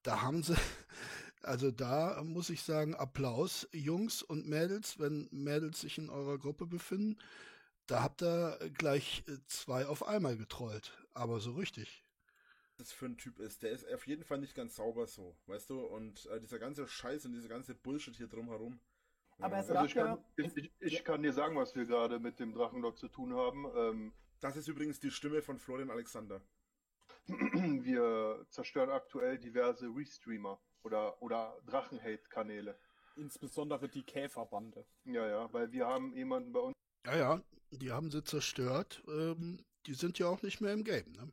Da 0.01 0.21
haben 0.21 0.43
sie, 0.43 0.55
also 1.41 1.71
da 1.71 2.21
muss 2.25 2.49
ich 2.49 2.63
sagen, 2.63 2.95
Applaus, 2.95 3.69
Jungs 3.71 4.23
und 4.23 4.45
Mädels, 4.47 4.99
wenn 4.99 5.29
Mädels 5.31 5.81
sich 5.81 5.97
in 5.97 6.09
eurer 6.09 6.37
Gruppe 6.37 6.65
befinden. 6.65 7.17
Da 7.87 8.01
habt 8.01 8.21
ihr 8.21 8.57
gleich 8.73 9.23
äh, 9.27 9.37
zwei 9.47 9.85
auf 9.85 10.05
einmal 10.07 10.37
getrollt. 10.37 10.97
Aber 11.13 11.39
so 11.39 11.51
richtig. 11.53 12.03
das 12.77 12.91
für 12.91 13.05
ein 13.05 13.17
Typ 13.17 13.39
ist. 13.39 13.63
Der 13.63 13.71
ist 13.71 13.91
auf 13.93 14.07
jeden 14.07 14.23
Fall 14.23 14.39
nicht 14.39 14.55
ganz 14.55 14.75
sauber 14.75 15.05
so, 15.07 15.35
weißt 15.47 15.69
du? 15.69 15.79
Und 15.81 16.25
äh, 16.27 16.39
dieser 16.39 16.59
ganze 16.59 16.87
Scheiß 16.87 17.25
und 17.25 17.33
diese 17.33 17.49
ganze 17.49 17.75
Bullshit 17.75 18.15
hier 18.15 18.27
drumherum. 18.27 18.79
Aber 19.39 19.57
es 19.57 19.69
Also 19.69 19.85
ich 19.85 19.93
kann, 19.93 20.17
ja. 20.17 20.23
ich, 20.37 20.57
ich, 20.57 20.71
ich 20.79 21.03
kann 21.03 21.21
dir 21.21 21.33
sagen, 21.33 21.55
was 21.55 21.75
wir 21.75 21.85
gerade 21.85 22.19
mit 22.19 22.39
dem 22.39 22.53
Drachenlord 22.53 22.97
zu 22.97 23.07
tun 23.09 23.35
haben. 23.35 23.65
Ähm, 23.75 24.13
Das 24.39 24.55
ist 24.57 24.67
übrigens 24.67 24.99
die 24.99 25.11
Stimme 25.11 25.41
von 25.41 25.57
Florian 25.59 25.91
Alexander. 25.91 26.41
wir 27.27 28.45
zerstören 28.49 28.89
aktuell 28.89 29.37
diverse 29.37 29.87
Restreamer 29.87 30.59
oder, 30.83 31.21
oder 31.21 31.57
Drachenhate-Kanäle. 31.65 32.77
Insbesondere 33.15 33.87
die 33.87 34.03
Käferbande. 34.03 34.85
Ja, 35.05 35.27
ja, 35.27 35.53
weil 35.53 35.71
wir 35.71 35.87
haben 35.87 36.13
jemanden 36.15 36.51
bei 36.51 36.59
uns 36.59 36.73
Ja, 37.05 37.15
ja, 37.15 37.41
die 37.79 37.91
haben 37.91 38.11
sie 38.11 38.23
zerstört. 38.23 39.03
Ähm, 39.07 39.59
die 39.85 39.93
sind 39.93 40.19
ja 40.19 40.27
auch 40.27 40.41
nicht 40.41 40.61
mehr 40.61 40.73
im 40.73 40.83
Game, 40.83 41.11
ne? 41.11 41.31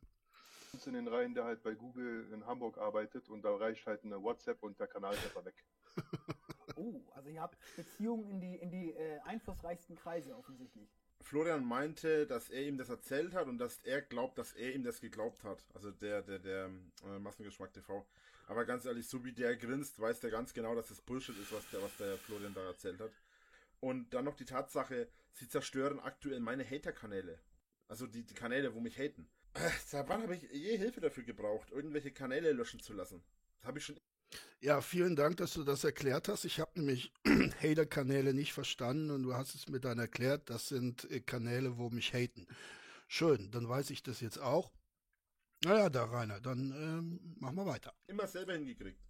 in 0.85 0.93
den 0.93 1.07
Reihen, 1.07 1.33
der 1.33 1.43
halt 1.43 1.63
bei 1.63 1.73
Google 1.73 2.27
in 2.31 2.45
Hamburg 2.45 2.77
arbeitet 2.77 3.29
und 3.29 3.43
da 3.43 3.55
reicht 3.55 3.85
halt 3.85 4.03
eine 4.03 4.21
WhatsApp 4.21 4.63
und 4.63 4.79
der 4.79 4.87
Kanal 4.87 5.13
ist 5.13 5.25
einfach 5.25 5.45
weg. 5.45 5.55
Oh, 6.77 7.01
also 7.13 7.29
ihr 7.29 7.41
habt 7.41 7.57
Beziehungen 7.75 8.29
in 8.29 8.39
die, 8.39 8.55
in 8.55 8.71
die 8.71 8.91
äh, 8.93 9.19
einflussreichsten 9.25 9.97
Kreise 9.97 10.35
offensichtlich. 10.35 10.89
Florian 11.19 11.65
meinte, 11.65 12.25
dass 12.25 12.49
er 12.49 12.65
ihm 12.65 12.77
das 12.77 12.89
erzählt 12.89 13.33
hat 13.33 13.47
und 13.47 13.57
dass 13.57 13.79
er 13.79 14.01
glaubt, 14.01 14.37
dass 14.37 14.53
er 14.53 14.73
ihm 14.73 14.83
das 14.83 15.01
geglaubt 15.01 15.43
hat. 15.43 15.63
Also 15.73 15.91
der, 15.91 16.21
der, 16.21 16.39
der 16.39 16.71
äh, 17.05 17.19
Massengeschmack 17.19 17.73
TV. 17.73 18.07
Aber 18.47 18.65
ganz 18.65 18.85
ehrlich, 18.85 19.07
so 19.07 19.23
wie 19.23 19.33
der 19.33 19.57
grinst, 19.57 19.99
weiß 19.99 20.21
der 20.21 20.31
ganz 20.31 20.53
genau, 20.53 20.73
dass 20.73 20.87
das 20.87 21.01
Bullshit 21.01 21.37
ist, 21.37 21.51
was 21.53 21.69
der, 21.69 21.83
was 21.83 21.95
der 21.97 22.17
Florian 22.17 22.53
da 22.53 22.65
erzählt 22.65 22.99
hat. 22.99 23.11
Und 23.81 24.13
dann 24.13 24.25
noch 24.25 24.35
die 24.35 24.45
Tatsache, 24.45 25.09
sie 25.33 25.49
zerstören 25.49 25.99
aktuell 25.99 26.39
meine 26.39 26.63
Hater-Kanäle. 26.69 27.41
Also 27.89 28.07
die, 28.07 28.25
die 28.25 28.33
Kanäle, 28.35 28.73
wo 28.75 28.79
mich 28.79 28.97
haten. 28.97 29.29
Äh, 29.53 29.69
Seit 29.85 30.09
wann 30.09 30.23
habe 30.23 30.35
ich 30.35 30.43
je 30.51 30.77
Hilfe 30.77 31.01
dafür 31.01 31.23
gebraucht, 31.23 31.71
irgendwelche 31.71 32.11
Kanäle 32.11 32.53
löschen 32.53 32.79
zu 32.81 32.93
lassen? 32.93 33.23
Das 33.59 33.65
habe 33.67 33.79
ich 33.79 33.85
schon 33.85 33.97
Ja, 34.61 34.81
vielen 34.81 35.15
Dank, 35.15 35.37
dass 35.37 35.53
du 35.53 35.63
das 35.63 35.83
erklärt 35.83 36.27
hast. 36.29 36.45
Ich 36.45 36.59
habe 36.59 36.71
nämlich 36.79 37.11
Hater-Kanäle 37.61 38.33
nicht 38.33 38.53
verstanden 38.53 39.11
und 39.11 39.23
du 39.23 39.33
hast 39.35 39.55
es 39.55 39.67
mir 39.69 39.79
dann 39.81 39.99
erklärt, 39.99 40.49
das 40.49 40.67
sind 40.69 41.09
äh, 41.11 41.19
Kanäle, 41.21 41.77
wo 41.77 41.89
mich 41.89 42.13
haten. 42.13 42.47
Schön, 43.07 43.51
dann 43.51 43.69
weiß 43.69 43.89
ich 43.91 44.03
das 44.03 44.21
jetzt 44.21 44.39
auch. 44.39 44.71
Naja, 45.63 45.89
da 45.89 46.05
Rainer, 46.05 46.39
dann 46.41 46.71
ähm, 46.71 47.35
machen 47.39 47.55
wir 47.57 47.65
weiter. 47.67 47.93
immer 48.07 48.27
selber 48.27 48.53
hingekriegt. 48.53 49.01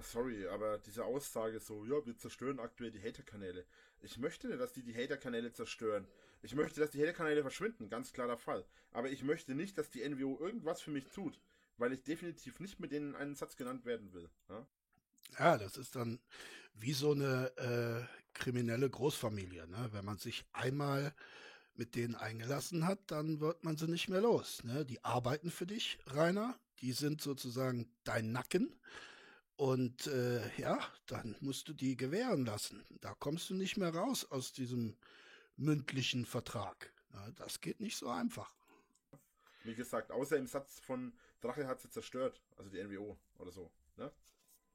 Sorry, 0.00 0.46
aber 0.48 0.78
diese 0.78 1.04
Aussage 1.04 1.60
so, 1.60 1.84
ja, 1.84 2.04
wir 2.06 2.16
zerstören 2.16 2.60
aktuell 2.60 2.90
die 2.92 3.02
Hater-Kanäle. 3.02 3.66
Ich 4.00 4.18
möchte 4.18 4.56
dass 4.56 4.72
die 4.72 4.82
die 4.82 4.94
Hater-Kanäle 4.94 5.52
zerstören. 5.52 6.06
Ich 6.42 6.54
möchte, 6.54 6.80
dass 6.80 6.90
die 6.90 7.00
Hater-Kanäle 7.00 7.42
verschwinden, 7.42 7.88
ganz 7.88 8.12
klarer 8.12 8.38
Fall. 8.38 8.64
Aber 8.92 9.10
ich 9.10 9.22
möchte 9.22 9.54
nicht, 9.54 9.76
dass 9.76 9.90
die 9.90 10.08
NWO 10.08 10.38
irgendwas 10.38 10.80
für 10.80 10.90
mich 10.90 11.06
tut, 11.10 11.40
weil 11.76 11.92
ich 11.92 12.04
definitiv 12.04 12.60
nicht 12.60 12.78
mit 12.80 12.92
denen 12.92 13.14
einen 13.14 13.34
Satz 13.34 13.56
genannt 13.56 13.84
werden 13.84 14.12
will. 14.12 14.30
Ja? 14.48 14.66
Ja, 15.38 15.58
das 15.58 15.76
ist 15.76 15.96
dann 15.96 16.20
wie 16.74 16.92
so 16.92 17.12
eine 17.12 17.52
äh, 17.56 18.34
kriminelle 18.34 18.88
Großfamilie. 18.88 19.66
Ne? 19.66 19.88
Wenn 19.92 20.04
man 20.04 20.18
sich 20.18 20.46
einmal 20.52 21.12
mit 21.74 21.94
denen 21.94 22.14
eingelassen 22.14 22.86
hat, 22.86 22.98
dann 23.10 23.40
wird 23.40 23.64
man 23.64 23.76
sie 23.76 23.88
nicht 23.88 24.08
mehr 24.08 24.20
los. 24.20 24.64
Ne? 24.64 24.84
Die 24.84 25.04
arbeiten 25.04 25.50
für 25.50 25.66
dich, 25.66 25.98
Rainer. 26.06 26.58
Die 26.80 26.92
sind 26.92 27.20
sozusagen 27.20 27.90
dein 28.04 28.32
Nacken. 28.32 28.74
Und 29.58 30.06
äh, 30.06 30.40
ja, 30.56 30.78
dann 31.06 31.34
musst 31.40 31.66
du 31.66 31.72
die 31.72 31.96
gewähren 31.96 32.46
lassen. 32.46 32.84
Da 33.00 33.12
kommst 33.18 33.50
du 33.50 33.54
nicht 33.54 33.76
mehr 33.76 33.92
raus 33.92 34.24
aus 34.30 34.52
diesem 34.52 34.96
mündlichen 35.56 36.26
Vertrag. 36.26 36.92
Ja, 37.12 37.32
das 37.32 37.60
geht 37.60 37.80
nicht 37.80 37.96
so 37.96 38.08
einfach. 38.08 38.54
Wie 39.64 39.74
gesagt, 39.74 40.12
außer 40.12 40.36
im 40.36 40.46
Satz 40.46 40.78
von 40.78 41.12
Drache 41.40 41.66
hat 41.66 41.80
sie 41.80 41.90
zerstört, 41.90 42.40
also 42.56 42.70
die 42.70 42.80
NWO 42.84 43.18
oder 43.38 43.50
so. 43.50 43.68
Ne? 43.96 44.12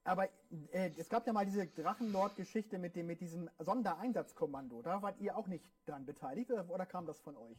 Aber 0.04 0.28
äh, 0.74 0.92
es 0.98 1.08
gab 1.08 1.26
ja 1.28 1.32
mal 1.32 1.46
diese 1.46 1.66
Drachenlord-Geschichte 1.66 2.78
mit, 2.78 2.98
dem, 2.98 3.08
mit 3.08 3.22
diesem 3.22 3.50
Sondereinsatzkommando. 3.60 4.82
Da 4.82 5.02
wart 5.02 5.18
ihr 5.22 5.38
auch 5.38 5.48
nicht 5.48 5.64
dran 5.86 6.06
beteiligt 6.06 6.52
oder, 6.52 6.70
oder 6.70 6.86
kam 6.86 7.06
das 7.06 7.22
von 7.22 7.38
euch? 7.38 7.58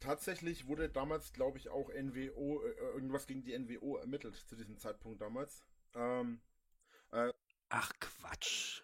Tatsächlich 0.00 0.66
wurde 0.66 0.88
damals, 0.88 1.34
glaube 1.34 1.58
ich, 1.58 1.68
auch 1.68 1.90
NWO, 1.90 2.62
äh, 2.62 2.70
irgendwas 2.94 3.26
gegen 3.26 3.42
die 3.42 3.52
NWO 3.58 3.98
ermittelt 3.98 4.34
zu 4.34 4.56
diesem 4.56 4.78
Zeitpunkt 4.78 5.20
damals. 5.20 5.62
Ähm, 5.94 6.40
Ach 7.76 7.92
Quatsch. 7.98 8.82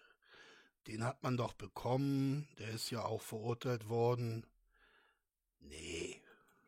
Den 0.87 1.01
hat 1.05 1.23
man 1.23 1.37
doch 1.37 1.53
bekommen. 1.53 2.49
Der 2.59 2.71
ist 2.71 2.89
ja 2.89 3.05
auch 3.05 3.21
verurteilt 3.21 3.87
worden. 3.87 4.45
Nee. 5.61 6.21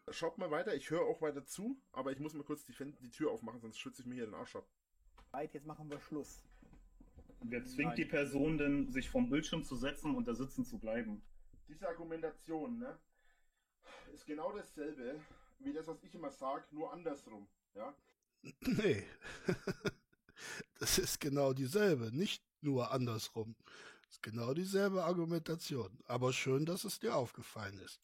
Schaut 0.09 0.37
mal 0.37 0.49
weiter, 0.49 0.73
ich 0.73 0.89
höre 0.89 1.01
auch 1.01 1.21
weiter 1.21 1.45
zu, 1.45 1.81
aber 1.91 2.13
ich 2.13 2.19
muss 2.19 2.33
mal 2.33 2.43
kurz 2.45 2.63
die, 2.63 2.71
Fen- 2.71 2.97
die 3.01 3.09
Tür 3.09 3.31
aufmachen, 3.31 3.59
sonst 3.59 3.77
schütze 3.77 4.01
ich 4.03 4.07
mir 4.07 4.15
hier 4.15 4.25
den 4.25 4.35
Arsch 4.35 4.55
ab. 4.55 4.65
Right, 5.33 5.53
jetzt 5.53 5.65
machen 5.65 5.89
wir 5.89 5.99
Schluss. 5.99 6.43
Wer 7.41 7.65
zwingt 7.65 7.89
Nein. 7.89 7.95
die 7.97 8.05
Person 8.05 8.57
denn, 8.57 8.89
sich 8.91 9.09
vom 9.09 9.29
Bildschirm 9.29 9.65
zu 9.65 9.75
setzen 9.75 10.15
und 10.15 10.25
da 10.27 10.33
sitzen 10.33 10.63
zu 10.63 10.77
bleiben? 10.79 11.21
Diese 11.67 11.89
Argumentation, 11.89 12.77
ne, 12.79 12.97
ist 14.13 14.25
genau 14.25 14.53
dasselbe 14.55 15.19
wie 15.59 15.73
das, 15.73 15.87
was 15.87 16.01
ich 16.03 16.15
immer 16.15 16.31
sage, 16.31 16.63
nur 16.71 16.93
andersrum. 16.93 17.49
Ja? 17.73 17.93
Nee. 18.61 19.03
das 20.93 20.99
ist 20.99 21.19
genau 21.19 21.53
dieselbe, 21.53 22.15
nicht 22.15 22.43
nur 22.61 22.91
andersrum. 22.91 23.55
Das 24.03 24.11
ist 24.11 24.21
genau 24.21 24.53
dieselbe 24.53 25.03
Argumentation. 25.03 25.97
Aber 26.05 26.31
schön, 26.31 26.67
dass 26.67 26.83
es 26.83 26.99
dir 26.99 27.15
aufgefallen 27.15 27.79
ist. 27.79 27.99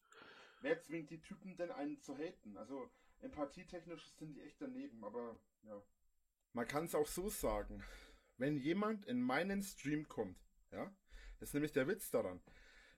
Wer 0.60 0.80
zwingt 0.80 1.08
die 1.10 1.20
Typen 1.20 1.56
denn 1.56 1.70
einen 1.70 2.00
zu 2.00 2.18
haten? 2.18 2.56
Also 2.56 2.90
empathietechnisch 3.20 4.10
sind 4.18 4.34
die 4.34 4.40
echt 4.40 4.60
daneben, 4.60 5.04
aber 5.04 5.38
ja. 5.62 5.80
Man 6.52 6.66
kann 6.66 6.86
es 6.86 6.96
auch 6.96 7.06
so 7.06 7.28
sagen. 7.28 7.80
Wenn 8.38 8.56
jemand 8.56 9.06
in 9.06 9.22
meinen 9.22 9.62
Stream 9.62 10.08
kommt, 10.08 10.36
ja, 10.72 10.92
das 11.38 11.50
ist 11.50 11.54
nämlich 11.54 11.72
der 11.72 11.86
Witz 11.86 12.10
daran. 12.10 12.40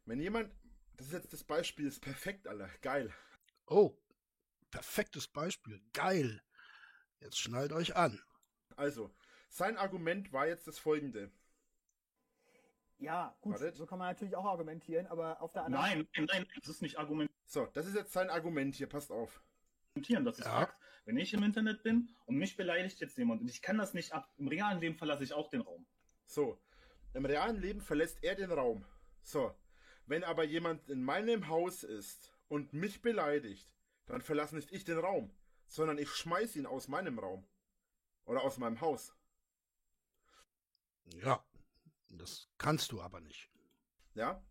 Wenn 0.06 0.20
jemand, 0.20 0.50
das 0.96 1.08
ist 1.08 1.12
jetzt 1.12 1.32
das 1.34 1.44
Beispiel, 1.44 1.86
ist 1.86 2.00
perfekt, 2.00 2.48
Alter, 2.48 2.70
geil. 2.80 3.12
Oh, 3.66 3.94
perfektes 4.70 5.28
Beispiel. 5.28 5.82
Geil. 5.92 6.42
Jetzt 7.20 7.38
schnallt 7.38 7.72
euch 7.72 7.94
an. 7.94 8.18
Also, 8.76 9.14
sein 9.52 9.76
Argument 9.76 10.32
war 10.32 10.46
jetzt 10.46 10.66
das 10.66 10.78
folgende. 10.78 11.30
Ja, 12.98 13.36
gut, 13.42 13.54
Wartet. 13.54 13.76
so 13.76 13.84
kann 13.84 13.98
man 13.98 14.08
natürlich 14.08 14.34
auch 14.34 14.46
argumentieren, 14.46 15.06
aber 15.08 15.42
auf 15.42 15.52
der 15.52 15.64
anderen 15.64 15.84
Nein, 15.84 16.08
nein, 16.16 16.26
nein, 16.32 16.46
das 16.56 16.68
ist 16.68 16.82
nicht 16.82 16.98
argumentieren, 16.98 17.38
So, 17.44 17.66
das 17.66 17.86
ist 17.86 17.94
jetzt 17.94 18.12
sein 18.12 18.30
Argument 18.30 18.74
hier, 18.74 18.88
passt 18.88 19.10
auf. 19.12 19.42
das 19.94 20.38
ist 20.38 20.44
Ja. 20.46 20.60
Fakt. 20.60 20.76
Wenn 21.04 21.16
ich 21.18 21.34
im 21.34 21.42
Internet 21.42 21.82
bin 21.82 22.14
und 22.26 22.36
mich 22.36 22.56
beleidigt 22.56 23.00
jetzt 23.00 23.18
jemand 23.18 23.42
und 23.42 23.48
ich 23.50 23.60
kann 23.60 23.76
das 23.76 23.92
nicht 23.92 24.12
ab, 24.12 24.32
im 24.38 24.48
realen 24.48 24.80
Leben 24.80 24.96
verlasse 24.96 25.24
ich 25.24 25.32
auch 25.34 25.50
den 25.50 25.60
Raum. 25.60 25.84
So, 26.24 26.58
im 27.12 27.26
realen 27.26 27.60
Leben 27.60 27.80
verlässt 27.80 28.22
er 28.22 28.36
den 28.36 28.52
Raum. 28.52 28.86
So, 29.20 29.54
wenn 30.06 30.24
aber 30.24 30.44
jemand 30.44 30.88
in 30.88 31.02
meinem 31.02 31.48
Haus 31.48 31.82
ist 31.82 32.32
und 32.48 32.72
mich 32.72 33.02
beleidigt, 33.02 33.74
dann 34.06 34.22
verlasse 34.22 34.54
nicht 34.54 34.72
ich 34.72 34.84
den 34.84 34.98
Raum, 34.98 35.34
sondern 35.66 35.98
ich 35.98 36.08
schmeiß 36.08 36.56
ihn 36.56 36.66
aus 36.66 36.88
meinem 36.88 37.18
Raum. 37.18 37.44
Oder 38.24 38.42
aus 38.44 38.56
meinem 38.56 38.80
Haus. 38.80 39.12
Ja, 41.22 41.44
das 42.10 42.48
kannst 42.58 42.92
du 42.92 43.00
aber 43.00 43.20
nicht. 43.20 43.50
Ja? 44.14 44.42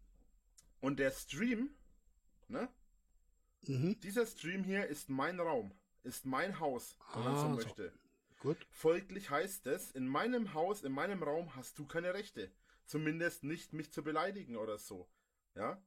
Und 0.80 0.98
der 0.98 1.12
Stream, 1.12 1.76
ne? 2.48 2.70
Mhm. 3.64 4.00
Dieser 4.00 4.26
Stream 4.26 4.64
hier 4.64 4.88
ist 4.88 5.10
mein 5.10 5.40
Raum, 5.40 5.74
ist 6.04 6.26
mein 6.26 6.60
Haus, 6.60 6.98
wenn 7.14 7.24
man 7.24 7.36
so 7.36 7.42
Ah, 7.42 7.50
so. 7.50 7.56
möchte. 7.56 7.94
Gut. 8.40 8.66
Folglich 8.72 9.30
heißt 9.30 9.68
es, 9.68 9.92
in 9.92 10.08
meinem 10.08 10.54
Haus, 10.54 10.82
in 10.82 10.92
meinem 10.92 11.22
Raum 11.22 11.56
hast 11.56 11.78
du 11.78 11.86
keine 11.86 12.14
Rechte. 12.16 12.52
Zumindest 12.86 13.44
nicht 13.44 13.72
mich 13.74 13.92
zu 13.92 14.04
beleidigen 14.04 14.58
oder 14.58 14.78
so. 14.80 15.08
Ja? 15.56 15.82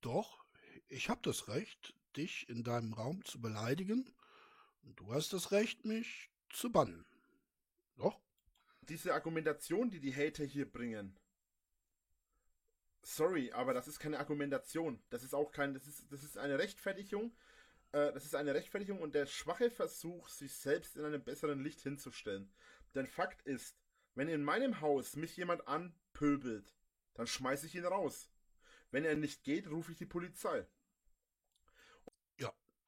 Doch, 0.00 0.44
ich 0.88 1.08
habe 1.08 1.22
das 1.22 1.48
Recht, 1.48 1.94
dich 2.14 2.46
in 2.50 2.62
deinem 2.62 2.92
Raum 2.92 3.24
zu 3.24 3.40
beleidigen. 3.40 4.14
Und 4.82 5.00
du 5.00 5.14
hast 5.14 5.32
das 5.32 5.50
Recht, 5.50 5.86
mich 5.86 6.30
zu 6.50 6.70
bannen. 6.70 7.06
Doch? 7.96 8.20
Diese 8.88 9.14
Argumentation, 9.14 9.90
die 9.90 10.00
die 10.00 10.14
Hater 10.14 10.44
hier 10.44 10.70
bringen. 10.70 11.18
Sorry, 13.02 13.52
aber 13.52 13.74
das 13.74 13.88
ist 13.88 13.98
keine 13.98 14.18
Argumentation. 14.18 15.02
Das 15.10 15.22
ist 15.22 15.34
auch 15.34 15.52
kein, 15.52 15.74
das 15.74 15.86
ist, 15.86 16.10
das 16.10 16.22
ist 16.22 16.38
eine 16.38 16.58
Rechtfertigung. 16.58 17.36
Äh, 17.92 18.12
das 18.12 18.24
ist 18.24 18.34
eine 18.34 18.54
Rechtfertigung 18.54 19.00
und 19.00 19.14
der 19.14 19.26
schwache 19.26 19.70
Versuch, 19.70 20.28
sich 20.28 20.54
selbst 20.54 20.96
in 20.96 21.04
einem 21.04 21.22
besseren 21.22 21.62
Licht 21.62 21.80
hinzustellen. 21.82 22.50
Denn 22.94 23.06
Fakt 23.06 23.42
ist, 23.42 23.76
wenn 24.14 24.28
in 24.28 24.42
meinem 24.42 24.80
Haus 24.80 25.16
mich 25.16 25.36
jemand 25.36 25.68
anpöbelt, 25.68 26.74
dann 27.14 27.26
schmeiße 27.26 27.66
ich 27.66 27.74
ihn 27.74 27.84
raus. 27.84 28.30
Wenn 28.90 29.04
er 29.04 29.16
nicht 29.16 29.44
geht, 29.44 29.68
rufe 29.68 29.92
ich 29.92 29.98
die 29.98 30.06
Polizei. 30.06 30.66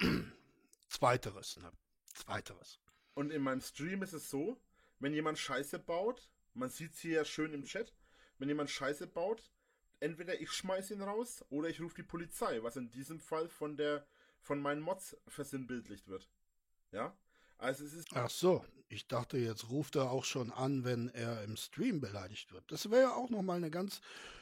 Zweiteres, 0.89 1.57
ne? 1.59 1.73
Zweiteres. 2.13 2.79
Und 3.15 3.31
in 3.31 3.43
meinem 3.43 3.61
Stream 3.61 4.03
ist 4.03 4.13
es 4.13 4.31
so, 4.31 4.61
wenn 4.99 5.13
jemand 5.13 5.39
Scheiße 5.39 5.79
baut, 5.79 6.31
man 6.55 6.71
sieht 6.71 6.93
es 6.93 7.01
hier 7.01 7.17
ja 7.17 7.25
schön 7.25 7.53
im 7.53 7.65
Chat, 7.65 7.93
wenn 8.39 8.49
jemand 8.49 8.71
Scheiße 8.71 9.07
baut, 9.07 9.51
entweder 10.01 10.41
ich 10.41 10.51
schmeiße 10.51 10.95
ihn 10.95 11.03
raus 11.03 11.45
oder 11.51 11.69
ich 11.69 11.81
rufe 11.81 11.95
die 11.97 12.03
Polizei, 12.03 12.63
was 12.63 12.77
in 12.77 12.91
diesem 12.91 13.21
Fall 13.21 13.49
von 13.49 13.77
der 13.77 14.07
von 14.41 14.61
meinen 14.61 14.81
Mods 14.81 15.17
versinnbildlicht 15.27 16.07
wird. 16.07 16.29
Ja? 16.93 17.17
Also 17.59 17.85
es 17.85 17.95
ist 17.95 18.09
Ach 18.13 18.31
so, 18.31 18.65
ich 18.89 19.09
dachte, 19.09 19.39
jetzt 19.39 19.71
ruft 19.71 19.97
er 19.97 20.11
auch 20.11 20.25
schon 20.25 20.53
an, 20.53 20.85
wenn 20.85 21.09
er 21.09 21.43
im 21.43 21.57
Stream 21.57 22.01
beleidigt 22.01 22.53
wird. 22.53 22.71
Das 22.71 22.91
wäre 22.91 23.03
ja 23.03 23.15
auch 23.15 23.31
nochmal 23.31 23.57
eine 23.57 23.71
ganz 23.71 24.01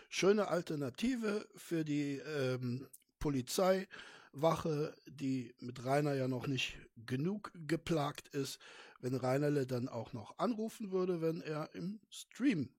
schöne 0.08 0.48
Alternative 0.48 1.48
für 1.56 1.84
die 1.84 2.18
ähm, 2.18 2.86
Polizeiwache, 3.18 4.94
die 5.06 5.54
mit 5.60 5.84
Rainer 5.84 6.14
ja 6.14 6.28
noch 6.28 6.46
nicht 6.46 6.76
genug 7.06 7.50
geplagt 7.54 8.28
ist, 8.28 8.58
wenn 9.04 9.14
Rainerle 9.14 9.66
dann 9.66 9.86
auch 9.86 10.14
noch 10.14 10.38
anrufen 10.38 10.90
würde, 10.90 11.20
wenn 11.20 11.42
er 11.42 11.74
im 11.74 12.00
Stream 12.08 12.74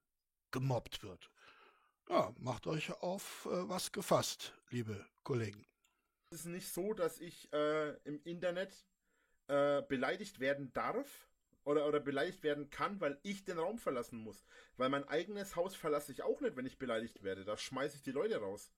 gemobbt 0.50 1.04
wird. 1.04 1.30
Ja, 2.10 2.34
macht 2.40 2.66
euch 2.66 2.92
auf 3.04 3.46
äh, 3.46 3.70
was 3.70 3.92
gefasst, 3.92 4.54
liebe 4.72 5.06
Kollegen. 5.24 5.68
es 6.32 6.40
ist 6.40 6.46
nicht 6.48 6.68
so, 6.68 6.96
dass 6.96 7.20
ich 7.20 7.54
äh, 7.54 7.92
im 8.06 8.20
Internet 8.24 8.74
äh, 9.48 9.84
beleidigt 9.84 10.40
werden 10.40 10.74
darf 10.74 11.30
oder, 11.64 11.88
oder 11.88 12.00
beleidigt 12.00 12.42
werden 12.42 12.72
kann, 12.72 13.00
weil 13.00 13.20
ich 13.22 13.44
den 13.44 13.60
Raum 13.60 13.78
verlassen 13.78 14.18
muss. 14.18 14.46
Weil 14.78 14.90
mein 14.90 15.08
eigenes 15.08 15.56
Haus 15.56 15.76
verlasse 15.76 16.12
ich 16.12 16.24
auch 16.24 16.42
nicht, 16.42 16.56
wenn 16.56 16.66
ich 16.66 16.80
beleidigt 16.80 17.22
werde. 17.22 17.46
Da 17.46 17.56
schmeiße 17.56 17.98
ich 17.98 18.04
die 18.04 18.12
Leute 18.12 18.38
raus. 18.38 18.72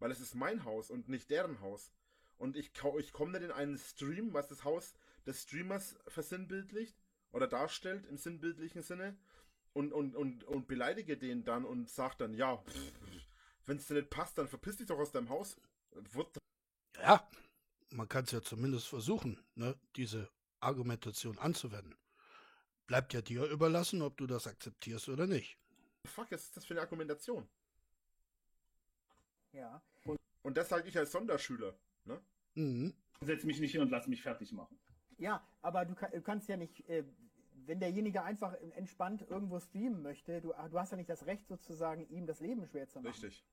Weil 0.00 0.10
es 0.10 0.20
ist 0.20 0.34
mein 0.34 0.64
Haus 0.64 0.90
und 0.90 1.08
nicht 1.08 1.30
deren 1.30 1.60
Haus. 1.60 1.92
Und 2.38 2.56
ich, 2.56 2.72
ich 2.98 3.12
komme 3.12 3.32
nicht 3.32 3.44
in 3.44 3.52
einen 3.52 3.78
Stream, 3.78 4.32
was 4.32 4.48
das 4.48 4.64
Haus 4.64 4.94
des 5.28 5.42
Streamers 5.42 5.94
versinnbildlicht 6.08 6.96
oder 7.32 7.46
darstellt 7.46 8.06
im 8.06 8.16
sinnbildlichen 8.16 8.82
Sinne 8.82 9.16
und, 9.74 9.92
und, 9.92 10.16
und, 10.16 10.42
und 10.44 10.66
beleidige 10.66 11.18
den 11.18 11.44
dann 11.44 11.66
und 11.66 11.90
sag 11.90 12.16
dann, 12.16 12.32
ja, 12.32 12.64
wenn 13.66 13.76
es 13.76 13.86
dir 13.86 13.94
nicht 13.94 14.08
passt, 14.08 14.38
dann 14.38 14.48
verpiss 14.48 14.78
dich 14.78 14.86
doch 14.86 14.98
aus 14.98 15.12
deinem 15.12 15.28
Haus. 15.28 15.60
What 16.14 16.38
Ja, 16.96 17.28
man 17.90 18.08
kann 18.08 18.24
es 18.24 18.30
ja 18.30 18.40
zumindest 18.40 18.88
versuchen, 18.88 19.38
ne, 19.54 19.78
diese 19.96 20.30
Argumentation 20.60 21.38
anzuwenden. 21.38 21.94
Bleibt 22.86 23.12
ja 23.12 23.20
dir 23.20 23.44
überlassen, 23.44 24.00
ob 24.00 24.16
du 24.16 24.26
das 24.26 24.46
akzeptierst 24.46 25.10
oder 25.10 25.26
nicht. 25.26 25.58
fuck 26.06 26.32
ist 26.32 26.56
das 26.56 26.64
für 26.64 26.72
eine 26.72 26.80
Argumentation? 26.80 27.46
Ja. 29.52 29.82
Und 30.42 30.56
das 30.56 30.70
sage 30.70 30.88
ich 30.88 30.96
als 30.96 31.12
Sonderschüler. 31.12 31.78
Ne? 32.06 32.22
Mhm. 32.54 32.94
Setz 33.20 33.44
mich 33.44 33.60
nicht 33.60 33.72
hin 33.72 33.82
und 33.82 33.90
lass 33.90 34.06
mich 34.06 34.22
fertig 34.22 34.52
machen. 34.52 34.78
Ja, 35.18 35.44
aber 35.62 35.84
du, 35.84 35.94
kann, 35.94 36.10
du 36.12 36.22
kannst 36.22 36.48
ja 36.48 36.56
nicht, 36.56 36.88
äh, 36.88 37.04
wenn 37.66 37.80
derjenige 37.80 38.22
einfach 38.22 38.54
entspannt 38.76 39.26
irgendwo 39.28 39.60
streamen 39.60 40.02
möchte, 40.02 40.40
du, 40.40 40.54
du 40.70 40.78
hast 40.78 40.92
ja 40.92 40.96
nicht 40.96 41.10
das 41.10 41.26
Recht 41.26 41.46
sozusagen, 41.48 42.08
ihm 42.08 42.26
das 42.26 42.40
Leben 42.40 42.66
schwer 42.66 42.88
zu 42.88 43.00
machen. 43.00 43.08
Richtig. 43.08 43.44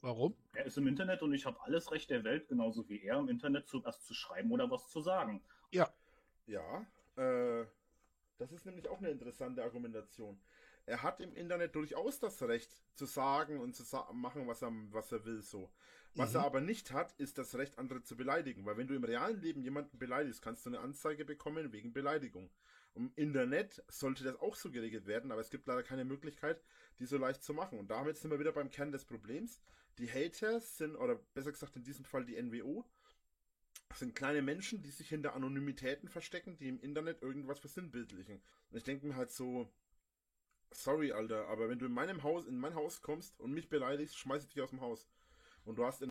Warum? 0.00 0.36
Er 0.52 0.66
ist 0.66 0.76
im 0.76 0.86
Internet 0.86 1.22
und 1.22 1.32
ich 1.32 1.46
habe 1.46 1.58
alles 1.62 1.90
Recht 1.90 2.10
der 2.10 2.24
Welt, 2.24 2.46
genauso 2.48 2.86
wie 2.90 3.00
er 3.00 3.18
im 3.18 3.28
Internet 3.28 3.66
zu, 3.68 3.82
was 3.84 4.04
zu 4.04 4.12
schreiben 4.12 4.52
oder 4.52 4.70
was 4.70 4.90
zu 4.90 5.00
sagen. 5.00 5.42
Ja, 6.46 6.86
äh, 7.16 7.64
das 8.36 8.52
ist 8.52 8.66
nämlich 8.66 8.86
auch 8.88 8.98
eine 8.98 9.08
interessante 9.08 9.62
Argumentation. 9.62 10.38
Er 10.84 11.02
hat 11.02 11.20
im 11.20 11.34
Internet 11.34 11.74
durchaus 11.74 12.18
das 12.18 12.42
Recht 12.42 12.70
zu 12.94 13.06
sagen 13.06 13.60
und 13.60 13.74
zu 13.74 13.82
sa 13.82 14.12
machen, 14.12 14.46
was 14.46 14.62
er, 14.62 14.72
was 14.90 15.10
er 15.12 15.24
will, 15.24 15.40
so. 15.40 15.70
Was 16.16 16.30
Mhm. 16.30 16.36
er 16.36 16.44
aber 16.44 16.60
nicht 16.60 16.92
hat, 16.92 17.12
ist 17.18 17.38
das 17.38 17.54
Recht, 17.56 17.78
andere 17.78 18.02
zu 18.02 18.16
beleidigen. 18.16 18.64
Weil 18.64 18.76
wenn 18.76 18.86
du 18.86 18.94
im 18.94 19.04
realen 19.04 19.40
Leben 19.40 19.62
jemanden 19.62 19.98
beleidigst, 19.98 20.42
kannst 20.42 20.64
du 20.64 20.70
eine 20.70 20.80
Anzeige 20.80 21.24
bekommen 21.24 21.72
wegen 21.72 21.92
Beleidigung. 21.92 22.50
Im 22.94 23.12
Internet 23.16 23.82
sollte 23.88 24.22
das 24.22 24.36
auch 24.36 24.54
so 24.54 24.70
geregelt 24.70 25.06
werden, 25.06 25.32
aber 25.32 25.40
es 25.40 25.50
gibt 25.50 25.66
leider 25.66 25.82
keine 25.82 26.04
Möglichkeit, 26.04 26.62
die 27.00 27.06
so 27.06 27.18
leicht 27.18 27.42
zu 27.42 27.52
machen. 27.52 27.78
Und 27.80 27.90
damit 27.90 28.16
sind 28.16 28.30
wir 28.30 28.38
wieder 28.38 28.52
beim 28.52 28.70
Kern 28.70 28.92
des 28.92 29.04
Problems. 29.04 29.60
Die 29.98 30.10
Haters 30.10 30.78
sind, 30.78 30.94
oder 30.96 31.16
besser 31.34 31.50
gesagt 31.52 31.74
in 31.76 31.82
diesem 31.82 32.04
Fall 32.04 32.24
die 32.24 32.36
NWO, 32.40 32.84
sind 33.94 34.14
kleine 34.14 34.42
Menschen, 34.42 34.82
die 34.82 34.90
sich 34.90 35.08
hinter 35.08 35.34
Anonymitäten 35.34 36.08
verstecken, 36.08 36.56
die 36.56 36.68
im 36.68 36.80
Internet 36.80 37.22
irgendwas 37.22 37.58
versinnbildlichen. 37.60 38.40
Und 38.70 38.76
ich 38.76 38.84
denke 38.84 39.06
mir 39.06 39.16
halt 39.16 39.30
so, 39.30 39.68
sorry, 40.70 41.12
Alter, 41.12 41.48
aber 41.48 41.68
wenn 41.68 41.78
du 41.78 41.86
in 41.86 41.92
meinem 41.92 42.22
Haus, 42.22 42.46
in 42.46 42.58
mein 42.58 42.74
Haus 42.74 43.02
kommst 43.02 43.38
und 43.40 43.52
mich 43.52 43.68
beleidigst, 43.68 44.18
schmeiß 44.18 44.44
ich 44.44 44.50
dich 44.50 44.62
aus 44.62 44.70
dem 44.70 44.80
Haus. 44.80 45.08
Und 45.64 45.76
du 45.76 45.84
hast 45.84 46.02
in 46.02 46.10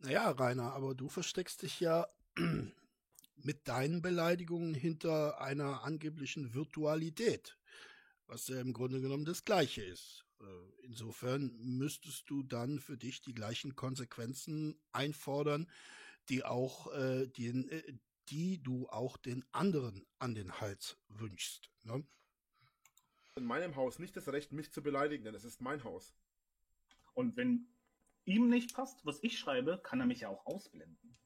Naja, 0.00 0.30
Rainer, 0.30 0.72
aber 0.72 0.94
du 0.94 1.08
versteckst 1.08 1.62
dich 1.62 1.80
ja 1.80 2.06
mit 3.36 3.68
deinen 3.68 4.02
Beleidigungen 4.02 4.74
hinter 4.74 5.40
einer 5.40 5.84
angeblichen 5.84 6.54
Virtualität, 6.54 7.58
was 8.26 8.48
ja 8.48 8.60
im 8.60 8.72
Grunde 8.72 9.00
genommen 9.00 9.24
das 9.24 9.44
Gleiche 9.44 9.82
ist. 9.82 10.24
Äh, 10.40 10.44
Insofern 10.84 11.56
müsstest 11.58 12.30
du 12.30 12.42
dann 12.42 12.78
für 12.78 12.96
dich 12.96 13.20
die 13.20 13.34
gleichen 13.34 13.74
Konsequenzen 13.74 14.78
einfordern, 14.92 15.68
die 16.28 16.44
auch 16.44 16.92
äh, 16.92 17.26
den, 17.26 17.68
äh, 17.68 17.82
die 18.28 18.62
du 18.62 18.88
auch 18.88 19.16
den 19.16 19.44
anderen 19.52 20.06
an 20.18 20.34
den 20.34 20.60
Hals 20.60 20.96
wünschst. 21.08 21.70
Ne? 21.82 22.04
in 23.36 23.44
meinem 23.44 23.76
Haus 23.76 23.98
nicht 23.98 24.16
das 24.16 24.28
Recht, 24.28 24.52
mich 24.52 24.72
zu 24.72 24.82
beleidigen, 24.82 25.24
denn 25.24 25.34
es 25.34 25.44
ist 25.44 25.60
mein 25.60 25.84
Haus. 25.84 26.14
Und 27.14 27.36
wenn 27.36 27.68
ihm 28.26 28.48
nicht 28.48 28.74
passt, 28.74 29.04
was 29.06 29.22
ich 29.22 29.38
schreibe, 29.38 29.80
kann 29.82 30.00
er 30.00 30.06
mich 30.06 30.20
ja 30.20 30.28
auch 30.28 30.44
ausblenden. 30.44 31.16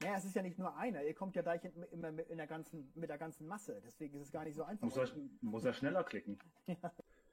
Naja, 0.00 0.16
es 0.16 0.24
ist 0.24 0.34
ja 0.34 0.42
nicht 0.42 0.58
nur 0.58 0.76
einer, 0.76 1.04
ihr 1.04 1.14
kommt 1.14 1.36
ja 1.36 1.42
gleich 1.42 1.64
in, 1.64 1.82
immer 1.92 2.10
mit, 2.10 2.28
in 2.28 2.36
der 2.36 2.46
ganzen, 2.46 2.90
mit 2.94 3.08
der 3.08 3.18
ganzen 3.18 3.46
Masse, 3.46 3.80
deswegen 3.84 4.16
ist 4.16 4.26
es 4.26 4.32
gar 4.32 4.44
nicht 4.44 4.56
so 4.56 4.64
einfach. 4.64 4.84
Muss 4.84 4.96
er, 4.96 5.08
muss 5.40 5.64
er 5.64 5.72
schneller 5.74 6.04
klicken. 6.04 6.38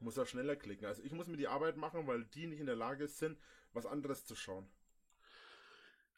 Muss 0.01 0.17
er 0.17 0.25
schneller 0.25 0.55
klicken. 0.55 0.85
Also 0.85 1.03
ich 1.03 1.11
muss 1.11 1.27
mir 1.27 1.35
die 1.35 1.47
Arbeit 1.47 1.75
machen, 1.75 2.07
weil 2.07 2.23
die 2.23 2.47
nicht 2.47 2.59
in 2.59 2.67
der 2.67 2.75
Lage 2.75 3.07
sind, 3.07 3.37
was 3.73 3.85
anderes 3.85 4.23
zu 4.23 4.35
schauen. 4.35 4.65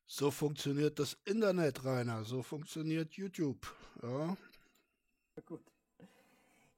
So 0.05 0.29
funktioniert 0.29 0.99
das 0.99 1.13
Internet, 1.25 1.83
Rainer. 1.85 2.23
So 2.23 2.43
funktioniert 2.43 3.13
YouTube. 3.13 3.65
Ja. 4.03 4.37
Gut. 5.45 5.63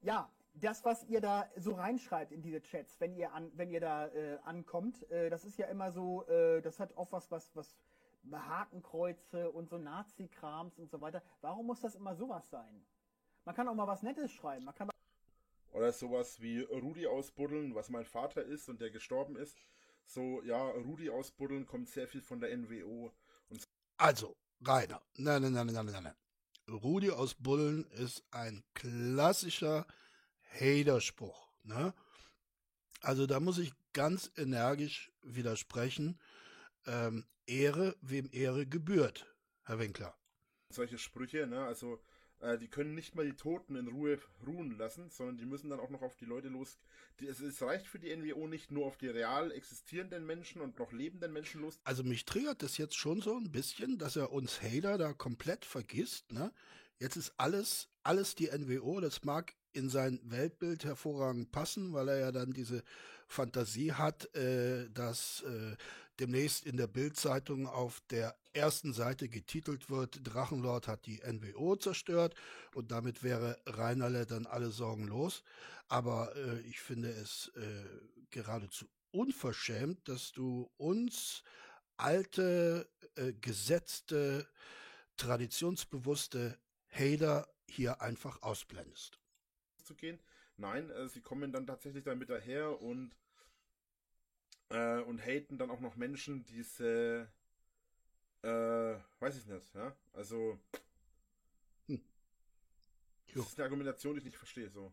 Ja, 0.00 0.30
das, 0.54 0.84
was 0.84 1.04
ihr 1.04 1.20
da 1.20 1.50
so 1.56 1.72
reinschreibt 1.72 2.32
in 2.32 2.42
diese 2.42 2.62
Chats, 2.62 3.00
wenn 3.00 3.14
ihr 3.14 3.32
an, 3.32 3.50
wenn 3.54 3.70
ihr 3.70 3.80
da 3.80 4.06
äh, 4.08 4.38
ankommt, 4.44 5.10
äh, 5.10 5.28
das 5.28 5.44
ist 5.44 5.58
ja 5.58 5.66
immer 5.66 5.92
so, 5.92 6.26
äh, 6.28 6.62
das 6.62 6.78
hat 6.78 6.96
oft 6.96 7.12
was, 7.12 7.30
was, 7.30 7.54
was 7.54 7.76
Hakenkreuze 8.32 9.50
und 9.50 9.68
so 9.68 9.78
Nazi-Krams 9.78 10.78
und 10.78 10.90
so 10.90 11.00
weiter. 11.00 11.22
Warum 11.40 11.66
muss 11.66 11.80
das 11.80 11.94
immer 11.94 12.14
sowas 12.14 12.48
sein? 12.50 12.86
Man 13.44 13.54
kann 13.54 13.68
auch 13.68 13.74
mal 13.74 13.86
was 13.86 14.02
Nettes 14.02 14.32
schreiben. 14.32 14.64
Man 14.64 14.74
kann 14.74 14.90
Oder 15.72 15.92
sowas 15.92 16.40
wie 16.40 16.60
Rudi 16.60 17.06
ausbuddeln, 17.06 17.74
was 17.74 17.90
mein 17.90 18.04
Vater 18.04 18.42
ist 18.42 18.68
und 18.68 18.80
der 18.80 18.90
gestorben 18.90 19.36
ist. 19.36 19.58
So, 20.06 20.42
ja, 20.42 20.70
Rudi 20.70 21.10
ausbuddeln 21.10 21.66
kommt 21.66 21.88
sehr 21.88 22.06
viel 22.06 22.22
von 22.22 22.40
der 22.40 22.56
NWO. 22.56 23.12
Also, 23.96 24.36
Rainer, 24.60 25.02
nein, 25.16 25.42
nein, 25.42 25.52
nein, 25.52 25.66
nein, 25.66 25.86
nein, 25.86 26.02
nein. 26.02 26.16
Rudi 26.68 27.10
aus 27.10 27.34
Bullen 27.34 27.84
ist 27.90 28.24
ein 28.30 28.64
klassischer 28.72 29.86
Haterspruch. 30.54 31.48
Ne? 31.64 31.94
Also 33.00 33.26
da 33.26 33.40
muss 33.40 33.58
ich 33.58 33.72
ganz 33.92 34.30
energisch 34.36 35.12
widersprechen. 35.22 36.18
Ähm, 36.86 37.24
Ehre, 37.46 37.96
wem 38.00 38.28
Ehre 38.32 38.66
gebührt, 38.66 39.26
Herr 39.64 39.78
Winkler. 39.78 40.16
Solche 40.70 40.98
Sprüche, 40.98 41.46
ne, 41.46 41.64
also 41.64 42.00
äh, 42.40 42.58
die 42.58 42.68
können 42.68 42.94
nicht 42.94 43.14
mal 43.14 43.24
die 43.24 43.36
Toten 43.36 43.76
in 43.76 43.88
Ruhe 43.88 44.18
ruhen 44.46 44.76
lassen, 44.76 45.10
sondern 45.10 45.36
die 45.36 45.46
müssen 45.46 45.70
dann 45.70 45.80
auch 45.80 45.90
noch 45.90 46.02
auf 46.02 46.16
die 46.16 46.24
Leute 46.24 46.48
los. 46.48 46.78
Die, 47.20 47.26
es, 47.26 47.40
es 47.40 47.62
reicht 47.62 47.86
für 47.86 47.98
die 47.98 48.14
NWO 48.14 48.46
nicht 48.46 48.70
nur 48.70 48.86
auf 48.86 48.96
die 48.96 49.08
real 49.08 49.50
existierenden 49.52 50.26
Menschen 50.26 50.60
und 50.60 50.78
noch 50.78 50.92
lebenden 50.92 51.32
Menschen 51.32 51.60
los. 51.60 51.78
Also 51.84 52.02
mich 52.02 52.24
triggert 52.24 52.62
das 52.62 52.76
jetzt 52.76 52.96
schon 52.96 53.20
so 53.20 53.36
ein 53.36 53.52
bisschen, 53.52 53.98
dass 53.98 54.16
er 54.16 54.32
uns 54.32 54.62
Hater 54.62 54.98
da 54.98 55.12
komplett 55.12 55.64
vergisst. 55.64 56.32
Ne? 56.32 56.52
Jetzt 56.98 57.16
ist 57.16 57.32
alles, 57.38 57.88
alles 58.02 58.34
die 58.34 58.48
NWO. 58.48 59.00
Das 59.00 59.24
mag 59.24 59.54
in 59.74 59.88
sein 59.88 60.20
Weltbild 60.24 60.84
hervorragend 60.84 61.52
passen, 61.52 61.92
weil 61.92 62.08
er 62.08 62.18
ja 62.18 62.32
dann 62.32 62.52
diese 62.52 62.82
Fantasie 63.26 63.92
hat, 63.92 64.34
äh, 64.34 64.88
dass 64.90 65.42
äh, 65.42 65.76
demnächst 66.20 66.64
in 66.64 66.76
der 66.76 66.86
Bildzeitung 66.86 67.66
auf 67.66 68.00
der 68.10 68.36
ersten 68.52 68.92
Seite 68.92 69.28
getitelt 69.28 69.90
wird, 69.90 70.20
Drachenlord 70.22 70.86
hat 70.86 71.06
die 71.06 71.20
NWO 71.24 71.76
zerstört 71.76 72.34
und 72.74 72.92
damit 72.92 73.22
wäre 73.22 73.58
Reinerle 73.66 74.26
dann 74.26 74.46
alle 74.46 74.70
Sorgen 74.70 75.06
los. 75.06 75.42
Aber 75.88 76.34
äh, 76.36 76.60
ich 76.60 76.80
finde 76.80 77.10
es 77.10 77.50
äh, 77.56 77.84
geradezu 78.30 78.86
unverschämt, 79.10 80.08
dass 80.08 80.32
du 80.32 80.70
uns 80.76 81.42
alte, 81.96 82.88
äh, 83.16 83.32
gesetzte, 83.32 84.48
traditionsbewusste 85.16 86.58
Hater 86.88 87.48
hier 87.68 88.02
einfach 88.02 88.42
ausblendest. 88.42 89.18
Zu 89.84 89.94
gehen. 89.94 90.18
Nein, 90.56 90.90
äh, 90.90 91.08
sie 91.08 91.20
kommen 91.22 91.52
dann 91.52 91.66
tatsächlich 91.66 92.04
damit 92.04 92.30
daher 92.30 92.80
und 92.80 93.16
äh, 94.70 95.00
und 95.00 95.20
haten 95.24 95.58
dann 95.58 95.70
auch 95.70 95.80
noch 95.80 95.96
Menschen, 95.96 96.44
diese 96.44 97.28
äh, 98.42 98.96
weiß 99.20 99.38
ich 99.38 99.46
nicht, 99.46 99.74
ja? 99.74 99.96
Also 100.12 100.58
Hm. 101.88 102.00
Jo. 103.34 103.42
das 103.42 103.48
ist 103.48 103.58
eine 103.58 103.64
Argumentation, 103.64 104.14
die 104.14 104.18
ich 104.20 104.24
nicht 104.24 104.36
verstehe, 104.38 104.70
so. 104.70 104.92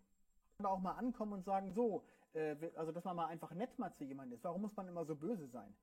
auch 0.64 0.80
mal 0.80 0.94
ankommen 0.94 1.34
und 1.34 1.44
sagen, 1.44 1.72
so, 1.74 2.06
äh, 2.34 2.56
also 2.76 2.92
dass 2.92 3.04
man 3.04 3.16
mal 3.16 3.28
einfach 3.28 3.52
nett 3.54 3.78
mal 3.80 3.94
zu 3.94 4.04
jemandem 4.06 4.36
ist. 4.38 4.44
Warum 4.44 4.62
muss 4.62 4.76
man 4.76 4.88
immer 4.88 5.06
so 5.06 5.16
böse 5.16 5.48
sein? 5.48 5.76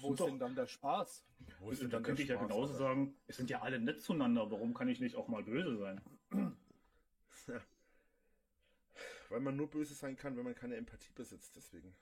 Wo 0.00 0.14
ist 0.14 0.26
denn 0.26 0.38
dann 0.38 0.54
der 0.54 0.66
Spaß? 0.66 1.26
Wo 1.58 1.70
ist 1.70 1.82
denn 1.82 1.90
da 1.90 1.98
dann 1.98 2.04
der 2.04 2.16
könnte 2.16 2.22
ich 2.22 2.28
ja 2.28 2.36
Spaß, 2.36 2.48
genauso 2.48 2.74
Alter? 2.74 2.74
sagen, 2.74 3.14
es 3.26 3.36
sind 3.36 3.50
ja 3.50 3.60
alle 3.62 3.80
nett 3.80 4.00
zueinander, 4.02 4.50
warum 4.50 4.74
kann 4.74 4.88
ich 4.88 5.00
nicht 5.00 5.16
auch 5.16 5.28
mal 5.28 5.42
böse 5.42 5.76
sein? 5.78 6.00
Weil 9.28 9.40
man 9.40 9.56
nur 9.56 9.70
böse 9.70 9.94
sein 9.94 10.16
kann, 10.16 10.36
wenn 10.36 10.44
man 10.44 10.54
keine 10.54 10.76
Empathie 10.76 11.12
besitzt, 11.14 11.54
deswegen. 11.56 11.94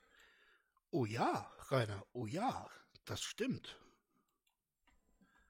Oh 0.91 1.05
ja, 1.05 1.51
Rainer, 1.69 2.05
oh 2.13 2.25
ja, 2.25 2.69
das 3.05 3.21
stimmt. 3.21 3.79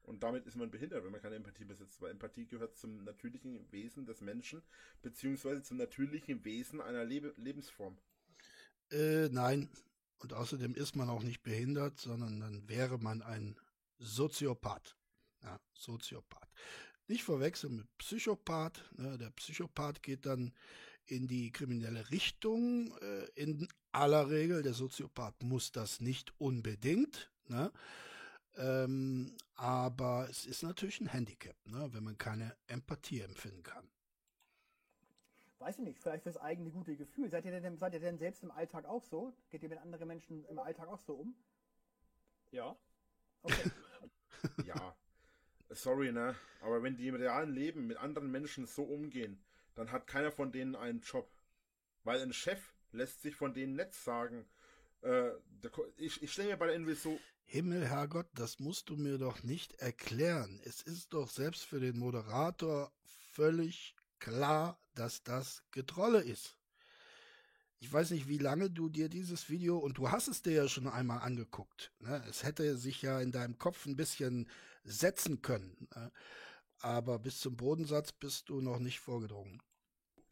Und 0.04 0.24
damit 0.24 0.48
ist 0.48 0.56
man 0.56 0.72
behindert, 0.72 1.06
wenn 1.06 1.12
man 1.12 1.22
keine 1.22 1.36
Empathie 1.36 1.66
besitzt, 1.66 2.02
weil 2.02 2.12
Empathie 2.12 2.48
gehört 2.48 2.76
zum 2.76 3.04
natürlichen 3.04 3.72
Wesen 3.72 4.08
des 4.08 4.22
Menschen, 4.22 4.64
beziehungsweise 5.04 5.62
zum 5.62 5.78
natürlichen 5.78 6.44
Wesen 6.44 6.82
einer 6.82 7.06
Lebe 7.06 7.34
Lebensform. 7.38 7.96
Äh, 8.92 9.30
nein. 9.30 9.70
Und 10.18 10.34
außerdem 10.34 10.74
ist 10.74 10.96
man 10.96 11.10
auch 11.10 11.22
nicht 11.22 11.44
behindert, 11.44 12.00
sondern 12.00 12.40
dann 12.40 12.68
wäre 12.68 12.98
man 12.98 13.22
ein 13.22 13.56
Soziopath. 14.00 14.98
Ja, 15.44 15.60
Soziopath. 15.74 16.50
Nicht 17.10 17.24
verwechseln 17.24 17.76
mit 17.76 17.98
Psychopath. 17.98 18.84
Ne? 18.96 19.18
Der 19.18 19.32
Psychopath 19.32 20.04
geht 20.04 20.28
dann 20.28 20.54
in 21.08 21.28
die 21.28 21.52
kriminelle 21.52 22.12
Richtung. 22.12 22.96
Äh, 23.00 23.26
in 23.34 23.68
aller 23.92 24.30
Regel, 24.30 24.62
der 24.62 24.76
Soziopath 24.76 25.42
muss 25.42 25.72
das 25.72 26.02
nicht 26.02 26.40
unbedingt. 26.40 27.32
Ne? 27.48 27.72
Ähm, 28.58 29.36
aber 29.56 30.28
es 30.30 30.46
ist 30.46 30.62
natürlich 30.62 31.02
ein 31.02 31.08
Handicap, 31.08 31.56
ne? 31.66 31.90
wenn 31.94 32.04
man 32.04 32.16
keine 32.20 32.56
Empathie 32.68 33.22
empfinden 33.22 33.64
kann. 33.64 33.90
Weiß 35.58 35.80
ich 35.80 35.86
nicht, 35.86 36.00
vielleicht 36.00 36.22
fürs 36.22 36.38
eigene 36.38 36.70
gute 36.70 36.96
Gefühl. 36.96 37.28
Seid 37.28 37.44
ihr 37.44 37.60
denn, 37.60 37.76
seid 37.80 37.94
ihr 37.94 38.00
denn 38.00 38.20
selbst 38.20 38.44
im 38.44 38.52
Alltag 38.52 38.86
auch 38.86 39.04
so? 39.04 39.34
Geht 39.50 39.64
ihr 39.64 39.70
mit 39.70 39.80
anderen 39.80 40.08
Menschen 40.08 40.46
im 40.46 40.60
Alltag 40.60 40.88
auch 40.88 41.00
so 41.00 41.16
um? 41.16 41.36
Ja. 42.52 42.78
Okay. 43.42 43.72
Ja, 44.66 44.96
sorry, 45.70 46.12
ne? 46.12 46.36
Aber 46.62 46.84
wenn 46.84 46.98
die 46.98 47.08
im 47.08 47.16
realen 47.16 47.54
Leben 47.54 47.88
mit 47.88 47.98
anderen 47.98 48.32
Menschen 48.32 48.66
so 48.66 48.84
umgehen, 48.84 49.42
dann 49.76 49.92
hat 49.92 50.08
keiner 50.08 50.32
von 50.32 50.52
denen 50.52 50.76
einen 50.76 51.02
Job. 51.02 51.30
Weil 52.04 52.22
ein 52.22 52.34
Chef 52.34 52.74
lässt 52.92 53.22
sich 53.22 53.36
von 53.36 53.54
denen 53.54 53.76
nicht 53.76 53.94
sagen. 53.94 54.46
Äh, 55.02 55.32
ich 55.98 56.22
ich 56.22 56.32
stelle 56.32 56.50
mir 56.50 56.58
bei 56.58 56.68
der 56.68 56.76
NW 56.76 56.94
so, 56.94 57.20
Himmel, 57.52 57.88
Herrgott, 57.88 58.28
das 58.36 58.60
musst 58.60 58.90
du 58.90 58.96
mir 58.96 59.18
doch 59.18 59.42
nicht 59.42 59.74
erklären. 59.82 60.62
Es 60.66 60.84
ist 60.84 61.14
doch 61.14 61.32
selbst 61.32 61.66
für 61.66 61.80
den 61.80 61.98
Moderator 61.98 62.92
völlig 63.32 63.96
klar, 64.20 64.80
dass 64.94 65.24
das 65.24 65.64
Getrolle 65.72 66.22
ist. 66.22 66.58
Ich 67.80 67.92
weiß 67.92 68.12
nicht, 68.12 68.28
wie 68.28 68.38
lange 68.38 68.70
du 68.70 68.88
dir 68.88 69.10
dieses 69.10 69.50
Video, 69.50 69.80
und 69.80 69.98
du 69.98 70.12
hast 70.12 70.28
es 70.28 70.44
dir 70.44 70.54
ja 70.54 70.68
schon 70.68 70.88
einmal 70.88 71.22
angeguckt. 71.22 71.92
Ne? 72.00 72.24
Es 72.30 72.44
hätte 72.44 72.78
sich 72.78 73.02
ja 73.02 73.20
in 73.20 73.32
deinem 73.32 73.58
Kopf 73.58 73.88
ein 73.88 73.96
bisschen 73.96 74.48
setzen 74.84 75.42
können. 75.42 75.88
Ne? 75.96 76.12
Aber 76.82 77.20
bis 77.20 77.40
zum 77.40 77.58
Bodensatz 77.58 78.12
bist 78.12 78.50
du 78.50 78.62
noch 78.62 78.80
nicht 78.80 79.00
vorgedrungen. 79.00 79.62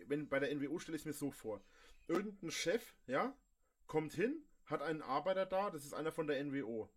wenn 0.06 0.30
bei 0.30 0.39
der 0.39 0.54
NWO 0.56 0.80
stelle 0.80 0.95
ich 0.95 1.02
es 1.02 1.06
mir 1.06 1.14
so 1.14 1.32
vor. 1.32 1.62
Irgendein 2.08 2.52
Chef, 2.52 2.95
ja, 3.06 3.38
kommt 3.86 4.14
hin, 4.14 4.45
hat 4.66 4.82
einen 4.82 5.02
Arbeiter 5.02 5.45
da, 5.45 5.70
das 5.70 5.86
ist 5.86 5.93
einer 5.93 6.12
von 6.12 6.28
der 6.28 6.43
NWO. 6.43 6.89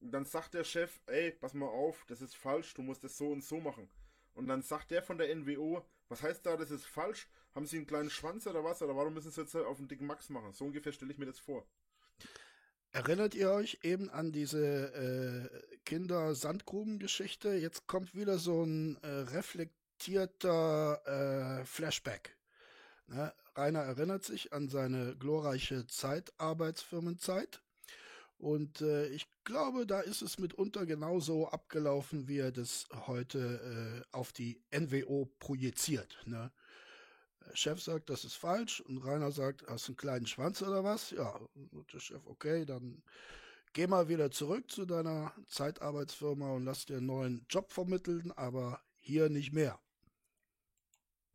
Und 0.00 0.12
dann 0.12 0.24
sagt 0.24 0.54
der 0.54 0.64
Chef, 0.64 1.00
ey, 1.06 1.32
pass 1.32 1.54
mal 1.54 1.66
auf, 1.66 2.04
das 2.06 2.20
ist 2.20 2.36
falsch, 2.36 2.74
du 2.74 2.82
musst 2.82 3.02
das 3.02 3.16
so 3.16 3.30
und 3.30 3.42
so 3.42 3.58
machen. 3.58 3.88
Und 4.34 4.48
dann 4.48 4.62
sagt 4.62 4.90
der 4.90 5.02
von 5.02 5.18
der 5.18 5.34
NWO, 5.34 5.84
was 6.08 6.22
heißt 6.22 6.44
da, 6.44 6.56
das 6.56 6.70
ist 6.70 6.84
falsch? 6.84 7.28
Haben 7.54 7.66
sie 7.66 7.76
einen 7.76 7.86
kleinen 7.86 8.10
Schwanz 8.10 8.46
oder 8.46 8.64
was? 8.64 8.82
Oder 8.82 8.96
warum 8.96 9.14
müssen 9.14 9.30
sie 9.30 9.40
jetzt 9.40 9.54
auf 9.56 9.78
den 9.78 9.88
dicken 9.88 10.06
Max 10.06 10.28
machen? 10.28 10.52
So 10.52 10.64
ungefähr 10.64 10.92
stelle 10.92 11.12
ich 11.12 11.18
mir 11.18 11.26
das 11.26 11.38
vor. 11.38 11.66
Erinnert 12.90 13.34
ihr 13.34 13.50
euch 13.50 13.78
eben 13.82 14.10
an 14.10 14.30
diese 14.30 14.92
äh, 14.92 15.73
Kinder-Sandgruben-Geschichte? 15.84 17.54
Jetzt 17.54 17.86
kommt 17.86 18.14
wieder 18.14 18.38
so 18.38 18.64
ein 18.64 18.96
äh, 19.02 19.08
reflektierter 19.08 21.00
äh, 21.60 21.64
Flashback. 21.64 22.36
Ne? 23.06 23.32
Rainer 23.54 23.80
erinnert 23.80 24.24
sich 24.24 24.52
an 24.52 24.68
seine 24.68 25.16
glorreiche 25.16 25.86
Zeit, 25.86 26.32
Arbeitsfirmenzeit. 26.38 27.60
Und 28.38 28.80
äh, 28.80 29.06
ich 29.08 29.26
glaube, 29.44 29.86
da 29.86 30.00
ist 30.00 30.22
es 30.22 30.38
mitunter 30.38 30.86
genauso 30.86 31.48
abgelaufen, 31.48 32.28
wie 32.28 32.38
er 32.38 32.52
das 32.52 32.86
heute 33.06 34.04
äh, 34.12 34.16
auf 34.16 34.32
die 34.32 34.60
NWO 34.72 35.26
projiziert. 35.38 36.18
Ne? 36.26 36.50
Chef 37.52 37.80
sagt, 37.80 38.10
das 38.10 38.24
ist 38.24 38.34
falsch 38.34 38.80
und 38.80 38.98
Rainer 38.98 39.30
sagt, 39.30 39.64
hast 39.68 39.86
du 39.86 39.92
einen 39.92 39.96
kleinen 39.96 40.26
Schwanz 40.26 40.62
oder 40.62 40.82
was? 40.82 41.10
Ja, 41.10 41.38
und 41.54 41.92
der 41.92 42.00
Chef, 42.00 42.26
okay, 42.26 42.64
dann 42.64 43.02
geh 43.74 43.86
mal 43.86 44.08
wieder 44.08 44.30
zurück 44.30 44.70
zu 44.70 44.86
deiner 44.86 45.34
Zeitarbeitsfirma 45.46 46.52
und 46.52 46.64
lass 46.64 46.86
dir 46.86 46.96
einen 46.96 47.06
neuen 47.06 47.46
Job 47.50 47.72
vermitteln, 47.72 48.32
aber 48.32 48.82
hier 48.96 49.28
nicht 49.28 49.52
mehr. 49.52 49.78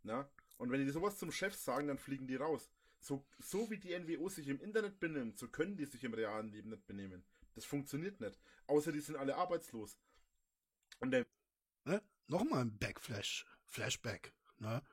Na? 0.02 0.28
Und 0.58 0.72
wenn 0.72 0.84
die 0.84 0.92
sowas 0.92 1.18
zum 1.18 1.32
Chef 1.32 1.56
sagen, 1.56 1.88
dann 1.88 2.00
fliegen 2.00 2.28
die 2.28 2.36
raus. 2.36 2.70
So, 3.00 3.26
so 3.38 3.70
wie 3.70 3.78
die 3.78 3.98
NWO 3.98 4.28
sich 4.28 4.48
im 4.48 4.60
Internet 4.60 5.00
benimmt, 5.00 5.38
so 5.38 5.48
können 5.48 5.78
die 5.78 5.86
sich 5.86 6.04
im 6.04 6.14
realen 6.14 6.52
Leben 6.52 6.70
nicht 6.70 6.88
benehmen. 6.88 7.24
Das 7.56 7.66
funktioniert 7.66 8.20
nicht. 8.20 8.40
Außer 8.68 8.92
die 8.92 9.00
sind 9.00 9.16
alle 9.16 9.36
arbeitslos. 9.36 9.98
Und 11.00 11.12
der 11.12 11.26
Ne? 11.86 12.02
Nochmal 12.28 12.62
ein 12.62 12.78
Backflash, 12.78 13.46
Flashback. 13.64 14.34
Ne? 14.58 14.84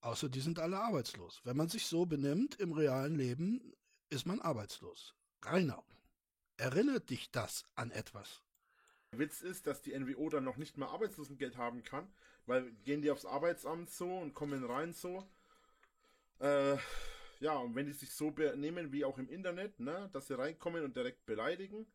Außer 0.00 0.28
die 0.28 0.40
sind 0.40 0.58
alle 0.58 0.78
arbeitslos. 0.78 1.40
Wenn 1.44 1.56
man 1.56 1.68
sich 1.68 1.86
so 1.86 2.06
benimmt 2.06 2.56
im 2.56 2.72
realen 2.72 3.16
Leben, 3.16 3.74
ist 4.08 4.26
man 4.26 4.40
arbeitslos. 4.40 5.14
Rainer, 5.42 5.82
erinnert 6.60 7.10
dich 7.10 7.30
das 7.30 7.64
an 7.74 7.90
etwas? 7.90 8.42
Witz 9.12 9.40
ist, 9.40 9.66
dass 9.66 9.82
die 9.82 9.98
NWO 9.98 10.28
dann 10.28 10.44
noch 10.44 10.56
nicht 10.56 10.76
mal 10.76 10.86
Arbeitslosengeld 10.86 11.56
haben 11.56 11.82
kann, 11.82 12.06
weil 12.46 12.70
gehen 12.84 13.02
die 13.02 13.10
aufs 13.10 13.24
Arbeitsamt 13.24 13.90
so 13.90 14.18
und 14.18 14.34
kommen 14.34 14.64
rein 14.64 14.92
so. 14.92 15.26
Äh, 16.38 16.76
ja, 17.40 17.54
und 17.54 17.74
wenn 17.74 17.86
die 17.86 17.92
sich 17.92 18.12
so 18.12 18.30
benehmen 18.30 18.92
wie 18.92 19.04
auch 19.04 19.18
im 19.18 19.28
Internet, 19.28 19.80
ne, 19.80 20.10
dass 20.12 20.28
sie 20.28 20.38
reinkommen 20.38 20.84
und 20.84 20.94
direkt 20.94 21.26
beleidigen, 21.26 21.86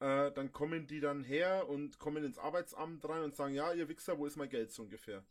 äh, 0.00 0.30
dann 0.32 0.52
kommen 0.52 0.86
die 0.86 1.00
dann 1.00 1.24
her 1.24 1.68
und 1.68 1.98
kommen 1.98 2.24
ins 2.24 2.38
Arbeitsamt 2.38 3.08
rein 3.08 3.22
und 3.22 3.34
sagen, 3.34 3.54
ja, 3.54 3.72
ihr 3.72 3.88
Wichser, 3.88 4.18
wo 4.18 4.26
ist 4.26 4.36
mein 4.36 4.50
Geld 4.50 4.70
so 4.70 4.82
ungefähr? 4.82 5.24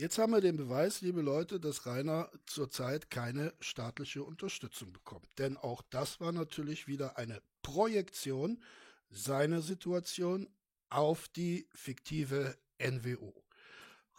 Jetzt 0.00 0.16
haben 0.18 0.30
wir 0.30 0.40
den 0.40 0.56
Beweis, 0.56 1.00
liebe 1.00 1.22
Leute, 1.22 1.58
dass 1.58 1.84
Rainer 1.84 2.30
zurzeit 2.46 3.10
keine 3.10 3.52
staatliche 3.58 4.22
Unterstützung 4.22 4.92
bekommt. 4.92 5.26
Denn 5.38 5.56
auch 5.56 5.82
das 5.90 6.20
war 6.20 6.30
natürlich 6.30 6.86
wieder 6.86 7.18
eine 7.18 7.42
Projektion 7.62 8.62
seiner 9.10 9.60
Situation 9.60 10.48
auf 10.88 11.26
die 11.26 11.66
fiktive 11.74 12.56
NWO. 12.78 13.34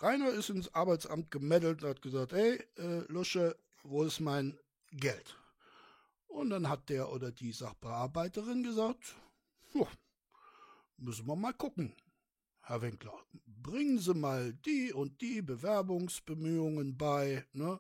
Rainer 0.02 0.32
ist 0.32 0.50
ins 0.50 0.74
Arbeitsamt 0.74 1.32
gemeddelt 1.32 1.82
und 1.82 1.90
hat 1.92 2.02
gesagt, 2.02 2.34
hey, 2.34 2.62
äh, 2.76 3.06
Lusche, 3.08 3.58
wo 3.84 4.04
ist 4.04 4.20
mein 4.20 4.60
Geld? 4.92 5.38
Und 6.28 6.50
dann 6.50 6.68
hat 6.68 6.90
der 6.90 7.10
oder 7.10 7.32
die 7.32 7.54
Sachbearbeiterin 7.54 8.64
gesagt, 8.64 9.16
"Ja, 9.74 9.88
müssen 10.98 11.26
wir 11.26 11.38
mal 11.38 11.54
gucken. 11.54 11.96
Herr 12.64 12.82
Winkler, 12.82 13.18
bringen 13.62 14.00
Sie 14.00 14.14
mal 14.14 14.54
die 14.54 14.94
und 14.94 15.22
die 15.22 15.42
Bewerbungsbemühungen 15.42 16.98
bei, 16.98 17.46
ne? 17.54 17.80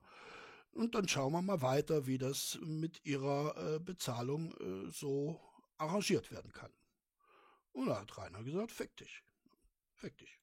Und 0.72 0.96
dann 0.96 1.08
schauen 1.08 1.34
wir 1.34 1.42
mal 1.42 1.62
weiter, 1.62 2.06
wie 2.06 2.18
das 2.18 2.60
mit 2.62 3.06
Ihrer 3.06 3.76
äh, 3.76 3.80
Bezahlung 3.80 4.54
äh, 4.60 4.92
so 4.92 5.40
arrangiert 5.78 6.32
werden 6.32 6.54
kann. 6.54 6.72
Und 7.72 7.88
da 7.88 8.02
hat 8.02 8.18
Rainer 8.18 8.44
gesagt, 8.44 8.72
fick 8.72 8.96
dich. 8.98 9.24
Fick 9.96 10.18
dich. 10.18 10.40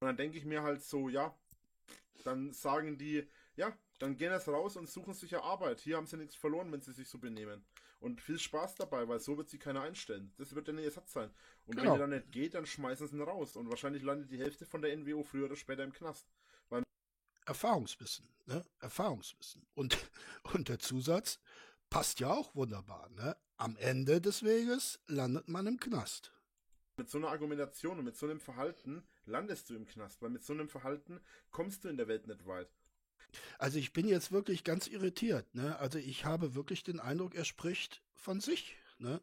Und 0.00 0.06
dann 0.08 0.16
denke 0.16 0.38
ich 0.38 0.44
mir 0.44 0.62
halt 0.62 0.82
so, 0.82 1.08
ja, 1.08 1.36
dann 2.24 2.52
sagen 2.52 2.98
die, 2.98 3.28
ja, 3.56 3.76
dann 3.98 4.16
gehen 4.16 4.30
das 4.30 4.48
raus 4.48 4.76
und 4.76 4.88
suchen 4.88 5.14
sich 5.14 5.30
ja 5.30 5.42
Arbeit. 5.42 5.80
Hier 5.80 5.96
haben 5.96 6.06
sie 6.06 6.16
nichts 6.16 6.34
verloren, 6.34 6.70
wenn 6.72 6.82
sie 6.82 6.92
sich 6.92 7.08
so 7.08 7.18
benehmen. 7.18 7.64
Und 8.04 8.20
viel 8.20 8.38
Spaß 8.38 8.74
dabei, 8.74 9.08
weil 9.08 9.18
so 9.18 9.38
wird 9.38 9.48
sie 9.48 9.58
keiner 9.58 9.80
einstellen. 9.80 10.30
Das 10.36 10.54
wird 10.54 10.68
ja 10.68 10.74
nicht 10.74 10.84
Ersatz 10.84 11.14
sein. 11.14 11.30
Und 11.64 11.76
Genau. 11.76 11.92
wenn 11.94 12.00
er 12.00 12.06
dann 12.06 12.10
nicht 12.10 12.32
geht, 12.32 12.52
dann 12.52 12.66
schmeißen 12.66 13.08
sie 13.08 13.16
ihn 13.16 13.22
raus. 13.22 13.56
Und 13.56 13.70
wahrscheinlich 13.70 14.02
landet 14.02 14.30
die 14.30 14.38
Hälfte 14.38 14.66
von 14.66 14.82
der 14.82 14.94
NWO 14.94 15.22
früher 15.22 15.46
oder 15.46 15.56
später 15.56 15.84
im 15.84 15.92
Knast. 15.94 16.28
Erfahrungswissen, 17.46 18.28
ne? 18.44 18.64
Erfahrungswissen. 18.80 19.66
Und, 19.74 19.96
und 20.54 20.68
der 20.68 20.78
Zusatz 20.78 21.40
passt 21.88 22.20
ja 22.20 22.28
auch 22.30 22.54
wunderbar, 22.54 23.08
ne? 23.10 23.36
Am 23.56 23.76
Ende 23.76 24.20
des 24.20 24.42
Weges 24.42 25.00
landet 25.06 25.48
man 25.48 25.66
im 25.66 25.80
Knast. 25.80 26.30
Mit 26.98 27.08
so 27.08 27.16
einer 27.18 27.28
Argumentation 27.28 27.98
und 27.98 28.04
mit 28.04 28.16
so 28.16 28.26
einem 28.26 28.40
Verhalten 28.40 29.06
landest 29.24 29.70
du 29.70 29.76
im 29.76 29.86
Knast, 29.86 30.20
weil 30.20 30.30
mit 30.30 30.44
so 30.44 30.52
einem 30.52 30.68
Verhalten 30.68 31.20
kommst 31.50 31.84
du 31.84 31.88
in 31.88 31.96
der 31.96 32.08
Welt 32.08 32.26
nicht 32.26 32.46
weit. 32.46 32.68
Also 33.58 33.78
ich 33.78 33.92
bin 33.92 34.08
jetzt 34.08 34.32
wirklich 34.32 34.64
ganz 34.64 34.86
irritiert, 34.86 35.54
ne? 35.54 35.78
Also 35.78 35.98
ich 35.98 36.24
habe 36.24 36.54
wirklich 36.54 36.82
den 36.82 37.00
Eindruck, 37.00 37.34
er 37.34 37.44
spricht 37.44 38.02
von 38.14 38.40
sich, 38.40 38.76
ne? 38.98 39.20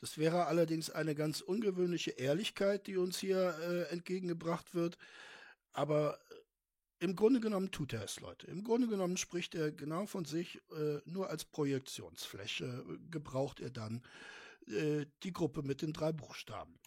Das 0.00 0.18
wäre 0.18 0.46
allerdings 0.46 0.90
eine 0.90 1.14
ganz 1.14 1.40
ungewöhnliche 1.40 2.12
Ehrlichkeit, 2.12 2.86
die 2.86 2.96
uns 2.96 3.18
hier 3.18 3.58
äh, 3.60 3.92
entgegengebracht 3.92 4.74
wird. 4.74 4.98
Aber 5.72 6.18
äh, 6.30 7.04
im 7.04 7.16
Grunde 7.16 7.40
genommen 7.40 7.70
tut 7.70 7.92
er 7.92 8.04
es, 8.04 8.20
Leute. 8.20 8.46
Im 8.46 8.62
Grunde 8.62 8.88
genommen 8.88 9.16
spricht 9.16 9.54
er 9.54 9.72
genau 9.72 10.06
von 10.06 10.24
sich, 10.24 10.60
äh, 10.72 11.00
nur 11.06 11.30
als 11.30 11.44
Projektionsfläche 11.44 12.64
äh, 12.64 12.98
gebraucht 13.10 13.60
er 13.60 13.70
dann 13.70 14.02
äh, 14.66 15.06
die 15.22 15.32
Gruppe 15.32 15.62
mit 15.62 15.82
den 15.82 15.92
drei 15.92 16.12
Buchstaben. 16.12 16.78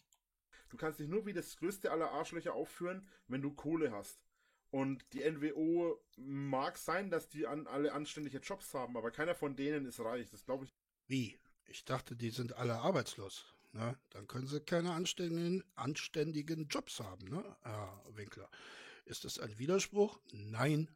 Du 0.70 0.78
kannst 0.78 1.00
dich 1.00 1.08
nur 1.08 1.26
wie 1.26 1.34
das 1.34 1.58
größte 1.58 1.92
aller 1.92 2.12
Arschlöcher 2.12 2.54
aufführen, 2.54 3.08
wenn 3.28 3.42
du 3.42 3.52
Kohle 3.52 3.92
hast. 3.92 4.20
Und 4.72 5.04
die 5.14 5.30
NWO 5.30 6.00
mag 6.18 6.78
sein, 6.78 7.10
dass 7.10 7.28
die 7.28 7.48
an 7.48 7.66
alle 7.68 7.92
anständige 7.92 8.38
Jobs 8.38 8.74
haben, 8.74 8.98
aber 8.98 9.12
keiner 9.12 9.34
von 9.34 9.56
denen 9.56 9.86
ist 9.86 10.00
reich. 10.00 10.30
Das 10.30 10.46
glaube 10.46 10.66
ich. 10.66 10.76
Wie? 11.08 11.40
Ich 11.66 11.86
dachte, 11.86 12.16
die 12.16 12.30
sind 12.30 12.54
alle 12.54 12.76
arbeitslos. 12.76 13.56
Ne? 13.72 13.98
Dann 14.12 14.28
können 14.28 14.48
sie 14.48 14.62
keine 14.62 14.94
anständigen, 14.94 15.64
anständigen 15.76 16.68
Jobs 16.68 17.00
haben, 17.00 17.28
ne? 17.30 17.44
Herr 17.62 18.04
Winkler. 18.10 18.50
Ist 19.06 19.26
das 19.26 19.40
ein 19.40 19.58
Widerspruch? 19.58 20.20
Nein. 20.32 20.90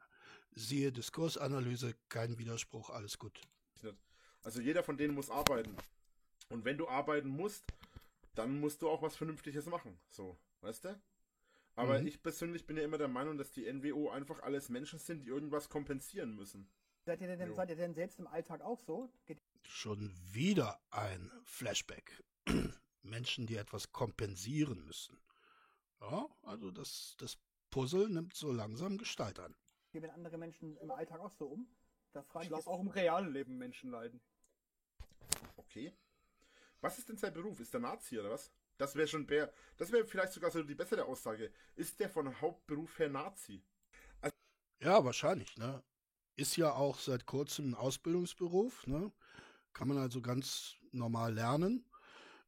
Siehe 0.55 0.91
Diskursanalyse, 0.91 1.95
kein 2.09 2.37
Widerspruch, 2.37 2.91
alles 2.91 3.17
gut. 3.17 3.41
Also 4.43 4.59
jeder 4.59 4.83
von 4.83 4.97
denen 4.97 5.15
muss 5.15 5.29
arbeiten. 5.29 5.75
Und 6.49 6.65
wenn 6.65 6.77
du 6.77 6.87
arbeiten 6.87 7.29
musst, 7.29 7.63
dann 8.35 8.59
musst 8.59 8.81
du 8.81 8.89
auch 8.89 9.01
was 9.01 9.15
Vernünftiges 9.15 9.65
machen. 9.67 9.97
So, 10.09 10.37
weißt 10.61 10.85
du? 10.85 11.01
Aber 11.75 11.99
Mhm. 11.99 12.07
ich 12.07 12.21
persönlich 12.21 12.65
bin 12.67 12.77
ja 12.77 12.83
immer 12.83 12.97
der 12.97 13.07
Meinung, 13.07 13.37
dass 13.37 13.51
die 13.51 13.65
NWO 13.71 14.09
einfach 14.09 14.41
alles 14.43 14.69
Menschen 14.69 14.99
sind, 14.99 15.23
die 15.23 15.27
irgendwas 15.29 15.69
kompensieren 15.69 16.35
müssen. 16.35 16.69
Seid 17.05 17.19
ihr 17.21 17.35
denn, 17.35 17.49
Jo. 17.49 17.55
seid 17.55 17.69
ihr 17.69 17.75
denn 17.75 17.93
selbst 17.93 18.19
im 18.19 18.27
Alltag 18.27 18.61
auch 18.61 18.79
so? 18.79 19.11
Geht 19.25 19.41
Schon 19.63 20.13
wieder 20.31 20.79
ein 20.91 21.31
Flashback. 21.43 22.23
Menschen, 23.01 23.47
die 23.47 23.55
etwas 23.57 23.91
kompensieren 23.91 24.85
müssen. 24.85 25.17
Ja, 25.99 26.27
also 26.43 26.69
das, 26.71 27.15
das 27.17 27.37
Puzzle 27.69 28.07
nimmt 28.09 28.33
so 28.35 28.51
langsam 28.51 28.97
Gestalt 28.97 29.39
an. 29.39 29.55
mit 29.93 30.09
andere 30.09 30.37
Menschen 30.37 30.77
im 30.77 30.91
Alltag 30.91 31.19
auch 31.19 31.31
so 31.31 31.47
um? 31.47 31.67
Da 32.13 32.21
frage 32.23 32.45
Ich 32.45 32.51
ich 32.51 32.55
lasse 32.55 32.69
auch 32.69 32.79
im 32.79 32.87
realen 32.89 33.31
Leben 33.33 33.57
Menschen 33.57 33.89
leiden. 33.89 34.21
Okay. 35.57 35.93
Was 36.81 36.99
ist 36.99 37.09
denn 37.09 37.17
sein 37.17 37.33
Beruf? 37.33 37.59
Ist 37.59 37.73
der 37.73 37.79
Nazi 37.81 38.19
oder 38.19 38.29
was? 38.31 38.51
Das 38.83 38.95
wäre 38.95 39.07
schon 39.07 39.25
der, 39.27 39.49
das 39.77 39.93
wäre 39.93 40.05
vielleicht 40.05 40.33
sogar 40.33 40.51
so 40.51 40.61
die 40.61 40.75
bessere 40.75 41.05
Aussage. 41.05 41.53
Ist 41.77 42.01
der 42.01 42.09
von 42.09 42.41
Hauptberuf 42.41 42.99
her 42.99 43.07
Nazi? 43.07 43.63
Ja, 44.81 45.05
wahrscheinlich, 45.05 45.55
ne? 45.57 45.81
Ist 46.35 46.57
ja 46.57 46.73
auch 46.73 46.99
seit 46.99 47.25
kurzem 47.25 47.69
ein 47.69 47.75
Ausbildungsberuf, 47.75 48.85
ne? 48.85 49.13
Kann 49.71 49.87
man 49.87 49.97
also 49.97 50.21
ganz 50.21 50.75
normal 50.91 51.33
lernen. 51.33 51.85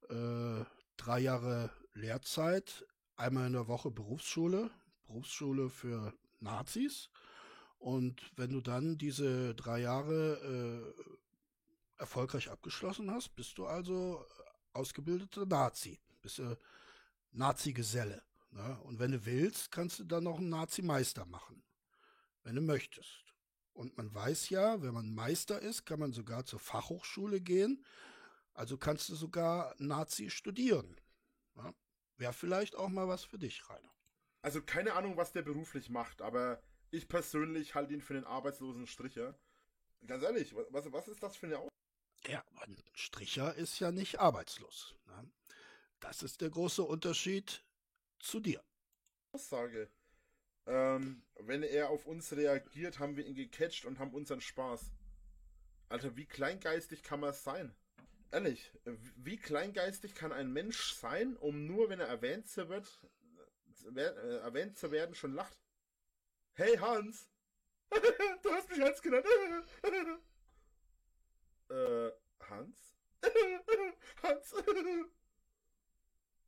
Äh, 0.10 0.66
drei 0.98 1.20
Jahre 1.20 1.70
Lehrzeit, 1.94 2.86
einmal 3.16 3.48
in 3.48 3.54
der 3.54 3.70
Woche 3.70 3.90
Berufsschule, 3.90 4.72
Berufsschule 5.08 5.70
für 5.70 6.14
Nazis. 6.42 7.10
Und 7.78 8.30
wenn 8.36 8.52
du 8.52 8.60
dann 8.60 8.98
diese 8.98 9.56
drei 9.56 9.80
Jahre 9.80 10.94
äh, 10.98 12.02
erfolgreich 12.02 12.50
abgeschlossen 12.50 13.10
hast, 13.10 13.38
bist 13.38 13.58
du 13.58 13.68
also 13.68 14.26
ausgebildeter 14.74 15.46
Nazi. 15.46 15.98
Bist 16.26 16.40
du 16.40 16.58
Nazi-Geselle. 17.32 18.22
Ne? 18.52 18.80
Und 18.84 19.00
wenn 19.00 19.12
du 19.12 19.26
willst, 19.26 19.72
kannst 19.72 20.00
du 20.00 20.04
dann 20.04 20.24
noch 20.24 20.40
einen 20.40 20.50
Nazi-Meister 20.50 21.26
machen 21.26 21.66
wenn 22.46 22.56
du 22.56 22.62
möchtest. 22.62 23.26
Und 23.74 23.98
man 23.98 24.14
weiß 24.14 24.50
ja, 24.50 24.82
wenn 24.82 24.94
man 24.94 25.14
Meister 25.14 25.62
ist, 25.62 25.86
kann 25.86 26.00
man 26.00 26.14
sogar 26.14 26.46
zur 26.46 26.60
Fachhochschule 26.60 27.42
gehen. 27.42 27.84
Also 28.54 28.78
kannst 28.78 29.10
du 29.10 29.16
sogar 29.16 29.76
Nazi 29.80 30.30
studieren. 30.30 30.96
Ja? 31.58 31.74
Wäre 32.18 32.32
vielleicht 32.32 32.76
auch 32.76 32.88
mal 32.88 33.10
was 33.10 33.26
für 33.26 33.38
dich, 33.38 33.70
Rainer. 33.70 33.92
Also 34.42 34.62
keine 34.62 34.94
Ahnung, 34.94 35.18
was 35.18 35.34
der 35.34 35.42
beruflich 35.42 35.90
macht, 35.90 36.22
aber 36.22 36.62
ich 36.92 37.10
persönlich 37.10 37.76
halte 37.76 37.94
ihn 37.94 38.02
für 38.02 38.14
den 38.14 38.24
arbeitslosen 38.24 38.88
Stricher. 38.88 39.38
Ganz 40.06 40.24
ehrlich, 40.24 40.56
was, 40.70 40.92
was 40.94 41.08
ist 41.08 41.24
das 41.24 41.36
für 41.36 41.48
eine 41.48 41.68
Ja, 42.28 42.44
ein 42.62 42.78
Stricher 42.94 43.56
ist 43.56 43.80
ja 43.80 43.92
nicht 43.92 44.20
arbeitslos. 44.20 44.94
Ne? 45.08 45.32
Das 46.08 46.22
ist 46.22 46.40
der 46.42 46.52
große 46.52 46.84
Unterschied 46.84 47.64
zu 48.20 48.40
dir. 48.40 48.64
Aussage? 49.32 49.90
Ähm, 50.68 51.24
wenn 51.40 51.64
er 51.64 51.90
auf 51.90 52.06
uns 52.06 52.32
reagiert, 52.32 53.00
haben 53.00 53.18
wir 53.18 53.26
ihn 53.26 53.34
gecatcht 53.34 53.86
und 53.86 53.98
haben 53.98 54.14
unseren 54.14 54.40
Spaß. 54.40 54.92
Alter, 55.90 56.16
wie 56.16 56.28
kleingeistig 56.28 57.02
kann 57.02 57.22
man 57.22 57.34
sein? 57.34 57.76
Ehrlich, 58.32 58.72
wie 59.16 59.38
kleingeistig 59.38 60.14
kann 60.14 60.32
ein 60.32 60.54
Mensch 60.54 60.94
sein, 60.94 61.38
um 61.38 61.66
nur, 61.66 61.90
wenn 61.90 62.00
er 62.00 62.08
erwähnt 62.08 62.48
zu 62.48 62.70
wird, 62.70 62.88
äh, 63.96 64.38
erwähnt 64.38 64.78
zu 64.78 64.92
werden, 64.92 65.16
schon 65.16 65.34
lacht? 65.34 65.58
Hey 66.54 66.78
Hans! 66.78 67.32
du 68.44 68.52
hast 68.52 68.70
mich 68.70 68.80
Hans 68.80 69.02
genannt. 69.02 69.26
äh, 71.70 72.12
Hans? 72.48 72.96
Hans? 74.22 74.54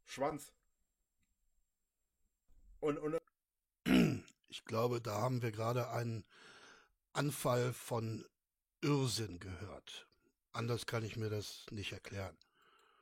Schwanz. 0.07 0.51
Und, 2.79 2.97
und 2.97 3.17
Ich 4.49 4.65
glaube, 4.65 5.01
da 5.01 5.21
haben 5.21 5.41
wir 5.41 5.51
gerade 5.51 5.89
einen 5.89 6.25
Anfall 7.13 7.73
von 7.73 8.25
Irrsinn 8.81 9.39
gehört. 9.39 10.07
Anders 10.53 10.85
kann 10.85 11.03
ich 11.03 11.17
mir 11.17 11.29
das 11.29 11.65
nicht 11.71 11.91
erklären. 11.91 12.37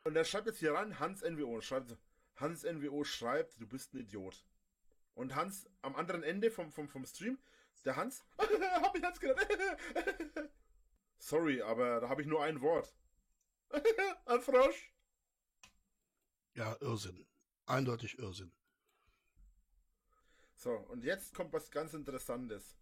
Und 0.03 0.15
er 0.15 0.25
schreibt 0.25 0.47
jetzt 0.47 0.59
hier 0.59 0.73
rein, 0.73 0.99
Hans 0.99 1.21
NWO, 1.21 1.61
schreibt, 1.61 1.95
Hans 2.35 2.63
NWO 2.63 3.03
schreibt, 3.03 3.59
du 3.61 3.67
bist 3.67 3.93
ein 3.93 3.99
Idiot. 3.99 4.43
Und 5.13 5.35
Hans 5.35 5.69
am 5.81 5.95
anderen 5.95 6.23
Ende 6.23 6.51
vom, 6.51 6.71
vom, 6.71 6.89
vom 6.89 7.05
Stream, 7.05 7.39
der 7.85 7.95
Hans, 7.95 8.23
hab 8.37 8.95
ich 8.95 9.03
Hans 9.03 9.19
genannt. 9.19 9.47
Sorry, 11.19 11.61
aber 11.61 12.01
da 12.01 12.09
habe 12.09 12.21
ich 12.21 12.27
nur 12.27 12.43
ein 12.43 12.61
Wort. 12.61 12.93
ein 14.25 14.41
Frosch. 14.41 14.91
Ja, 16.55 16.75
Irrsinn. 16.81 17.25
Eindeutig 17.65 18.17
Irrsinn. 18.19 18.51
So, 20.55 20.71
und 20.71 21.03
jetzt 21.03 21.33
kommt 21.33 21.53
was 21.53 21.69
ganz 21.69 21.93
Interessantes. 21.93 22.75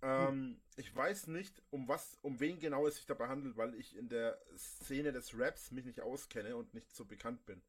Ähm, 0.00 0.60
ich 0.76 0.94
weiß 0.94 1.26
nicht, 1.28 1.62
um 1.70 1.88
was, 1.88 2.18
um 2.22 2.38
wen 2.40 2.58
genau 2.58 2.86
es 2.86 2.96
sich 2.96 3.06
dabei 3.06 3.28
handelt, 3.28 3.56
weil 3.56 3.74
ich 3.74 3.96
in 3.96 4.08
der 4.08 4.38
Szene 4.56 5.12
des 5.12 5.36
Raps 5.36 5.70
mich 5.70 5.84
nicht 5.84 6.00
auskenne 6.00 6.56
und 6.56 6.72
nicht 6.74 6.94
so 6.94 7.04
bekannt 7.04 7.44
bin. 7.46 7.62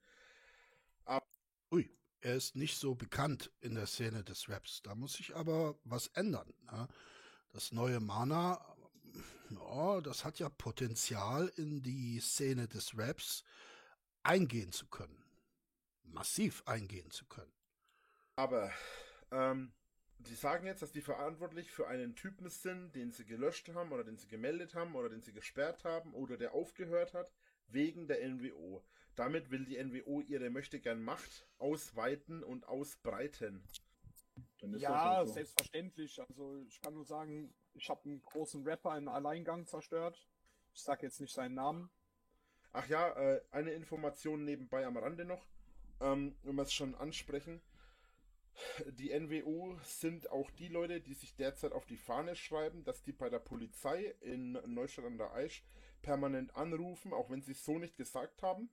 Ui, 1.72 1.90
er 2.22 2.36
ist 2.36 2.56
nicht 2.56 2.78
so 2.78 2.96
bekannt 2.96 3.52
in 3.62 3.76
der 3.76 3.88
Szene 3.88 4.24
des 4.24 4.48
Raps. 4.50 4.82
Da 4.84 4.96
muss 4.96 5.14
sich 5.14 5.36
aber 5.36 5.80
was 5.84 6.08
ändern. 6.08 6.54
Ne? 6.72 6.88
Das 7.52 7.72
neue 7.72 8.00
Mana, 8.00 8.64
ja, 9.50 10.02
das 10.02 10.24
hat 10.24 10.40
ja 10.40 10.50
Potenzial, 10.50 11.48
in 11.56 11.82
die 11.82 12.20
Szene 12.20 12.68
des 12.68 12.98
Raps 12.98 13.44
eingehen 14.26 14.72
zu 14.72 14.88
können. 14.88 15.24
Massiv 16.04 16.64
eingehen 16.66 17.12
zu 17.12 17.26
können. 17.26 17.52
Aber 18.36 18.72
ähm, 19.32 19.74
die 20.20 20.36
sagen 20.36 20.66
jetzt, 20.66 20.82
dass 20.82 20.92
die 20.92 21.02
verantwortlich 21.02 21.72
für 21.72 21.88
einen 21.88 22.16
Typen 22.16 22.50
sind, 22.50 22.94
den 22.96 23.12
sie 23.12 23.26
gelöscht 23.26 23.70
haben 23.70 23.92
oder 23.92 24.04
den 24.04 24.18
sie 24.18 24.28
gemeldet 24.28 24.76
haben 24.76 24.96
oder 24.96 25.10
den 25.10 25.22
sie 25.22 25.34
gesperrt 25.34 25.84
haben 25.84 26.14
oder 26.14 26.38
der 26.38 26.54
aufgehört 26.54 27.14
hat 27.14 27.32
wegen 27.68 28.08
der 28.08 28.28
NWO. 28.28 28.84
Damit 29.16 29.50
will 29.52 29.66
die 29.66 29.82
NWO 29.82 30.22
ihre 30.22 30.50
möchtegern 30.50 31.02
Macht 31.02 31.48
ausweiten 31.58 32.44
und 32.44 32.68
ausbreiten. 32.68 33.64
Dann 34.60 34.74
ist 34.74 34.82
Ja, 34.82 35.26
so. 35.26 35.34
selbstverständlich. 35.34 36.20
Also 36.22 36.58
ich 36.68 36.82
kann 36.82 36.94
nur 36.94 37.06
sagen, 37.06 37.54
ich 37.74 37.90
habe 37.90 38.04
einen 38.06 38.22
großen 38.24 38.64
Rapper 38.68 38.98
im 38.98 39.08
Alleingang 39.08 39.66
zerstört. 39.68 40.28
Ich 40.74 40.82
sag 40.82 41.04
jetzt 41.04 41.22
nicht 41.22 41.34
seinen 41.34 41.56
Namen. 41.56 41.90
Ach 42.78 42.88
ja, 42.90 43.08
äh, 43.12 43.42
eine 43.52 43.72
Information 43.72 44.44
nebenbei 44.44 44.86
am 44.86 44.98
Rande 44.98 45.24
noch, 45.24 45.48
ähm, 46.02 46.36
wenn 46.44 46.56
wir 46.56 46.64
es 46.64 46.74
schon 46.74 46.94
ansprechen. 46.94 47.62
Die 48.88 49.18
NWO 49.18 49.78
sind 49.86 50.30
auch 50.30 50.52
die 50.52 50.68
Leute, 50.68 51.00
die 51.00 51.14
sich 51.14 51.38
derzeit 51.38 51.72
auf 51.72 51.86
die 51.86 51.96
Fahne 51.96 52.36
schreiben, 52.36 52.84
dass 52.84 53.02
die 53.02 53.14
bei 53.14 53.30
der 53.30 53.40
Polizei 53.40 54.14
in 54.20 54.60
Neustadt 54.66 55.06
an 55.06 55.18
der 55.18 55.32
Aisch 55.32 55.64
permanent 56.02 56.54
anrufen, 56.58 57.14
auch 57.14 57.30
wenn 57.30 57.42
sie 57.42 57.54
es 57.54 57.64
so 57.64 57.80
nicht 57.80 57.96
gesagt 57.96 58.44
haben. 58.44 58.70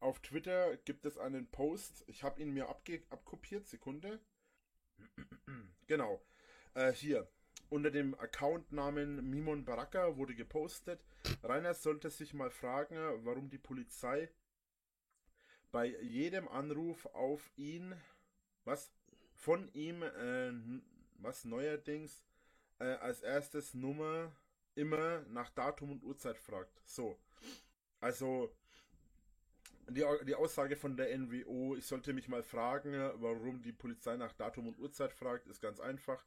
Auf 0.00 0.20
Twitter 0.20 0.78
gibt 0.78 1.04
es 1.04 1.18
einen 1.18 1.50
Post, 1.50 2.02
ich 2.06 2.22
habe 2.22 2.40
ihn 2.40 2.50
mir 2.50 2.70
abkopiert, 2.70 3.66
Sekunde. 3.66 4.20
genau, 5.86 6.22
äh, 6.72 6.92
hier. 6.92 7.28
Unter 7.74 7.90
dem 7.90 8.16
Accountnamen 8.20 9.28
Mimon 9.28 9.64
Baraka 9.64 10.16
wurde 10.16 10.36
gepostet, 10.36 11.04
Rainer 11.42 11.74
sollte 11.74 12.08
sich 12.08 12.32
mal 12.32 12.50
fragen, 12.50 12.96
warum 13.24 13.50
die 13.50 13.58
Polizei 13.58 14.30
bei 15.72 15.86
jedem 16.00 16.46
Anruf 16.46 17.04
auf 17.06 17.50
ihn, 17.56 17.92
was 18.64 18.92
von 19.32 19.68
ihm, 19.72 20.04
äh, 20.04 20.52
was 21.16 21.44
neuerdings 21.44 22.24
äh, 22.78 22.84
als 22.84 23.22
erstes 23.22 23.74
Nummer 23.74 24.30
immer 24.76 25.22
nach 25.22 25.50
Datum 25.50 25.90
und 25.90 26.04
Uhrzeit 26.04 26.38
fragt. 26.38 26.80
So. 26.84 27.18
Also, 27.98 28.54
die, 29.88 30.04
die 30.28 30.36
Aussage 30.36 30.76
von 30.76 30.96
der 30.96 31.18
NWO, 31.18 31.74
ich 31.74 31.86
sollte 31.86 32.12
mich 32.12 32.28
mal 32.28 32.44
fragen, 32.44 32.92
warum 33.16 33.62
die 33.62 33.72
Polizei 33.72 34.16
nach 34.16 34.32
Datum 34.32 34.68
und 34.68 34.78
Uhrzeit 34.78 35.12
fragt, 35.12 35.48
ist 35.48 35.60
ganz 35.60 35.80
einfach. 35.80 36.24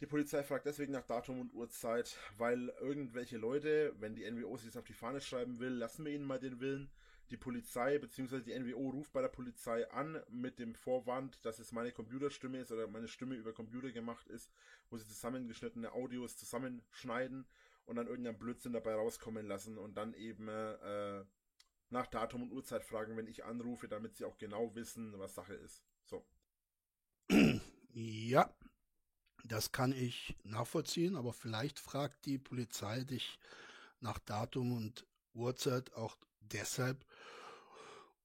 Die 0.00 0.06
Polizei 0.06 0.42
fragt 0.42 0.66
deswegen 0.66 0.92
nach 0.92 1.06
Datum 1.06 1.40
und 1.40 1.54
Uhrzeit, 1.54 2.18
weil 2.36 2.68
irgendwelche 2.80 3.38
Leute, 3.38 3.94
wenn 3.98 4.14
die 4.14 4.30
NWO 4.30 4.56
sich 4.58 4.66
das 4.66 4.76
auf 4.76 4.84
die 4.84 4.92
Fahne 4.92 5.22
schreiben 5.22 5.58
will, 5.58 5.72
lassen 5.72 6.04
wir 6.04 6.12
ihnen 6.12 6.26
mal 6.26 6.38
den 6.38 6.60
Willen. 6.60 6.90
Die 7.30 7.38
Polizei 7.38 7.98
bzw. 7.98 8.42
die 8.42 8.56
NWO 8.58 8.90
ruft 8.90 9.12
bei 9.14 9.22
der 9.22 9.28
Polizei 9.28 9.90
an 9.90 10.22
mit 10.28 10.58
dem 10.58 10.74
Vorwand, 10.74 11.44
dass 11.46 11.58
es 11.58 11.72
meine 11.72 11.92
Computerstimme 11.92 12.58
ist 12.58 12.70
oder 12.70 12.86
meine 12.88 13.08
Stimme 13.08 13.36
über 13.36 13.54
Computer 13.54 13.90
gemacht 13.90 14.28
ist, 14.28 14.52
wo 14.90 14.98
sie 14.98 15.06
zusammengeschnittene 15.06 15.90
Audios 15.92 16.36
zusammenschneiden 16.36 17.46
und 17.86 17.96
dann 17.96 18.06
irgendeinen 18.06 18.38
Blödsinn 18.38 18.74
dabei 18.74 18.94
rauskommen 18.94 19.46
lassen 19.46 19.78
und 19.78 19.96
dann 19.96 20.12
eben 20.12 20.46
äh, 20.48 21.24
nach 21.88 22.06
Datum 22.06 22.42
und 22.42 22.52
Uhrzeit 22.52 22.84
fragen, 22.84 23.16
wenn 23.16 23.26
ich 23.26 23.44
anrufe, 23.44 23.88
damit 23.88 24.16
sie 24.16 24.24
auch 24.26 24.36
genau 24.36 24.74
wissen, 24.74 25.18
was 25.18 25.34
Sache 25.34 25.54
ist. 25.54 25.82
So. 26.04 26.24
Ja, 27.98 28.54
das 29.48 29.72
kann 29.72 29.92
ich 29.92 30.36
nachvollziehen, 30.44 31.16
aber 31.16 31.32
vielleicht 31.32 31.78
fragt 31.78 32.26
die 32.26 32.38
Polizei 32.38 33.04
dich 33.04 33.38
nach 34.00 34.18
Datum 34.18 34.72
und 34.72 35.06
Uhrzeit 35.34 35.92
auch 35.94 36.16
deshalb, 36.40 37.04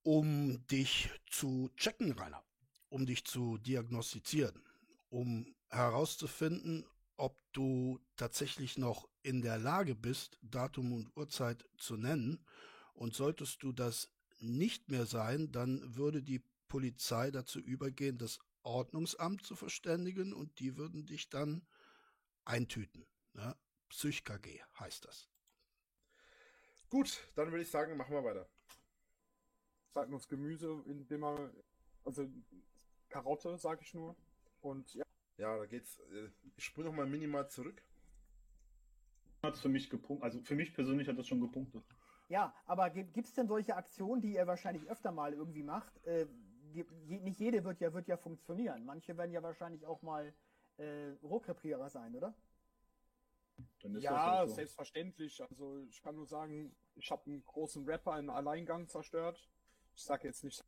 um 0.02 0.66
dich 0.66 1.10
zu 1.30 1.70
checken, 1.76 2.12
Rainer. 2.12 2.42
um 2.88 3.06
dich 3.06 3.24
zu 3.24 3.56
diagnostizieren, 3.56 4.62
um 5.08 5.54
herauszufinden, 5.70 6.84
ob 7.16 7.38
du 7.52 7.98
tatsächlich 8.16 8.76
noch 8.76 9.08
in 9.22 9.40
der 9.40 9.58
Lage 9.58 9.94
bist, 9.94 10.38
Datum 10.42 10.92
und 10.92 11.16
Uhrzeit 11.16 11.64
zu 11.78 11.96
nennen. 11.96 12.44
Und 12.92 13.14
solltest 13.14 13.62
du 13.62 13.72
das 13.72 14.10
nicht 14.40 14.90
mehr 14.90 15.06
sein, 15.06 15.52
dann 15.52 15.96
würde 15.96 16.22
die 16.22 16.42
Polizei 16.68 17.30
dazu 17.30 17.60
übergehen, 17.60 18.18
das 18.18 18.40
Ordnungsamt 18.62 19.44
zu 19.44 19.56
verständigen 19.56 20.32
und 20.32 20.58
die 20.60 20.76
würden 20.76 21.06
dich 21.06 21.28
dann 21.28 21.66
eintüten. 22.44 23.06
Ne? 23.32 23.56
PsychKG 23.88 24.62
heißt 24.78 25.04
das. 25.04 25.28
Gut, 26.88 27.26
dann 27.34 27.50
würde 27.50 27.62
ich 27.62 27.70
sagen, 27.70 27.96
machen 27.96 28.14
wir 28.14 28.24
weiter. 28.24 28.48
Sagt 29.94 30.12
uns 30.12 30.28
Gemüse, 30.28 30.82
indem 30.86 31.20
man, 31.20 31.52
also 32.04 32.28
Karotte, 33.08 33.56
sag 33.58 33.82
ich 33.82 33.94
nur. 33.94 34.16
Und 34.60 34.94
ja, 34.94 35.04
Ja, 35.38 35.56
da 35.58 35.66
geht's. 35.66 35.98
äh, 35.98 36.30
Ich 36.56 36.64
spule 36.64 36.88
noch 36.88 36.94
mal 36.94 37.06
minimal 37.06 37.48
zurück. 37.50 37.82
Hat 39.42 39.58
für 39.58 39.68
mich 39.68 39.90
gepunktet. 39.90 40.24
Also 40.24 40.40
für 40.42 40.54
mich 40.54 40.72
persönlich 40.72 41.08
hat 41.08 41.18
das 41.18 41.26
schon 41.26 41.40
gepunktet. 41.40 41.84
Ja, 42.28 42.54
aber 42.64 42.88
gibt 42.90 43.26
es 43.26 43.34
denn 43.34 43.48
solche 43.48 43.76
Aktionen, 43.76 44.22
die 44.22 44.34
ihr 44.34 44.46
wahrscheinlich 44.46 44.88
öfter 44.88 45.12
mal 45.12 45.34
irgendwie 45.34 45.62
macht? 45.64 46.02
Äh, 46.06 46.26
die, 46.72 46.84
nicht 47.20 47.38
jede 47.40 47.64
wird 47.64 47.80
ja, 47.80 47.92
wird 47.92 48.08
ja 48.08 48.16
funktionieren. 48.16 48.84
Manche 48.84 49.16
werden 49.16 49.32
ja 49.32 49.42
wahrscheinlich 49.42 49.86
auch 49.86 50.02
mal 50.02 50.34
äh, 50.78 51.10
Rohkrepierer 51.22 51.88
sein, 51.88 52.14
oder? 52.14 52.34
Dann 53.82 53.94
ist 53.94 54.02
ja, 54.02 54.12
das 54.12 54.20
halt 54.20 54.48
so. 54.48 54.54
selbstverständlich. 54.56 55.42
Also 55.42 55.78
ich 55.88 56.02
kann 56.02 56.16
nur 56.16 56.26
sagen, 56.26 56.74
ich 56.94 57.10
habe 57.10 57.26
einen 57.26 57.44
großen 57.44 57.84
Rapper 57.84 58.18
in 58.18 58.30
Alleingang 58.30 58.88
zerstört. 58.88 59.48
Ich 59.94 60.02
sage 60.02 60.28
jetzt 60.28 60.44
nicht. 60.44 60.64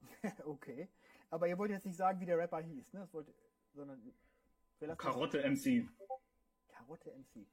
okay. 0.44 0.88
Aber 1.30 1.48
ihr 1.48 1.58
wollt 1.58 1.70
jetzt 1.70 1.86
nicht 1.86 1.96
sagen, 1.96 2.20
wie 2.20 2.26
der 2.26 2.38
Rapper 2.38 2.60
hieß, 2.60 2.92
ne? 2.92 3.00
Das 3.00 3.12
wollt, 3.12 3.32
sondern 3.74 4.00
Karotte 4.96 5.38
MC. 5.38 5.88
Karotte 6.68 7.10
MC. 7.10 7.46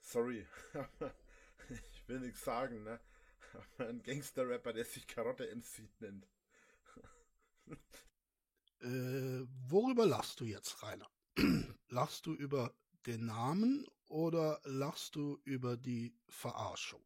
Sorry. 0.00 0.46
ich 1.68 2.08
will 2.08 2.20
nichts 2.20 2.44
sagen, 2.44 2.82
ne? 2.84 3.00
Aber 3.54 3.88
ein 3.88 4.02
Gangster-Rapper, 4.02 4.72
der 4.72 4.84
sich 4.84 5.06
Karotte 5.06 5.44
MC 5.54 5.88
nennt. 6.00 6.26
Äh, 8.80 9.44
worüber 9.66 10.06
lachst 10.06 10.38
du 10.38 10.44
jetzt, 10.44 10.84
Rainer? 10.84 11.10
lachst 11.88 12.26
du 12.26 12.32
über 12.32 12.72
den 13.06 13.26
Namen 13.26 13.84
oder 14.06 14.60
lachst 14.62 15.16
du 15.16 15.40
über 15.42 15.76
die 15.76 16.14
Verarschung? 16.28 17.04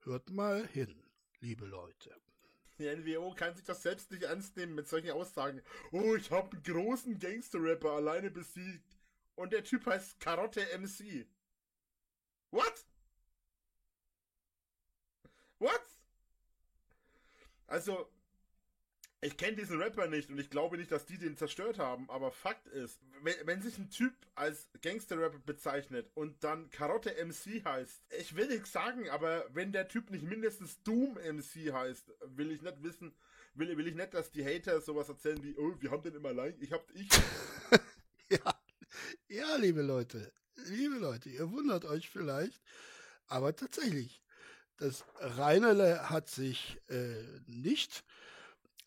Hört 0.00 0.28
mal 0.28 0.66
hin, 0.66 1.02
liebe 1.40 1.64
Leute. 1.64 2.14
Die 2.78 2.94
NWO 2.94 3.34
kann 3.34 3.54
sich 3.54 3.64
das 3.64 3.82
selbst 3.82 4.10
nicht 4.10 4.24
ernst 4.24 4.56
nehmen 4.56 4.74
mit 4.74 4.86
solchen 4.86 5.12
Aussagen. 5.12 5.62
Oh, 5.92 6.14
ich 6.14 6.30
habe 6.30 6.52
einen 6.52 6.62
großen 6.62 7.18
Gangster-Rapper 7.18 7.92
alleine 7.92 8.30
besiegt. 8.30 8.98
Und 9.34 9.52
der 9.52 9.64
Typ 9.64 9.86
heißt 9.86 10.20
Karotte 10.20 10.60
MC. 10.78 11.26
What? 12.50 12.84
What? 15.58 15.82
Also, 17.66 18.10
ich 19.26 19.36
kenne 19.36 19.56
diesen 19.56 19.82
Rapper 19.82 20.06
nicht 20.06 20.30
und 20.30 20.38
ich 20.38 20.50
glaube 20.50 20.76
nicht, 20.76 20.92
dass 20.92 21.04
die 21.04 21.18
den 21.18 21.36
zerstört 21.36 21.80
haben, 21.80 22.08
aber 22.08 22.30
Fakt 22.30 22.68
ist, 22.68 23.00
wenn, 23.22 23.34
wenn 23.44 23.60
sich 23.60 23.76
ein 23.76 23.90
Typ 23.90 24.14
als 24.36 24.68
Gangster-Rapper 24.82 25.40
bezeichnet 25.40 26.08
und 26.14 26.44
dann 26.44 26.70
Karotte 26.70 27.12
MC 27.24 27.64
heißt, 27.64 28.02
ich 28.20 28.36
will 28.36 28.46
nichts 28.46 28.70
sagen, 28.70 29.10
aber 29.10 29.44
wenn 29.52 29.72
der 29.72 29.88
Typ 29.88 30.10
nicht 30.10 30.22
mindestens 30.22 30.80
Doom 30.84 31.14
MC 31.14 31.72
heißt, 31.72 32.12
will 32.36 32.52
ich 32.52 32.62
nicht 32.62 32.82
wissen, 32.84 33.16
will, 33.54 33.76
will 33.76 33.88
ich 33.88 33.96
nicht, 33.96 34.14
dass 34.14 34.30
die 34.30 34.44
Hater 34.44 34.80
sowas 34.80 35.08
erzählen 35.08 35.42
wie, 35.42 35.56
oh, 35.56 35.74
wir 35.80 35.90
haben 35.90 36.04
den 36.04 36.14
immer 36.14 36.28
allein, 36.28 36.54
ich 36.60 36.72
hab, 36.72 36.88
ich, 36.94 37.08
Ja, 38.30 38.60
ja, 39.28 39.56
liebe 39.56 39.82
Leute, 39.82 40.32
liebe 40.68 40.98
Leute, 40.98 41.30
ihr 41.30 41.50
wundert 41.50 41.84
euch 41.84 42.10
vielleicht, 42.10 42.62
aber 43.26 43.56
tatsächlich, 43.56 44.22
das 44.76 45.04
Reinerle 45.18 46.10
hat 46.10 46.28
sich 46.28 46.78
äh, 46.88 47.24
nicht 47.46 48.04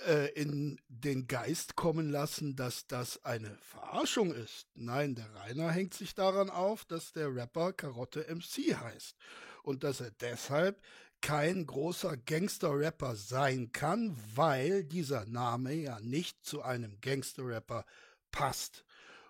äh, 0.05 0.31
in 0.33 0.79
den 0.87 1.27
Geist 1.27 1.75
kommen 1.75 2.09
lassen, 2.09 2.55
dass 2.55 2.87
das 2.87 3.23
eine 3.25 3.57
Verarschung 3.61 4.33
ist. 4.33 4.67
Nein, 4.75 5.15
der 5.15 5.33
Rainer 5.35 5.71
hängt 5.71 5.93
sich 5.93 6.15
daran 6.15 6.49
auf, 6.49 6.85
dass 6.85 7.11
der 7.11 7.33
Rapper 7.33 7.73
Karotte 7.73 8.25
MC 8.29 8.75
heißt 8.75 9.15
und 9.63 9.83
dass 9.83 10.01
er 10.01 10.11
deshalb 10.11 10.81
kein 11.21 11.65
großer 11.65 12.15
Gangster-Rapper 12.15 13.15
sein 13.15 13.71
kann, 13.71 14.15
weil 14.35 14.83
dieser 14.83 15.25
Name 15.25 15.73
ja 15.73 15.99
nicht 15.99 16.45
zu 16.45 16.61
einem 16.61 16.99
Gangster-Rapper 17.01 17.85
passt. 18.31 18.85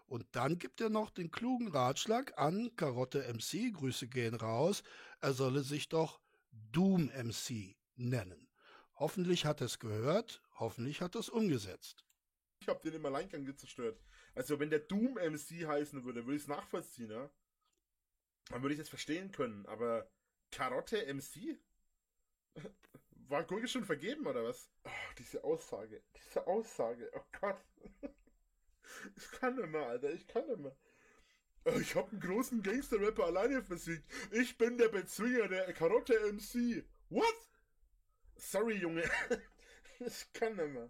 Und 0.05 0.25
dann 0.31 0.57
gibt 0.57 0.81
er 0.81 0.89
noch 0.89 1.11
den 1.11 1.31
klugen 1.31 1.67
Ratschlag 1.67 2.37
an 2.37 2.75
Karotte 2.75 3.23
MC, 3.33 3.73
Grüße 3.73 4.07
gehen 4.07 4.35
raus, 4.35 4.83
er 5.21 5.33
solle 5.33 5.61
sich 5.61 5.89
doch 5.89 6.19
Doom 6.71 7.11
MC 7.15 7.75
nennen. 7.95 8.47
Hoffentlich 8.95 9.45
hat 9.45 9.61
er 9.61 9.65
es 9.67 9.79
gehört, 9.79 10.41
hoffentlich 10.59 11.01
hat 11.01 11.15
es 11.15 11.29
umgesetzt. 11.29 12.05
ich 12.61 12.67
hab 12.67 12.81
den 12.81 12.93
im 12.93 13.05
Alleingang 13.05 13.57
zerstört. 13.57 13.99
Also, 14.35 14.59
wenn 14.59 14.69
der 14.69 14.79
Doom 14.79 15.13
MC 15.15 15.65
heißen 15.67 16.03
würde, 16.03 16.25
würde 16.25 16.35
ich 16.37 16.43
es 16.43 16.47
nachvollziehen, 16.47 17.11
ja? 17.11 17.29
Dann 18.49 18.61
würde 18.61 18.73
ich 18.75 18.81
es 18.81 18.89
verstehen 18.89 19.31
können, 19.31 19.65
aber 19.65 20.09
Karotte 20.51 21.05
MC? 21.13 21.59
War 23.29 23.43
Gurke 23.43 23.67
schon 23.67 23.85
vergeben, 23.85 24.25
oder 24.25 24.43
was? 24.43 24.71
Oh, 24.85 25.13
diese 25.17 25.43
Aussage, 25.43 26.01
diese 26.15 26.45
Aussage, 26.47 27.11
oh 27.13 27.23
Gott. 27.39 27.63
Ich 29.15 29.31
kann 29.31 29.55
mehr, 29.71 29.85
Alter, 29.85 30.11
ich 30.11 30.25
kann 30.27 30.47
mehr. 30.61 30.75
Oh, 31.65 31.77
Ich 31.79 31.95
hab 31.95 32.11
einen 32.11 32.19
großen 32.19 32.63
Gangster-Rapper 32.63 33.25
alleine 33.25 33.61
besiegt. 33.61 34.03
Ich 34.31 34.57
bin 34.57 34.77
der 34.79 34.89
Bezwinger 34.89 35.47
der 35.47 35.71
Karotte 35.73 36.13
MC. 36.33 36.83
What? 37.09 37.35
Sorry, 38.35 38.77
Junge. 38.77 39.03
Ich 40.05 40.33
kann 40.33 40.55
nicht 40.55 40.73
mehr. 40.73 40.89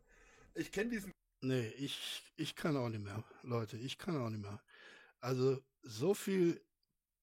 Ich 0.53 0.71
kenne 0.71 0.91
diesen 0.91 1.11
Nee, 1.41 1.67
ich, 1.77 2.21
ich 2.35 2.55
kann 2.55 2.75
auch 2.75 2.89
nicht 2.89 3.03
mehr, 3.03 3.23
Leute, 3.43 3.77
ich 3.77 3.97
kann 3.97 4.17
auch 4.17 4.29
nicht 4.29 4.41
mehr. 4.41 4.61
Also 5.21 5.63
so 5.81 6.13
viel 6.13 6.61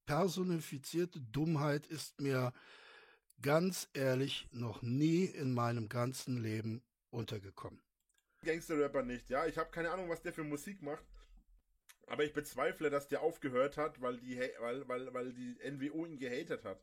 personifizierte 0.07 1.21
Dummheit 1.21 1.87
ist 1.87 2.19
mir 2.21 2.53
ganz 3.43 3.89
ehrlich 3.93 4.49
noch 4.53 4.81
nie 4.81 5.25
in 5.27 5.53
meinem 5.53 5.89
ganzen 5.89 6.43
Leben 6.43 6.83
untergekommen. 7.11 7.83
Gangster-Rapper 8.43 9.03
nicht, 9.03 9.29
ja. 9.29 9.47
Ich 9.47 9.59
habe 9.59 9.71
keine 9.71 9.91
Ahnung, 9.91 10.09
was 10.09 10.23
der 10.23 10.33
für 10.33 10.45
Musik 10.45 10.81
macht. 10.81 11.05
Aber 12.07 12.25
ich 12.25 12.33
bezweifle, 12.33 12.89
dass 12.89 13.09
der 13.09 13.21
aufgehört 13.21 13.77
hat, 13.77 14.01
weil 14.01 14.19
die, 14.19 14.39
weil, 14.61 14.89
weil, 14.89 15.13
weil 15.13 15.33
die 15.33 15.59
NWO 15.69 16.07
ihn 16.07 16.19
gehatet 16.19 16.65
hat. 16.65 16.81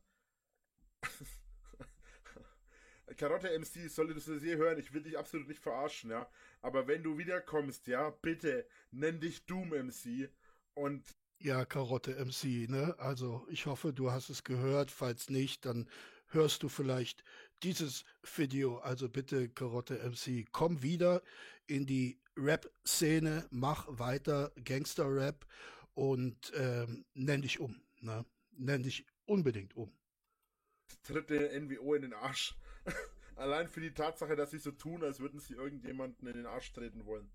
Karotte 3.17 3.49
MC, 3.57 3.89
solltest 3.89 4.27
du 4.27 4.33
das 4.33 4.43
hier 4.43 4.57
hören, 4.57 4.79
ich 4.79 4.93
will 4.93 5.03
dich 5.03 5.17
absolut 5.17 5.47
nicht 5.47 5.59
verarschen, 5.61 6.09
ja. 6.11 6.29
Aber 6.61 6.87
wenn 6.87 7.03
du 7.03 7.17
wiederkommst, 7.17 7.87
ja, 7.87 8.09
bitte, 8.09 8.67
nenn 8.91 9.19
dich 9.19 9.45
Doom 9.45 9.69
MC. 9.69 10.29
Und 10.73 11.03
Ja, 11.39 11.65
Karotte 11.65 12.13
MC, 12.23 12.69
ne? 12.69 12.95
Also 12.99 13.45
ich 13.49 13.65
hoffe, 13.65 13.93
du 13.93 14.11
hast 14.11 14.29
es 14.29 14.43
gehört. 14.43 14.91
Falls 14.91 15.29
nicht, 15.29 15.65
dann 15.65 15.89
hörst 16.27 16.63
du 16.63 16.69
vielleicht 16.69 17.23
dieses 17.61 18.05
Video. 18.35 18.77
Also 18.79 19.09
bitte, 19.09 19.49
Karotte 19.49 19.95
MC, 20.09 20.47
komm 20.51 20.81
wieder 20.81 21.21
in 21.67 21.85
die 21.85 22.19
Rap-Szene, 22.37 23.45
mach 23.51 23.87
weiter 23.89 24.51
Gangster-Rap 24.63 25.45
und 25.93 26.51
ähm, 26.55 27.05
nenn 27.13 27.41
dich 27.41 27.59
um. 27.59 27.81
Ne? 28.01 28.25
Nenn 28.51 28.83
dich 28.83 29.05
unbedingt 29.25 29.75
um. 29.75 29.91
tritt 31.03 31.29
der 31.29 31.59
NWO 31.59 31.93
in 31.93 32.03
den 32.03 32.13
Arsch. 32.13 32.55
Allein 33.35 33.67
für 33.67 33.81
die 33.81 33.93
Tatsache, 33.93 34.35
dass 34.35 34.51
sie 34.51 34.59
so 34.59 34.71
tun, 34.71 35.03
als 35.03 35.19
würden 35.19 35.39
sie 35.39 35.53
irgendjemanden 35.53 36.27
in 36.27 36.33
den 36.33 36.45
Arsch 36.45 36.71
treten 36.71 37.05
wollen. 37.05 37.29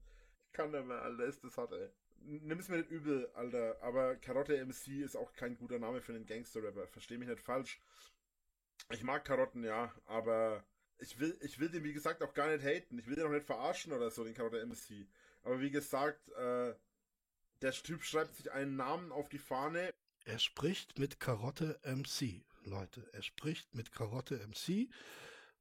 Ich 0.46 0.52
kann 0.52 0.70
nicht 0.70 0.86
mehr, 0.86 1.02
Alter, 1.02 1.24
ist 1.24 1.44
das 1.44 1.56
hart, 1.56 1.72
ey. 1.72 1.88
Nimm 2.20 2.58
es 2.58 2.68
mir 2.68 2.78
nicht 2.78 2.90
übel, 2.90 3.30
Alter, 3.34 3.80
aber 3.82 4.16
Karotte 4.16 4.64
MC 4.64 5.02
ist 5.02 5.16
auch 5.16 5.32
kein 5.34 5.56
guter 5.56 5.78
Name 5.78 6.00
für 6.00 6.12
einen 6.12 6.26
Gangster-Rapper. 6.26 6.86
Versteh 6.88 7.16
mich 7.16 7.28
nicht 7.28 7.40
falsch. 7.40 7.80
Ich 8.90 9.02
mag 9.02 9.24
Karotten, 9.24 9.64
ja, 9.64 9.92
aber 10.06 10.64
ich 10.98 11.18
will, 11.20 11.36
ich 11.42 11.58
will 11.58 11.68
den, 11.68 11.84
wie 11.84 11.92
gesagt, 11.92 12.22
auch 12.22 12.34
gar 12.34 12.48
nicht 12.48 12.64
haten. 12.64 12.98
Ich 12.98 13.06
will 13.06 13.16
den 13.16 13.26
auch 13.26 13.30
nicht 13.30 13.46
verarschen 13.46 13.92
oder 13.92 14.10
so, 14.10 14.24
den 14.24 14.34
Karotte 14.34 14.64
MC. 14.64 15.06
Aber 15.42 15.60
wie 15.60 15.70
gesagt, 15.70 16.28
äh, 16.30 16.74
der 17.62 17.72
Typ 17.72 18.02
schreibt 18.02 18.34
sich 18.34 18.52
einen 18.52 18.76
Namen 18.76 19.12
auf 19.12 19.28
die 19.28 19.38
Fahne. 19.38 19.92
Er 20.24 20.38
spricht 20.38 20.98
mit 20.98 21.20
Karotte 21.20 21.80
MC, 21.84 22.44
Leute. 22.64 23.08
Er 23.12 23.22
spricht 23.22 23.74
mit 23.74 23.92
Karotte 23.92 24.36
MC 24.46 24.88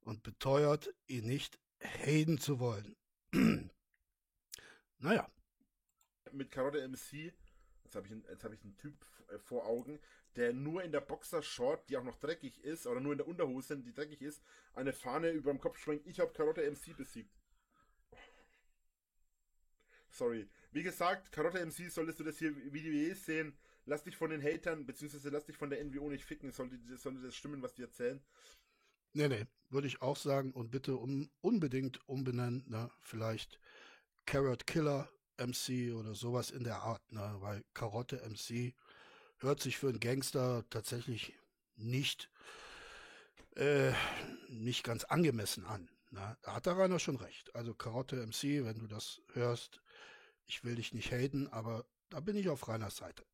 und 0.08 0.24
beteuert, 0.24 0.96
ihn 1.08 1.26
nicht 1.28 1.60
haten 1.84 2.38
zu 2.40 2.60
wollen. 2.62 2.96
naja, 5.00 5.30
mit 6.32 6.50
Karotte 6.50 6.88
MC, 6.88 7.34
jetzt 7.84 7.96
habe 7.96 8.08
ich, 8.08 8.14
einen- 8.14 8.26
hab 8.42 8.54
ich 8.54 8.64
einen 8.64 8.78
Typ 8.78 9.06
äh, 9.28 9.38
vor 9.38 9.66
Augen, 9.66 10.00
der 10.38 10.54
nur 10.54 10.82
in 10.82 10.94
der 10.94 11.02
Boxershort, 11.02 11.90
die 11.90 11.98
auch 11.98 12.06
noch 12.06 12.16
dreckig 12.16 12.64
ist, 12.64 12.88
oder 12.88 13.02
nur 13.02 13.12
in 13.12 13.18
der 13.18 13.28
Unterhose, 13.28 13.78
die 13.80 13.94
dreckig 13.94 14.22
ist, 14.22 14.42
eine 14.74 14.94
Fahne 14.94 15.32
über 15.32 15.52
dem 15.52 15.60
Kopf 15.60 15.78
schwenkt. 15.78 16.08
Ich 16.08 16.22
habe 16.22 16.32
Karotte 16.32 16.62
MC 16.70 16.96
besiegt. 16.96 17.38
Sorry. 20.10 20.50
Wie 20.72 20.84
gesagt, 20.84 21.34
Karotte 21.34 21.60
MC, 21.66 21.92
solltest 21.92 22.20
du 22.22 22.24
das 22.24 22.38
hier 22.38 22.56
Video 22.72 22.94
je 22.94 23.14
sehen, 23.14 23.58
lass 23.86 24.04
dich 24.06 24.16
von 24.16 24.30
den 24.30 24.42
Hatern, 24.42 24.86
beziehungsweise 24.86 25.30
lass 25.30 25.46
dich 25.46 25.58
von 25.58 25.70
der 25.70 25.84
NWO 25.84 26.10
nicht 26.10 26.24
ficken, 26.24 26.52
sollte, 26.54 26.78
sollte 26.96 27.22
das 27.22 27.36
stimmen, 27.36 27.62
was 27.62 27.74
die 27.74 27.82
erzählen. 27.82 28.24
Nee, 29.14 29.28
nee, 29.28 29.46
würde 29.70 29.88
ich 29.88 30.02
auch 30.02 30.18
sagen 30.18 30.52
und 30.52 30.72
bitte 30.72 30.96
um, 30.96 31.30
unbedingt 31.42 32.08
umbenennen, 32.08 32.64
ne? 32.68 32.90
vielleicht 33.00 33.60
Carrot 34.26 34.68
Killer 34.68 35.10
MC 35.38 35.94
oder 35.94 36.16
sowas 36.16 36.52
in 36.52 36.64
der 36.64 36.82
Art, 36.82 37.12
ne? 37.12 37.36
weil 37.40 37.64
Karotte 37.74 38.22
MC 38.28 38.74
hört 39.40 39.62
sich 39.62 39.78
für 39.78 39.90
einen 39.90 40.00
Gangster 40.00 40.66
tatsächlich 40.70 41.34
nicht, 41.76 42.30
äh, 43.56 43.94
nicht 44.50 44.84
ganz 44.84 45.04
angemessen 45.04 45.66
an. 45.66 45.90
Ne? 46.12 46.38
Da 46.42 46.56
hat 46.56 46.66
der 46.66 46.78
Rainer 46.78 47.00
schon 47.00 47.18
recht. 47.18 47.54
Also 47.56 47.74
Karotte 47.74 48.16
MC, 48.16 48.66
wenn 48.66 48.80
du 48.80 48.88
das 48.88 49.22
hörst, 49.34 49.82
ich 50.46 50.64
will 50.64 50.76
dich 50.76 50.94
nicht 50.94 51.12
haten, 51.12 51.48
aber 51.48 51.86
da 52.10 52.20
bin 52.20 52.38
ich 52.38 52.50
auf 52.50 52.68
Rainers 52.68 52.98
Seite. 52.98 53.26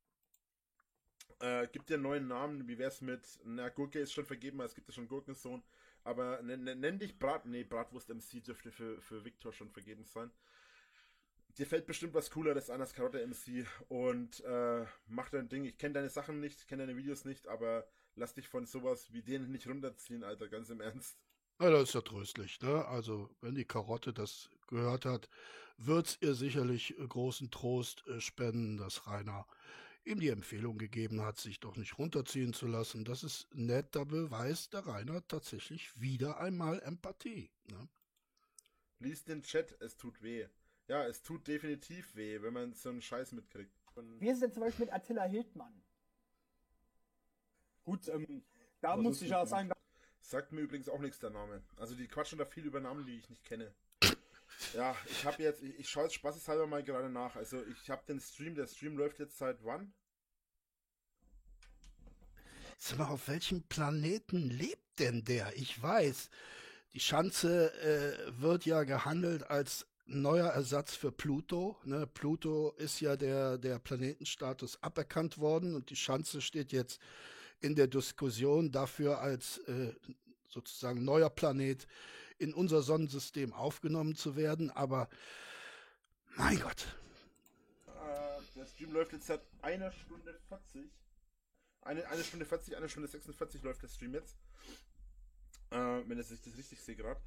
Äh, 1.40 1.68
gibt 1.68 1.90
ja 1.90 1.94
einen 1.94 2.02
neuen 2.02 2.28
Namen, 2.28 2.68
wie 2.68 2.78
wär's 2.78 3.00
mit, 3.00 3.22
na, 3.44 3.68
Gurke 3.68 3.98
ist 4.00 4.12
schon 4.12 4.26
vergeben, 4.26 4.60
es 4.60 4.74
gibt 4.74 4.88
ja 4.88 4.94
schon 4.94 5.08
Gurkensohn, 5.08 5.62
aber 6.02 6.42
nenn, 6.42 6.64
nenn 6.64 6.98
dich 6.98 7.18
Brat, 7.18 7.46
nee, 7.46 7.64
Bratwurst 7.64 8.08
MC 8.08 8.42
dürfte 8.44 8.70
für, 8.70 9.00
für 9.00 9.24
Victor 9.24 9.52
schon 9.52 9.70
vergeben 9.70 10.04
sein. 10.04 10.30
Dir 11.58 11.66
fällt 11.66 11.86
bestimmt 11.86 12.14
was 12.14 12.30
Cooleres 12.30 12.68
an 12.68 12.80
als 12.80 12.94
Karotte 12.94 13.24
MC 13.24 13.66
und 13.88 14.40
äh, 14.40 14.84
mach 15.06 15.30
dein 15.30 15.48
Ding. 15.48 15.64
Ich 15.64 15.78
kenne 15.78 15.94
deine 15.94 16.08
Sachen 16.08 16.40
nicht, 16.40 16.66
kenne 16.66 16.86
deine 16.86 16.98
Videos 16.98 17.24
nicht, 17.24 17.46
aber 17.46 17.86
lass 18.16 18.34
dich 18.34 18.48
von 18.48 18.66
sowas 18.66 19.12
wie 19.12 19.22
denen 19.22 19.52
nicht 19.52 19.68
runterziehen, 19.68 20.24
Alter, 20.24 20.48
ganz 20.48 20.70
im 20.70 20.80
Ernst. 20.80 21.16
Ja, 21.60 21.70
das 21.70 21.84
ist 21.84 21.94
ja 21.94 22.00
tröstlich, 22.00 22.60
ne? 22.60 22.84
Also, 22.86 23.30
wenn 23.40 23.54
die 23.54 23.64
Karotte 23.64 24.12
das 24.12 24.50
gehört 24.66 25.04
hat, 25.04 25.28
wird's 25.76 26.18
ihr 26.20 26.34
sicherlich 26.34 26.96
großen 27.08 27.52
Trost 27.52 28.04
äh, 28.08 28.20
spenden, 28.20 28.76
dass 28.76 29.06
Rainer 29.06 29.46
ihm 30.04 30.20
die 30.20 30.28
Empfehlung 30.28 30.78
gegeben 30.78 31.22
hat, 31.22 31.38
sich 31.38 31.60
doch 31.60 31.76
nicht 31.76 31.98
runterziehen 31.98 32.52
zu 32.52 32.66
lassen. 32.66 33.04
Das 33.04 33.22
ist 33.24 33.48
nett, 33.54 33.94
da 33.94 34.04
beweist 34.04 34.72
der 34.72 34.86
Rainer 34.86 35.26
tatsächlich 35.26 36.00
wieder 36.00 36.38
einmal 36.40 36.80
Empathie. 36.82 37.50
Ne? 37.70 37.88
Lies 38.98 39.24
den 39.24 39.42
Chat, 39.42 39.80
es 39.80 39.96
tut 39.96 40.22
weh. 40.22 40.46
Ja, 40.88 41.06
es 41.06 41.22
tut 41.22 41.46
definitiv 41.46 42.14
weh, 42.14 42.42
wenn 42.42 42.52
man 42.52 42.74
so 42.74 42.90
einen 42.90 43.02
Scheiß 43.02 43.32
mitkriegt. 43.32 43.72
Und 43.94 44.20
Wie 44.20 44.28
ist 44.28 44.34
es 44.34 44.40
denn 44.40 44.52
zum 44.52 44.62
Beispiel 44.62 44.86
mit 44.86 44.94
Attila 44.94 45.24
Hildmann? 45.24 45.82
Gut, 47.84 48.08
ähm, 48.08 48.44
da 48.80 48.96
Was 48.96 49.02
muss 49.02 49.22
ich 49.22 49.30
ja 49.30 49.46
sagen, 49.46 49.70
Sagt 50.24 50.52
mir 50.52 50.62
übrigens 50.62 50.88
auch 50.88 51.00
nichts 51.00 51.18
der 51.18 51.28
Name. 51.28 51.62
Also 51.76 51.94
die 51.94 52.08
quatschen 52.08 52.38
da 52.38 52.46
viel 52.46 52.64
über 52.64 52.80
Namen, 52.80 53.04
die 53.04 53.18
ich 53.18 53.28
nicht 53.28 53.44
kenne. 53.44 53.74
Ja, 54.74 54.96
ich 55.06 55.24
habe 55.24 55.42
jetzt, 55.42 55.62
ich, 55.62 55.78
ich 55.78 55.88
schaue 55.88 56.04
jetzt 56.04 56.14
spaßeshalber 56.14 56.66
mal 56.66 56.82
gerade 56.82 57.10
nach. 57.10 57.36
Also 57.36 57.62
ich 57.66 57.90
habe 57.90 58.02
den 58.06 58.20
Stream, 58.20 58.54
der 58.54 58.66
Stream 58.66 58.96
läuft 58.96 59.18
jetzt 59.18 59.38
seit 59.38 59.64
wann? 59.64 59.92
Sag 62.78 62.98
mal, 62.98 63.08
auf 63.08 63.28
welchem 63.28 63.62
Planeten 63.62 64.50
lebt 64.50 64.98
denn 64.98 65.24
der? 65.24 65.56
Ich 65.56 65.80
weiß, 65.80 66.28
die 66.92 67.00
Schanze 67.00 67.72
äh, 67.80 68.40
wird 68.40 68.66
ja 68.66 68.84
gehandelt 68.84 69.48
als 69.50 69.86
neuer 70.06 70.48
Ersatz 70.48 70.94
für 70.94 71.12
Pluto. 71.12 71.76
Ne? 71.84 72.06
Pluto 72.06 72.74
ist 72.76 73.00
ja 73.00 73.16
der, 73.16 73.58
der 73.58 73.78
Planetenstatus 73.78 74.82
aberkannt 74.82 75.38
worden 75.38 75.74
und 75.74 75.90
die 75.90 75.96
Schanze 75.96 76.40
steht 76.40 76.72
jetzt 76.72 77.00
in 77.60 77.74
der 77.74 77.86
Diskussion 77.86 78.70
dafür 78.70 79.20
als 79.20 79.58
äh, 79.66 79.94
sozusagen 80.48 81.04
neuer 81.04 81.30
Planet 81.30 81.86
in 82.38 82.52
unser 82.54 82.82
Sonnensystem 82.82 83.52
aufgenommen 83.52 84.14
zu 84.16 84.36
werden. 84.36 84.70
Aber 84.70 85.08
mein 86.36 86.58
Gott, 86.60 86.86
Äh, 87.86 88.40
der 88.56 88.66
Stream 88.66 88.92
läuft 88.92 89.12
jetzt 89.12 89.26
seit 89.26 89.40
einer 89.62 89.90
Stunde 89.92 90.34
40. 90.48 90.90
Eine, 91.82 92.06
eine 92.08 92.24
Stunde 92.24 92.46
40, 92.46 92.76
eine 92.76 92.88
Stunde 92.88 93.08
46 93.08 93.62
läuft 93.62 93.82
der 93.82 93.88
Stream 93.88 94.14
jetzt. 94.14 94.36
Äh, 95.70 95.76
wenn 96.06 96.18
ich 96.18 96.28
das 96.28 96.56
richtig 96.56 96.80
sehe 96.80 96.96
gerade. 96.96 97.20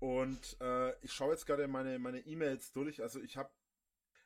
Und 0.00 0.56
äh, 0.60 0.92
ich 1.04 1.12
schaue 1.12 1.32
jetzt 1.32 1.46
gerade 1.46 1.68
meine 1.68 1.98
meine 1.98 2.20
E-Mails 2.20 2.72
durch. 2.72 3.00
Also 3.02 3.20
ich 3.20 3.36
habe, 3.36 3.50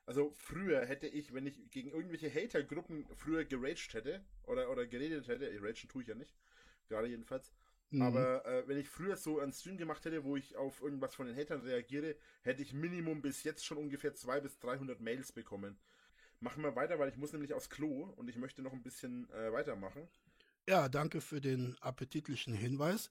also 0.06 0.30
früher 0.30 0.84
hätte 0.86 1.06
ich, 1.06 1.34
wenn 1.34 1.46
ich 1.46 1.70
gegen 1.70 1.90
irgendwelche 1.90 2.32
Hater-Gruppen 2.32 3.06
früher 3.16 3.44
geraged 3.44 3.92
hätte 3.94 4.24
oder 4.44 4.70
oder 4.70 4.86
geredet 4.86 5.28
hätte, 5.28 5.50
äh, 5.50 5.58
ragen 5.58 5.88
tue 5.88 6.02
ich 6.02 6.08
ja 6.08 6.14
nicht, 6.14 6.34
gerade 6.88 7.08
jedenfalls. 7.08 7.52
Mhm. 7.90 8.02
Aber 8.02 8.44
äh, 8.46 8.66
wenn 8.66 8.78
ich 8.78 8.88
früher 8.88 9.16
so 9.16 9.38
einen 9.38 9.52
Stream 9.52 9.76
gemacht 9.76 10.04
hätte, 10.04 10.24
wo 10.24 10.36
ich 10.36 10.56
auf 10.56 10.80
irgendwas 10.82 11.14
von 11.14 11.26
den 11.26 11.36
Hatern 11.36 11.60
reagiere, 11.60 12.16
hätte 12.42 12.62
ich 12.62 12.72
Minimum 12.72 13.22
bis 13.22 13.44
jetzt 13.44 13.64
schon 13.64 13.78
ungefähr 13.78 14.14
200 14.14 14.42
bis 14.42 14.58
300 14.58 15.00
Mails 15.00 15.32
bekommen. 15.32 15.78
Machen 16.40 16.62
wir 16.62 16.76
weiter, 16.76 16.98
weil 16.98 17.08
ich 17.08 17.16
muss 17.16 17.32
nämlich 17.32 17.54
aufs 17.54 17.70
Klo 17.70 18.12
und 18.16 18.28
ich 18.28 18.36
möchte 18.36 18.62
noch 18.62 18.72
ein 18.72 18.82
bisschen 18.82 19.30
äh, 19.30 19.52
weitermachen. 19.52 20.08
Ja, 20.68 20.88
danke 20.88 21.20
für 21.20 21.40
den 21.40 21.76
appetitlichen 21.80 22.52
Hinweis. 22.52 23.10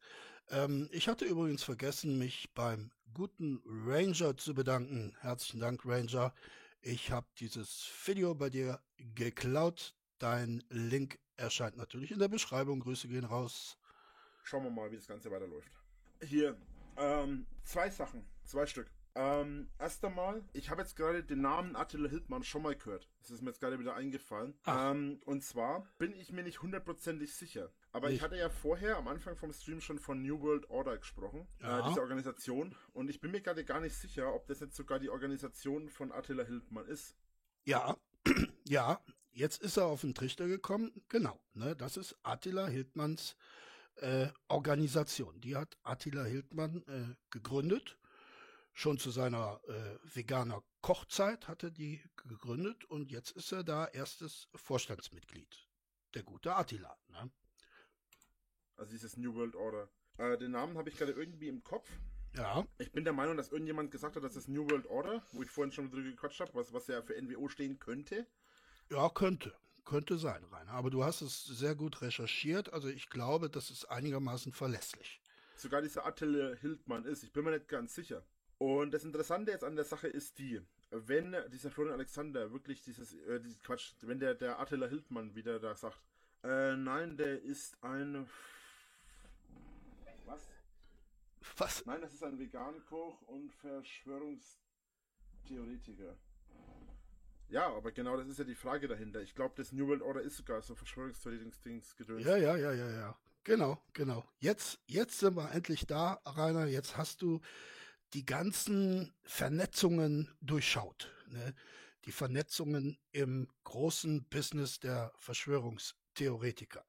Ähm, 0.49 0.89
ich 0.91 1.07
hatte 1.07 1.25
übrigens 1.25 1.63
vergessen, 1.63 2.19
mich 2.19 2.53
beim 2.53 2.91
guten 3.13 3.61
Ranger 3.65 4.35
zu 4.35 4.53
bedanken. 4.53 5.15
Herzlichen 5.21 5.61
Dank, 5.61 5.85
Ranger. 5.85 6.33
Ich 6.81 7.11
habe 7.11 7.27
dieses 7.39 7.89
Video 8.05 8.35
bei 8.35 8.49
dir 8.49 8.81
geklaut. 8.97 9.95
Dein 10.19 10.63
Link 10.69 11.17
erscheint 11.37 11.77
natürlich 11.77 12.11
in 12.11 12.19
der 12.19 12.27
Beschreibung. 12.27 12.81
Grüße 12.81 13.07
gehen 13.07 13.25
raus. 13.25 13.77
Schauen 14.45 14.63
wir 14.63 14.69
mal, 14.69 14.91
wie 14.91 14.95
das 14.95 15.07
Ganze 15.07 15.31
weiterläuft. 15.31 15.71
Hier, 16.21 16.55
ähm, 16.97 17.47
zwei 17.63 17.89
Sachen, 17.89 18.23
zwei 18.43 18.67
Stück. 18.67 18.91
Ähm, 19.15 19.69
erst 19.79 20.05
einmal, 20.05 20.43
ich 20.53 20.69
habe 20.69 20.83
jetzt 20.83 20.95
gerade 20.95 21.23
den 21.23 21.41
Namen 21.41 21.75
Attila 21.75 22.07
Hildmann 22.07 22.43
schon 22.43 22.61
mal 22.61 22.75
gehört. 22.75 23.09
Das 23.21 23.31
ist 23.31 23.41
mir 23.41 23.49
jetzt 23.49 23.59
gerade 23.59 23.79
wieder 23.79 23.95
eingefallen. 23.95 24.53
Ach. 24.65 24.91
Ähm, 24.91 25.19
und 25.25 25.43
zwar 25.43 25.87
bin 25.97 26.13
ich 26.13 26.31
mir 26.31 26.43
nicht 26.43 26.61
hundertprozentig 26.61 27.33
sicher. 27.33 27.71
Aber 27.91 28.07
Nicht. 28.09 28.17
ich 28.17 28.21
hatte 28.21 28.37
ja 28.37 28.49
vorher 28.49 28.97
am 28.97 29.07
Anfang 29.07 29.35
vom 29.35 29.51
Stream 29.51 29.81
schon 29.81 29.97
von 29.97 30.21
New 30.21 30.39
World 30.41 30.69
Order 30.69 30.97
gesprochen, 30.99 31.47
Ja. 31.61 31.79
äh, 31.79 31.89
diese 31.89 32.01
Organisation. 32.01 32.75
Und 32.93 33.09
ich 33.09 33.19
bin 33.19 33.31
mir 33.31 33.41
gerade 33.41 33.65
gar 33.65 33.79
nicht 33.79 33.95
sicher, 33.95 34.31
ob 34.31 34.45
das 34.45 34.59
jetzt 34.59 34.75
sogar 34.75 34.99
die 34.99 35.09
Organisation 35.09 35.89
von 35.89 36.11
Attila 36.11 36.43
Hildmann 36.43 36.85
ist. 36.85 37.15
Ja, 37.63 37.97
ja, 38.67 39.01
jetzt 39.31 39.63
ist 39.63 39.77
er 39.77 39.85
auf 39.85 40.01
den 40.01 40.13
Trichter 40.13 40.47
gekommen. 40.47 40.91
Genau, 41.09 41.39
ne, 41.55 41.75
das 41.75 41.97
ist 41.97 42.15
Attila 42.21 42.67
Hildmanns 42.67 43.35
äh, 43.97 44.29
Organisation. 44.47 45.39
Die 45.41 45.55
hat 45.55 45.77
Attila 45.83 46.23
Hildmann 46.23 46.83
äh, 46.87 47.15
gegründet. 47.29 47.97
Schon 48.73 48.97
zu 48.97 49.09
seiner 49.09 49.61
äh, 49.67 49.97
veganer 50.03 50.61
Kochzeit 50.81 51.47
hat 51.47 51.63
er 51.63 51.71
die 51.71 52.01
gegründet 52.27 52.83
und 52.85 53.09
jetzt 53.11 53.31
ist 53.31 53.51
er 53.53 53.63
da 53.63 53.85
erstes 53.87 54.49
Vorstandsmitglied. 54.53 55.67
Der 56.13 56.23
gute 56.23 56.55
Attila. 56.55 56.97
Ne? 57.07 57.31
Also 58.75 58.91
dieses 58.91 59.15
New 59.15 59.33
World 59.33 59.55
Order. 59.55 59.89
Äh, 60.17 60.37
den 60.37 60.51
Namen 60.51 60.77
habe 60.77 60.89
ich 60.89 60.97
gerade 60.97 61.13
irgendwie 61.13 61.47
im 61.47 61.63
Kopf. 61.63 61.89
Ja, 62.35 62.65
Ich 62.79 62.91
bin 62.91 63.05
der 63.05 63.13
Meinung, 63.13 63.37
dass 63.37 63.49
irgendjemand 63.49 63.91
gesagt 63.91 64.17
hat, 64.17 64.23
dass 64.23 64.33
das 64.33 64.49
New 64.49 64.69
World 64.69 64.87
Order, 64.87 65.23
wo 65.31 65.41
ich 65.41 65.49
vorhin 65.49 65.71
schon 65.71 65.89
drüber 65.89 66.09
gequatscht 66.09 66.41
habe, 66.41 66.53
was, 66.53 66.73
was 66.73 66.87
ja 66.87 67.01
für 67.01 67.19
NWO 67.21 67.47
stehen 67.47 67.79
könnte. 67.79 68.27
ja, 68.91 69.09
könnte. 69.09 69.53
Könnte 69.85 70.17
sein, 70.17 70.43
Rainer. 70.51 70.71
Aber 70.71 70.89
du 70.89 71.03
hast 71.03 71.21
es 71.21 71.45
sehr 71.45 71.75
gut 71.75 72.01
recherchiert. 72.01 72.73
Also 72.73 72.89
ich 72.89 73.09
glaube, 73.09 73.49
das 73.49 73.69
ist 73.69 73.85
einigermaßen 73.85 74.51
verlässlich. 74.51 75.21
Sogar 75.55 75.81
dieser 75.81 76.05
Attila 76.05 76.55
Hildmann 76.55 77.05
ist. 77.05 77.23
Ich 77.23 77.31
bin 77.31 77.45
mir 77.45 77.51
nicht 77.51 77.67
ganz 77.67 77.95
sicher. 77.95 78.23
Und 78.57 78.93
das 78.93 79.03
Interessante 79.03 79.51
jetzt 79.51 79.63
an 79.63 79.75
der 79.75 79.85
Sache 79.85 80.07
ist 80.07 80.39
die, 80.39 80.61
wenn 80.89 81.35
dieser 81.51 81.71
Florian 81.71 81.95
Alexander 81.95 82.51
wirklich 82.51 82.81
dieses, 82.81 83.13
äh, 83.13 83.39
dieses 83.39 83.61
Quatsch, 83.61 83.93
wenn 84.01 84.19
der, 84.19 84.33
der 84.33 84.59
Attila 84.59 84.87
Hildmann 84.87 85.35
wieder 85.35 85.59
da 85.59 85.75
sagt, 85.75 86.01
äh, 86.43 86.75
nein, 86.75 87.17
der 87.17 87.41
ist 87.41 87.81
ein. 87.83 88.27
Was? 90.25 90.49
Was? 91.57 91.85
Nein, 91.85 92.01
das 92.01 92.13
ist 92.13 92.23
ein 92.23 92.39
Vegan-Koch 92.39 93.21
und 93.23 93.53
Verschwörungstheoretiker. 93.55 96.17
Ja, 97.47 97.67
aber 97.67 97.91
genau 97.91 98.17
das 98.17 98.27
ist 98.27 98.39
ja 98.39 98.43
die 98.43 98.55
Frage 98.55 98.87
dahinter. 98.87 99.21
Ich 99.21 99.35
glaube, 99.35 99.53
das 99.55 99.71
New 99.71 99.87
World 99.87 100.01
Order 100.01 100.21
ist 100.21 100.37
sogar 100.37 100.61
so 100.61 100.75
Verschwörungstheoretiker-Dings 100.75 101.95
gedöns. 101.95 102.25
Ja, 102.25 102.37
ja, 102.37 102.55
ja, 102.55 102.73
ja, 102.73 102.89
ja. 102.89 103.19
Genau, 103.43 103.79
genau. 103.93 104.27
Jetzt, 104.39 104.79
jetzt 104.87 105.19
sind 105.19 105.35
wir 105.35 105.51
endlich 105.51 105.85
da, 105.85 106.19
Rainer. 106.25 106.65
Jetzt 106.65 106.97
hast 106.97 107.21
du 107.21 107.41
die 108.13 108.25
ganzen 108.25 109.13
Vernetzungen 109.23 110.35
durchschaut. 110.41 111.13
Ne? 111.27 111.53
Die 112.05 112.11
Vernetzungen 112.11 112.97
im 113.11 113.47
großen 113.63 114.25
Business 114.29 114.79
der 114.79 115.11
Verschwörungstheoretiker. 115.17 116.83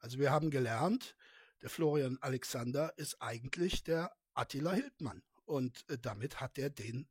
Also 0.00 0.18
wir 0.18 0.32
haben 0.32 0.50
gelernt, 0.50 1.14
der 1.62 1.70
Florian 1.70 2.18
Alexander 2.20 2.96
ist 2.98 3.20
eigentlich 3.20 3.84
der 3.84 4.12
Attila 4.34 4.72
Hildmann. 4.72 5.22
Und 5.44 5.88
äh, 5.88 5.98
damit 5.98 6.40
hat 6.40 6.58
er 6.58 6.70
den 6.70 7.08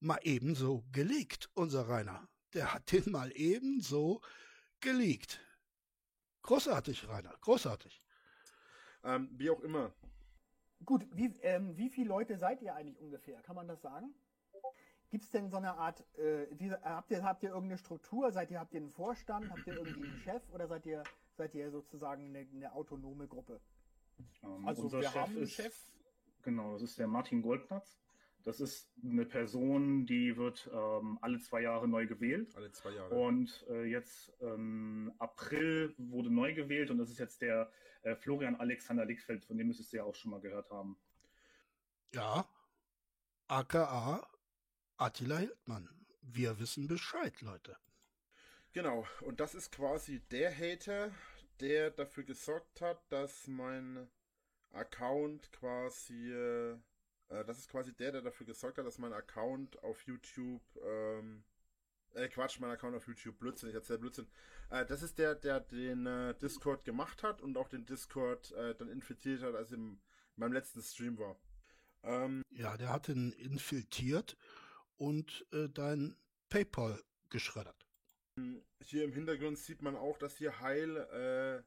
mal 0.00 0.18
ebenso 0.22 0.84
gelegt, 0.92 1.48
unser 1.54 1.88
Rainer. 1.88 2.28
Der 2.54 2.72
hat 2.72 2.90
den 2.92 3.10
mal 3.10 3.32
ebenso 3.34 4.20
geleakt. 4.80 5.40
Großartig, 6.42 7.08
Rainer, 7.08 7.34
großartig. 7.40 8.02
Ähm, 9.02 9.28
wie 9.32 9.50
auch 9.50 9.60
immer. 9.60 9.92
Gut, 10.84 11.06
wie, 11.12 11.26
ähm, 11.42 11.76
wie 11.76 11.88
viele 11.88 12.08
Leute 12.08 12.36
seid 12.38 12.62
ihr 12.62 12.74
eigentlich 12.74 12.98
ungefähr? 12.98 13.40
Kann 13.42 13.56
man 13.56 13.66
das 13.66 13.80
sagen? 13.82 14.14
Gibt 15.10 15.24
es 15.24 15.30
denn 15.30 15.48
so 15.48 15.56
eine 15.56 15.74
Art, 15.76 16.04
äh, 16.18 16.46
wie, 16.58 16.70
habt, 16.72 17.10
ihr, 17.10 17.22
habt 17.22 17.42
ihr 17.42 17.50
irgendeine 17.50 17.78
Struktur? 17.78 18.32
Seid 18.32 18.50
ihr, 18.50 18.58
habt 18.58 18.74
ihr 18.74 18.80
einen 18.80 18.90
Vorstand? 18.90 19.50
Habt 19.50 19.66
ihr 19.66 19.74
irgendwie 19.74 20.08
einen 20.08 20.18
Chef? 20.18 20.42
Oder 20.50 20.66
seid 20.66 20.86
ihr, 20.86 21.02
seid 21.36 21.54
ihr 21.54 21.70
sozusagen 21.70 22.28
eine, 22.28 22.46
eine 22.52 22.72
autonome 22.72 23.26
Gruppe? 23.26 23.60
Ähm, 24.42 24.66
Also 24.66 24.82
unser 24.82 25.00
wir 25.00 25.08
Chef 25.08 25.14
haben 25.14 25.32
einen 25.32 25.42
ist, 25.44 25.52
Chef. 25.52 25.92
Genau, 26.42 26.72
das 26.74 26.82
ist 26.82 26.98
der 26.98 27.06
Martin 27.06 27.42
Goldplatz. 27.42 27.98
Das 28.44 28.60
ist 28.60 28.92
eine 29.02 29.24
Person, 29.24 30.04
die 30.06 30.36
wird 30.36 30.70
ähm, 30.72 31.18
alle 31.22 31.38
zwei 31.38 31.62
Jahre 31.62 31.88
neu 31.88 32.06
gewählt. 32.06 32.54
Alle 32.54 32.70
zwei 32.72 32.90
Jahre. 32.90 33.14
Und 33.14 33.64
äh, 33.70 33.84
jetzt 33.84 34.32
ähm, 34.40 35.12
April 35.18 35.94
wurde 35.96 36.30
neu 36.30 36.54
gewählt 36.54 36.90
und 36.90 36.98
das 36.98 37.10
ist 37.10 37.18
jetzt 37.18 37.40
der 37.40 37.70
äh, 38.02 38.14
Florian 38.14 38.56
Alexander 38.56 39.06
Lickfeld, 39.06 39.44
von 39.44 39.56
dem 39.56 39.68
müsstest 39.68 39.92
du 39.92 39.96
ja 39.96 40.04
auch 40.04 40.14
schon 40.14 40.30
mal 40.30 40.40
gehört 40.40 40.70
haben. 40.70 40.98
Ja, 42.12 42.46
aka 43.48 44.28
Attila 44.98 45.38
Hildmann. 45.38 45.88
Wir 46.20 46.58
wissen 46.58 46.86
Bescheid, 46.86 47.40
Leute. 47.40 47.76
Genau, 48.72 49.06
und 49.22 49.40
das 49.40 49.54
ist 49.54 49.72
quasi 49.72 50.20
der 50.30 50.56
Hater, 50.56 51.12
der 51.60 51.90
dafür 51.90 52.24
gesorgt 52.24 52.80
hat, 52.80 53.00
dass 53.10 53.46
mein 53.46 54.08
Account 54.72 55.50
quasi, 55.52 56.30
äh, 56.32 56.76
äh, 57.34 57.44
das 57.44 57.58
ist 57.58 57.68
quasi 57.68 57.92
der, 57.94 58.12
der 58.12 58.22
dafür 58.22 58.46
gesorgt 58.46 58.78
hat, 58.78 58.86
dass 58.86 58.98
mein 58.98 59.12
Account 59.12 59.82
auf 59.82 60.02
YouTube, 60.02 60.62
ähm, 60.82 61.44
äh, 62.14 62.28
Quatsch, 62.28 62.60
mein 62.60 62.70
Account 62.70 62.96
auf 62.96 63.06
YouTube, 63.06 63.38
Blödsinn, 63.38 63.68
ich 63.68 63.74
erzähl 63.74 63.98
Blödsinn. 63.98 64.28
Äh, 64.70 64.86
das 64.86 65.02
ist 65.02 65.18
der, 65.18 65.34
der 65.34 65.60
den 65.60 66.06
äh, 66.06 66.34
Discord 66.34 66.84
gemacht 66.84 67.22
hat 67.22 67.40
und 67.42 67.56
auch 67.56 67.68
den 67.68 67.86
Discord 67.86 68.52
äh, 68.52 68.74
dann 68.74 68.88
infiltriert 68.88 69.42
hat, 69.42 69.54
als 69.54 69.72
im 69.72 70.00
meinem 70.36 70.52
letzten 70.52 70.82
Stream 70.82 71.18
war. 71.18 71.36
Ähm, 72.02 72.42
Ja, 72.50 72.76
der 72.76 72.90
hat 72.90 73.08
ihn 73.08 73.32
infiltriert 73.32 74.36
und 74.96 75.46
äh, 75.52 75.68
dein 75.68 76.16
PayPal 76.48 77.02
geschreddert. 77.30 77.86
Hier 78.80 79.04
im 79.04 79.12
Hintergrund 79.12 79.58
sieht 79.58 79.80
man 79.80 79.96
auch, 79.96 80.18
dass 80.18 80.36
hier 80.36 80.60
Heil, 80.60 80.96
äh, 80.96 81.62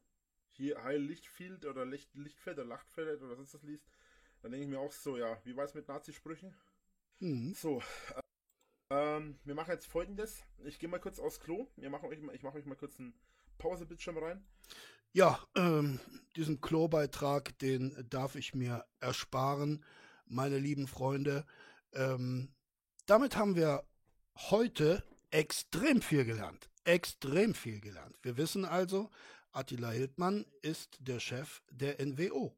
hier 0.51 0.83
Heil 0.83 1.01
Lichtfield 1.01 1.65
oder 1.65 1.85
Licht, 1.85 2.13
Lichtfeld 2.13 2.57
oder 2.57 2.67
Lachtfeld 2.67 3.21
oder 3.21 3.37
was 3.37 3.45
ist 3.45 3.53
das 3.53 3.63
liest. 3.63 3.87
Dann 4.47 4.53
denke 4.53 4.63
ich 4.63 4.71
mir 4.71 4.79
auch 4.79 4.93
so, 4.93 5.17
ja, 5.17 5.37
wie 5.43 5.57
war 5.57 5.65
es 5.65 5.73
mit 5.73 5.89
Nazisprüchen? 5.89 6.55
Mhm. 7.19 7.53
So, 7.53 7.81
äh, 8.89 9.17
ähm, 9.17 9.37
wir 9.43 9.53
machen 9.53 9.71
jetzt 9.71 9.87
folgendes. 9.87 10.41
Ich 10.63 10.79
gehe 10.79 10.87
mal 10.87 11.01
kurz 11.01 11.19
aufs 11.19 11.41
Klo. 11.41 11.67
Wir 11.75 11.89
machen 11.89 12.07
euch 12.07 12.19
ich 12.33 12.43
mache 12.43 12.57
euch 12.57 12.65
mal 12.65 12.75
kurz 12.75 12.97
einen 12.97 13.13
Pausebildschirm 13.57 14.17
rein. 14.19 14.45
Ja, 15.11 15.45
ähm, 15.57 15.99
diesen 16.37 16.61
Klobeitrag, 16.61 17.59
den 17.59 17.93
darf 18.09 18.35
ich 18.35 18.55
mir 18.55 18.85
ersparen, 19.01 19.83
meine 20.27 20.59
lieben 20.59 20.87
Freunde. 20.87 21.45
Ähm, 21.91 22.47
damit 23.05 23.35
haben 23.35 23.57
wir 23.57 23.83
heute 24.49 25.03
extrem 25.29 26.01
viel 26.01 26.23
gelernt. 26.23 26.69
Extrem 26.85 27.53
viel 27.53 27.81
gelernt. 27.81 28.15
Wir 28.21 28.37
wissen 28.37 28.63
also, 28.63 29.09
Attila 29.51 29.89
Hildmann 29.89 30.45
ist 30.61 30.99
der 31.01 31.19
Chef 31.19 31.61
der 31.69 31.99
NWO. 31.99 32.55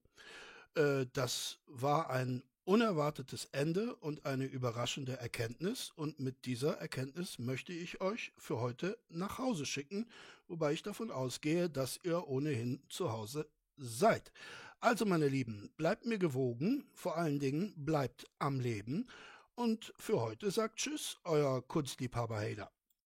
Äh, 0.79 1.07
das 1.13 1.59
war 1.67 2.09
ein 2.09 2.41
unerwartetes 2.63 3.45
Ende 3.51 3.95
und 3.95 4.25
eine 4.25 4.45
überraschende 4.45 5.17
Erkenntnis. 5.17 5.91
Und 5.95 6.19
mit 6.19 6.45
dieser 6.45 6.77
Erkenntnis 6.77 7.39
möchte 7.39 7.73
ich 7.73 7.99
euch 7.99 8.31
für 8.37 8.59
heute 8.59 8.97
nach 9.09 9.39
Hause 9.39 9.65
schicken, 9.65 10.07
wobei 10.47 10.73
ich 10.73 10.83
davon 10.83 11.11
ausgehe, 11.11 11.69
dass 11.69 11.99
ihr 12.03 12.27
ohnehin 12.27 12.81
zu 12.87 13.11
Hause 13.11 13.49
seid. 13.75 14.31
Also, 14.79 15.05
meine 15.05 15.27
Lieben, 15.27 15.69
bleibt 15.75 16.05
mir 16.05 16.19
gewogen, 16.19 16.85
vor 16.93 17.17
allen 17.17 17.39
Dingen 17.39 17.73
bleibt 17.75 18.25
am 18.39 18.59
Leben. 18.59 19.07
Und 19.55 19.93
für 19.97 20.21
heute 20.21 20.51
sagt 20.51 20.77
Tschüss, 20.77 21.17
euer 21.25 21.61
Kunstliebhaber 21.67 22.39
Hader. 22.39 22.71